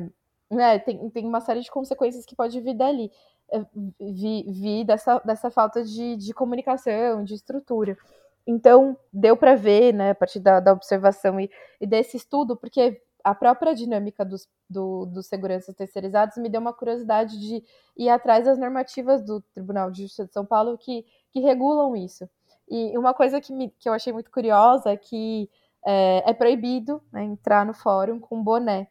né, 0.49 0.79
tem, 0.79 1.09
tem 1.09 1.25
uma 1.25 1.41
série 1.41 1.61
de 1.61 1.71
consequências 1.71 2.25
que 2.25 2.35
pode 2.35 2.59
vir 2.59 2.75
dali. 2.75 3.11
É, 3.51 3.65
vir, 3.99 4.43
vir 4.51 4.85
dessa, 4.85 5.19
dessa 5.19 5.49
falta 5.49 5.83
de, 5.83 6.15
de 6.17 6.33
comunicação, 6.33 7.23
de 7.23 7.33
estrutura. 7.33 7.97
Então, 8.45 8.97
deu 9.11 9.35
para 9.35 9.55
ver, 9.55 9.93
né, 9.93 10.11
a 10.11 10.15
partir 10.15 10.39
da, 10.39 10.59
da 10.59 10.73
observação 10.73 11.39
e, 11.39 11.49
e, 11.79 11.87
desse 11.87 12.17
estudo, 12.17 12.55
porque 12.55 13.01
a 13.23 13.35
própria 13.35 13.75
dinâmica 13.75 14.23
dos, 14.23 14.47
do, 14.69 15.05
dos 15.05 15.27
seguranças 15.27 15.75
terceirizados 15.75 16.37
me 16.37 16.49
deu 16.49 16.61
uma 16.61 16.73
curiosidade 16.73 17.39
de 17.39 17.63
ir 17.97 18.09
atrás 18.09 18.45
das 18.45 18.57
normativas 18.57 19.23
do 19.23 19.41
Tribunal 19.53 19.91
de 19.91 20.03
Justiça 20.03 20.25
de 20.25 20.33
São 20.33 20.45
Paulo 20.45 20.77
que, 20.77 21.05
que 21.31 21.39
regulam 21.39 21.95
isso. 21.95 22.29
E 22.69 22.97
uma 22.97 23.13
coisa 23.13 23.41
que, 23.41 23.51
me, 23.53 23.69
que 23.79 23.89
eu 23.89 23.93
achei 23.93 24.13
muito 24.13 24.31
curiosa 24.31 24.91
é 24.91 24.97
que 24.97 25.49
é, 25.85 26.29
é 26.29 26.33
proibido 26.33 27.01
né, 27.11 27.23
entrar 27.23 27.65
no 27.65 27.73
fórum 27.73 28.19
com 28.19 28.43
boné. 28.43 28.87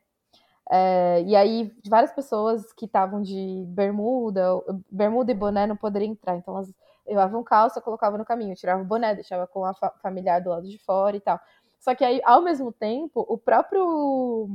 É, 0.71 1.23
e 1.23 1.35
aí, 1.35 1.73
várias 1.89 2.13
pessoas 2.13 2.73
que 2.73 2.85
estavam 2.85 3.23
de 3.23 3.65
bermuda, 3.69 4.43
bermuda 4.91 5.33
e 5.33 5.35
boné 5.35 5.67
não 5.67 5.77
poderiam 5.77 6.13
entrar. 6.13 6.37
Então, 6.37 6.55
elas 6.55 6.75
levavam 7.07 7.43
calça, 7.43 7.81
colocavam 7.81 8.19
no 8.19 8.25
caminho, 8.25 8.55
tiravam 8.55 8.85
o 8.85 8.87
boné, 8.87 9.15
deixava 9.15 9.47
com 9.47 9.65
a 9.65 9.73
fa 9.75 9.91
familiar 10.03 10.41
do 10.43 10.51
lado 10.51 10.69
de 10.69 10.79
fora 10.79 11.17
e 11.17 11.21
tal. 11.21 11.41
Só 11.81 11.95
que 11.95 12.05
aí, 12.05 12.21
ao 12.25 12.43
mesmo 12.43 12.73
tempo, 12.73 13.25
o 13.29 13.39
próprio 13.39 14.49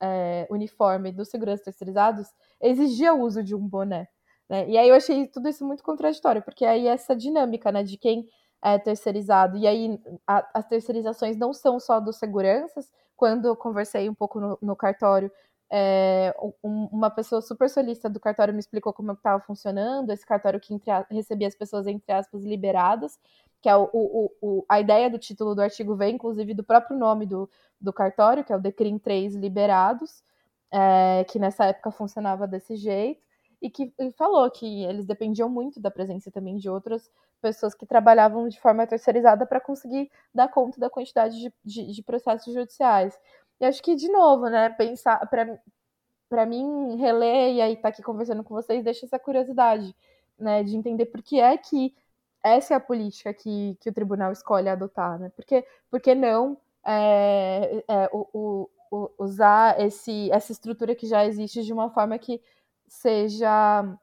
é, 0.00 0.46
uniforme 0.50 1.12
dos 1.12 1.28
seguranças 1.28 1.64
terceirizados 1.64 2.28
exigia 2.60 3.14
o 3.14 3.20
uso 3.20 3.42
de 3.42 3.54
um 3.54 3.68
boné. 3.68 4.08
Né? 4.48 4.68
E 4.68 4.76
aí 4.76 4.88
eu 4.88 4.94
achei 4.94 5.28
tudo 5.28 5.48
isso 5.48 5.64
muito 5.64 5.84
contraditório, 5.84 6.42
porque 6.42 6.64
aí 6.64 6.86
essa 6.86 7.14
dinâmica 7.14 7.70
né, 7.70 7.82
de 7.82 7.96
quem 7.96 8.28
é 8.62 8.78
terceirizado. 8.78 9.58
E 9.58 9.66
aí 9.66 10.00
a, 10.26 10.48
as 10.54 10.66
terceirizações 10.66 11.36
não 11.36 11.52
são 11.52 11.80
só 11.80 11.98
dos 11.98 12.16
seguranças. 12.16 12.90
Quando 13.16 13.46
eu 13.46 13.56
conversei 13.56 14.08
um 14.08 14.14
pouco 14.14 14.40
no, 14.40 14.58
no 14.62 14.76
cartório, 14.76 15.30
é, 15.70 16.34
um, 16.62 16.88
uma 16.92 17.10
pessoa 17.10 17.40
super 17.42 17.68
solista 17.68 18.08
do 18.08 18.20
cartório 18.20 18.54
me 18.54 18.60
explicou 18.60 18.92
como 18.92 19.12
estava 19.12 19.42
funcionando. 19.42 20.10
Esse 20.10 20.24
cartório 20.24 20.60
que 20.60 20.72
entre, 20.74 20.90
recebia 21.10 21.48
as 21.48 21.54
pessoas, 21.54 21.86
entre 21.86 22.12
aspas, 22.12 22.44
liberadas, 22.44 23.18
que 23.60 23.68
é 23.68 23.76
o, 23.76 23.88
o, 23.92 24.30
o, 24.40 24.64
a 24.68 24.80
ideia 24.80 25.10
do 25.10 25.18
título 25.18 25.54
do 25.54 25.62
artigo 25.62 25.96
vem, 25.96 26.14
inclusive, 26.14 26.54
do 26.54 26.64
próprio 26.64 26.96
nome 26.96 27.26
do, 27.26 27.48
do 27.80 27.92
cartório, 27.92 28.44
que 28.44 28.52
é 28.52 28.56
o 28.56 28.60
Decrim 28.60 28.98
3 28.98 29.34
Liberados, 29.34 30.22
é, 30.70 31.24
que 31.24 31.38
nessa 31.38 31.66
época 31.66 31.90
funcionava 31.90 32.46
desse 32.46 32.76
jeito 32.76 33.31
e 33.62 33.70
que 33.70 33.94
e 33.98 34.10
falou 34.10 34.50
que 34.50 34.84
eles 34.84 35.06
dependiam 35.06 35.48
muito 35.48 35.80
da 35.80 35.90
presença 35.90 36.30
também 36.30 36.56
de 36.56 36.68
outras 36.68 37.08
pessoas 37.40 37.74
que 37.74 37.86
trabalhavam 37.86 38.48
de 38.48 38.60
forma 38.60 38.86
terceirizada 38.86 39.46
para 39.46 39.60
conseguir 39.60 40.10
dar 40.34 40.48
conta 40.48 40.80
da 40.80 40.90
quantidade 40.90 41.38
de, 41.38 41.52
de, 41.64 41.92
de, 41.92 42.02
processos 42.02 42.52
judiciais. 42.52 43.18
E 43.60 43.64
acho 43.64 43.82
que, 43.82 43.94
de 43.94 44.08
novo, 44.08 44.48
né, 44.48 44.70
pensar, 44.70 45.28
para 46.28 46.46
mim, 46.46 46.96
reler 46.96 47.54
e 47.54 47.60
aí 47.60 47.72
estar 47.72 47.82
tá 47.82 47.88
aqui 47.90 48.02
conversando 48.02 48.44
com 48.44 48.54
vocês, 48.54 48.84
deixa 48.84 49.06
essa 49.06 49.18
curiosidade, 49.18 49.94
né, 50.38 50.62
de 50.62 50.76
entender 50.76 51.06
por 51.06 51.22
que 51.22 51.40
é 51.40 51.56
que 51.56 51.94
essa 52.42 52.74
é 52.74 52.76
a 52.76 52.80
política 52.80 53.32
que, 53.32 53.76
que 53.80 53.90
o 53.90 53.92
tribunal 53.92 54.32
escolhe 54.32 54.68
adotar, 54.68 55.18
né? 55.18 55.30
Porque, 55.36 55.64
porque 55.88 56.12
não 56.14 56.58
é, 56.84 57.84
é, 57.88 58.10
o, 58.12 58.68
o, 58.90 59.10
usar 59.18 59.80
esse, 59.80 60.30
essa 60.32 60.50
estrutura 60.50 60.94
que 60.94 61.06
já 61.06 61.24
existe 61.24 61.62
de 61.62 61.72
uma 61.72 61.90
forma 61.90 62.18
que 62.18 62.40
seja 62.92 63.98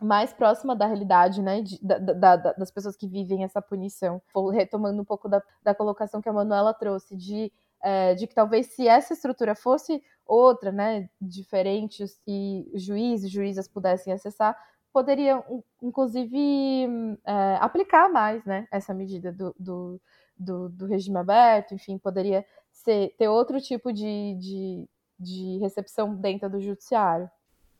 mais 0.00 0.32
próxima 0.32 0.76
da 0.76 0.86
realidade, 0.86 1.40
né, 1.40 1.62
de, 1.62 1.78
da, 1.82 1.98
da, 1.98 2.36
das 2.36 2.70
pessoas 2.70 2.94
que 2.94 3.08
vivem 3.08 3.42
essa 3.42 3.62
punição. 3.62 4.20
Retomando 4.52 5.00
um 5.00 5.04
pouco 5.04 5.28
da, 5.28 5.42
da 5.62 5.74
colocação 5.74 6.20
que 6.20 6.28
a 6.28 6.32
Manuela 6.32 6.74
trouxe, 6.74 7.16
de, 7.16 7.50
é, 7.82 8.14
de 8.14 8.26
que 8.26 8.34
talvez 8.34 8.66
se 8.66 8.86
essa 8.86 9.14
estrutura 9.14 9.54
fosse 9.54 10.02
outra, 10.26 10.70
né, 10.70 11.08
diferente, 11.20 12.04
e 12.26 12.70
juízes, 12.74 13.30
juízas 13.30 13.66
pudessem 13.66 14.12
acessar, 14.12 14.54
poderiam, 14.92 15.64
inclusive, 15.82 16.86
é, 17.24 17.56
aplicar 17.60 18.10
mais, 18.10 18.44
né, 18.44 18.68
essa 18.70 18.92
medida 18.92 19.32
do, 19.32 19.54
do, 19.58 20.00
do, 20.36 20.68
do 20.68 20.86
regime 20.86 21.16
aberto, 21.16 21.74
enfim, 21.74 21.96
poderia 21.96 22.44
ser, 22.70 23.14
ter 23.16 23.28
outro 23.28 23.60
tipo 23.62 23.92
de, 23.92 24.34
de, 24.38 24.88
de 25.18 25.58
recepção 25.58 26.14
dentro 26.14 26.50
do 26.50 26.60
judiciário 26.60 27.30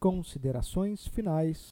considerações 0.00 1.06
finais. 1.06 1.68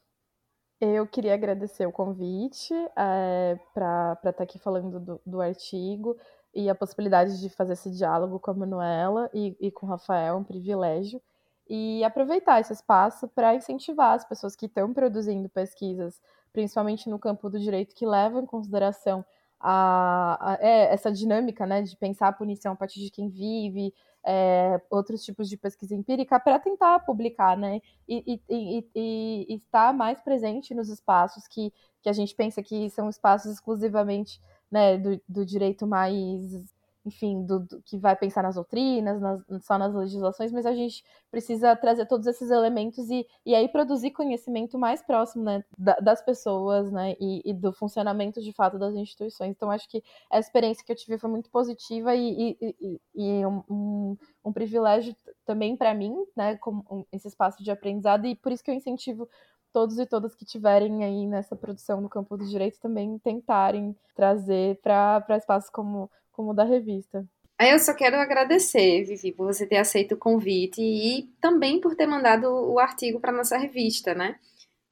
Eu 0.80 1.06
queria 1.06 1.34
agradecer 1.34 1.86
o 1.86 1.92
convite 1.92 2.74
é, 2.96 3.58
para 3.72 4.12
estar 4.14 4.32
tá 4.32 4.42
aqui 4.42 4.58
falando 4.58 5.00
do, 5.00 5.20
do, 5.24 5.40
artigo 5.40 6.16
e 6.52 6.68
a 6.68 6.74
possibilidade 6.74 7.40
de 7.40 7.48
fazer 7.48 7.72
esse 7.74 7.90
diálogo 7.90 8.38
com 8.38 8.50
a 8.50 8.54
Manuela 8.54 9.30
e, 9.32 9.56
e 9.60 9.70
com 9.70 9.86
o 9.86 9.88
Rafael, 9.88 10.36
um 10.36 10.44
privilégio. 10.44 11.22
E 11.68 12.04
aproveitar 12.04 12.60
esse 12.60 12.72
espaço 12.72 13.26
para 13.28 13.54
incentivar 13.54 14.14
as 14.14 14.24
pessoas 14.24 14.54
que 14.54 14.66
estão 14.66 14.92
produzindo 14.92 15.48
pesquisas, 15.48 16.20
principalmente 16.52 17.08
no 17.08 17.18
campo 17.18 17.48
do 17.48 17.58
direito, 17.58 17.94
que 17.94 18.04
levam 18.04 18.42
em 18.42 18.46
consideração 18.46 19.24
a, 19.58 20.52
a 20.52 20.58
é, 20.60 20.92
essa 20.92 21.10
dinâmica 21.10 21.64
né, 21.64 21.80
de 21.80 21.96
pensar 21.96 22.28
a 22.28 22.32
punição 22.32 22.72
a 22.72 22.76
partir 22.76 23.00
de 23.00 23.10
quem 23.10 23.30
vive, 23.30 23.94
é, 24.26 24.80
outros 24.90 25.22
tipos 25.22 25.48
de 25.48 25.56
pesquisa 25.56 25.94
empírica 25.94 26.40
para 26.40 26.58
tentar 26.58 27.00
publicar, 27.00 27.56
né? 27.56 27.80
E, 28.08 28.24
e, 28.26 28.42
e, 28.48 28.88
e, 28.94 29.54
estar 29.56 29.92
mais 29.92 30.20
presente 30.20 30.74
nos 30.74 30.88
espaços 30.88 31.46
que, 31.46 31.72
que 32.02 32.08
a 32.08 32.12
gente 32.12 32.34
pensa 32.34 32.62
que 32.62 32.88
são 32.90 33.08
espaços 33.08 33.52
exclusivamente 33.52 34.40
né, 34.70 34.96
do, 34.98 35.20
do 35.28 35.44
direito 35.44 35.86
mais 35.86 36.73
enfim, 37.04 37.44
do, 37.44 37.60
do, 37.60 37.82
que 37.82 37.98
vai 37.98 38.16
pensar 38.16 38.42
nas 38.42 38.54
doutrinas, 38.54 39.20
nas, 39.20 39.42
só 39.62 39.76
nas 39.76 39.94
legislações, 39.94 40.50
mas 40.52 40.64
a 40.64 40.74
gente 40.74 41.04
precisa 41.30 41.76
trazer 41.76 42.06
todos 42.06 42.26
esses 42.26 42.50
elementos 42.50 43.10
e, 43.10 43.26
e 43.44 43.54
aí 43.54 43.68
produzir 43.68 44.10
conhecimento 44.10 44.78
mais 44.78 45.02
próximo 45.02 45.44
né, 45.44 45.62
da, 45.76 45.96
das 45.96 46.22
pessoas 46.22 46.90
né, 46.90 47.14
e, 47.20 47.42
e, 47.44 47.52
do 47.52 47.72
funcionamento 47.72 48.40
de 48.40 48.52
fato 48.52 48.78
das 48.78 48.94
instituições. 48.94 49.50
Então, 49.50 49.70
acho 49.70 49.88
que 49.88 50.02
a 50.30 50.38
experiência 50.38 50.84
que 50.84 50.92
eu 50.92 50.96
tive 50.96 51.18
foi 51.18 51.30
muito 51.30 51.50
positiva 51.50 52.14
e, 52.14 52.56
e, 52.60 53.00
e 53.14 53.46
um, 53.46 53.62
um, 53.68 54.16
um, 54.46 54.52
privilégio 54.52 55.14
também 55.44 55.76
para 55.76 55.92
mim, 55.92 56.14
né, 56.34 56.56
como 56.56 57.06
esse 57.12 57.28
espaço 57.28 57.62
de 57.62 57.70
aprendizado, 57.70 58.26
e 58.26 58.34
por 58.34 58.50
isso 58.50 58.64
que 58.64 58.70
eu 58.70 58.74
incentivo 58.74 59.28
todos 59.74 59.98
e 59.98 60.06
todas 60.06 60.36
que 60.36 60.44
tiverem 60.44 61.04
aí 61.04 61.26
nessa 61.26 61.56
produção 61.56 62.00
no 62.00 62.08
campo 62.08 62.36
do 62.36 62.46
direito 62.46 62.78
também 62.80 63.18
tentarem 63.18 63.94
trazer 64.14 64.80
para 64.80 65.36
espaços 65.36 65.68
como 65.68 66.08
como 66.34 66.52
da 66.52 66.64
revista. 66.64 67.26
Eu 67.60 67.78
só 67.78 67.94
quero 67.94 68.16
agradecer, 68.16 69.04
Vivi, 69.04 69.32
por 69.32 69.46
você 69.46 69.64
ter 69.66 69.76
aceito 69.76 70.12
o 70.12 70.18
convite 70.18 70.82
e 70.82 71.28
também 71.40 71.80
por 71.80 71.94
ter 71.94 72.06
mandado 72.06 72.46
o 72.46 72.78
artigo 72.78 73.20
para 73.20 73.32
nossa 73.32 73.56
revista, 73.56 74.12
né? 74.14 74.36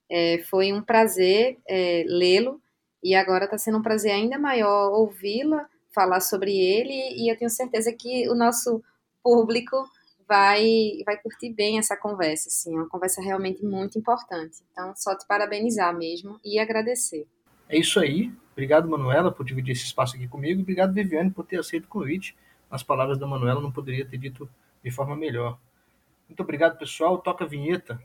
É, 0.08 0.38
foi 0.48 0.72
um 0.72 0.80
prazer 0.80 1.58
é, 1.68 2.04
lê-lo 2.06 2.60
e 3.02 3.14
agora 3.14 3.46
está 3.46 3.58
sendo 3.58 3.78
um 3.78 3.82
prazer 3.82 4.12
ainda 4.12 4.38
maior 4.38 4.92
ouvi-la 4.92 5.68
falar 5.92 6.20
sobre 6.20 6.56
ele 6.56 7.16
e 7.16 7.30
eu 7.30 7.36
tenho 7.36 7.50
certeza 7.50 7.92
que 7.92 8.28
o 8.28 8.34
nosso 8.34 8.82
público 9.22 9.76
vai 10.26 11.02
vai 11.04 11.20
curtir 11.20 11.52
bem 11.52 11.78
essa 11.78 11.96
conversa, 11.96 12.48
assim, 12.48 12.74
é 12.74 12.78
uma 12.78 12.88
conversa 12.88 13.20
realmente 13.20 13.64
muito 13.64 13.98
importante. 13.98 14.62
Então, 14.70 14.94
só 14.96 15.16
te 15.16 15.26
parabenizar 15.26 15.96
mesmo 15.96 16.38
e 16.44 16.58
agradecer. 16.58 17.26
É 17.72 17.78
isso 17.78 17.98
aí. 17.98 18.30
Obrigado, 18.52 18.86
Manuela, 18.86 19.32
por 19.32 19.46
dividir 19.46 19.72
esse 19.72 19.86
espaço 19.86 20.14
aqui 20.14 20.28
comigo. 20.28 20.60
Obrigado, 20.60 20.92
Viviane, 20.92 21.30
por 21.30 21.46
ter 21.46 21.58
aceito 21.58 21.86
o 21.86 21.88
convite. 21.88 22.36
As 22.70 22.82
palavras 22.82 23.18
da 23.18 23.26
Manuela 23.26 23.62
não 23.62 23.72
poderia 23.72 24.04
ter 24.04 24.18
dito 24.18 24.46
de 24.84 24.90
forma 24.90 25.16
melhor. 25.16 25.58
Muito 26.28 26.42
obrigado, 26.42 26.76
pessoal. 26.76 27.16
Toca 27.16 27.44
a 27.44 27.48
vinheta. 27.48 27.98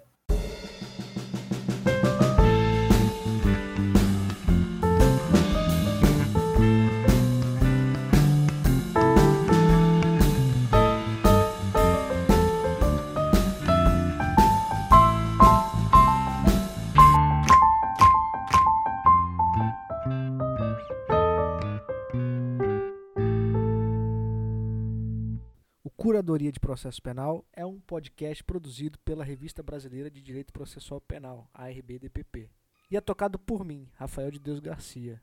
Curadoria 26.27 26.51
de 26.51 26.59
Processo 26.59 27.01
Penal 27.01 27.47
é 27.53 27.65
um 27.65 27.79
podcast 27.79 28.43
produzido 28.43 28.99
pela 28.99 29.23
Revista 29.23 29.63
Brasileira 29.63 30.11
de 30.11 30.21
Direito 30.21 30.51
Processual 30.51 30.99
Penal, 30.99 31.49
a 31.53 31.69
RBDPP, 31.69 32.49
e 32.91 32.97
é 32.97 32.99
tocado 32.99 33.39
por 33.39 33.63
mim, 33.63 33.89
Rafael 33.93 34.29
de 34.29 34.37
Deus 34.37 34.59
Garcia. 34.59 35.21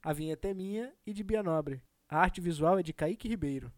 A 0.00 0.12
vinheta 0.12 0.46
é 0.46 0.54
minha 0.54 0.94
e 1.04 1.12
de 1.12 1.24
Bia 1.24 1.42
Nobre. 1.42 1.82
A 2.08 2.18
arte 2.18 2.40
visual 2.40 2.78
é 2.78 2.84
de 2.84 2.92
Kaique 2.92 3.26
Ribeiro. 3.26 3.72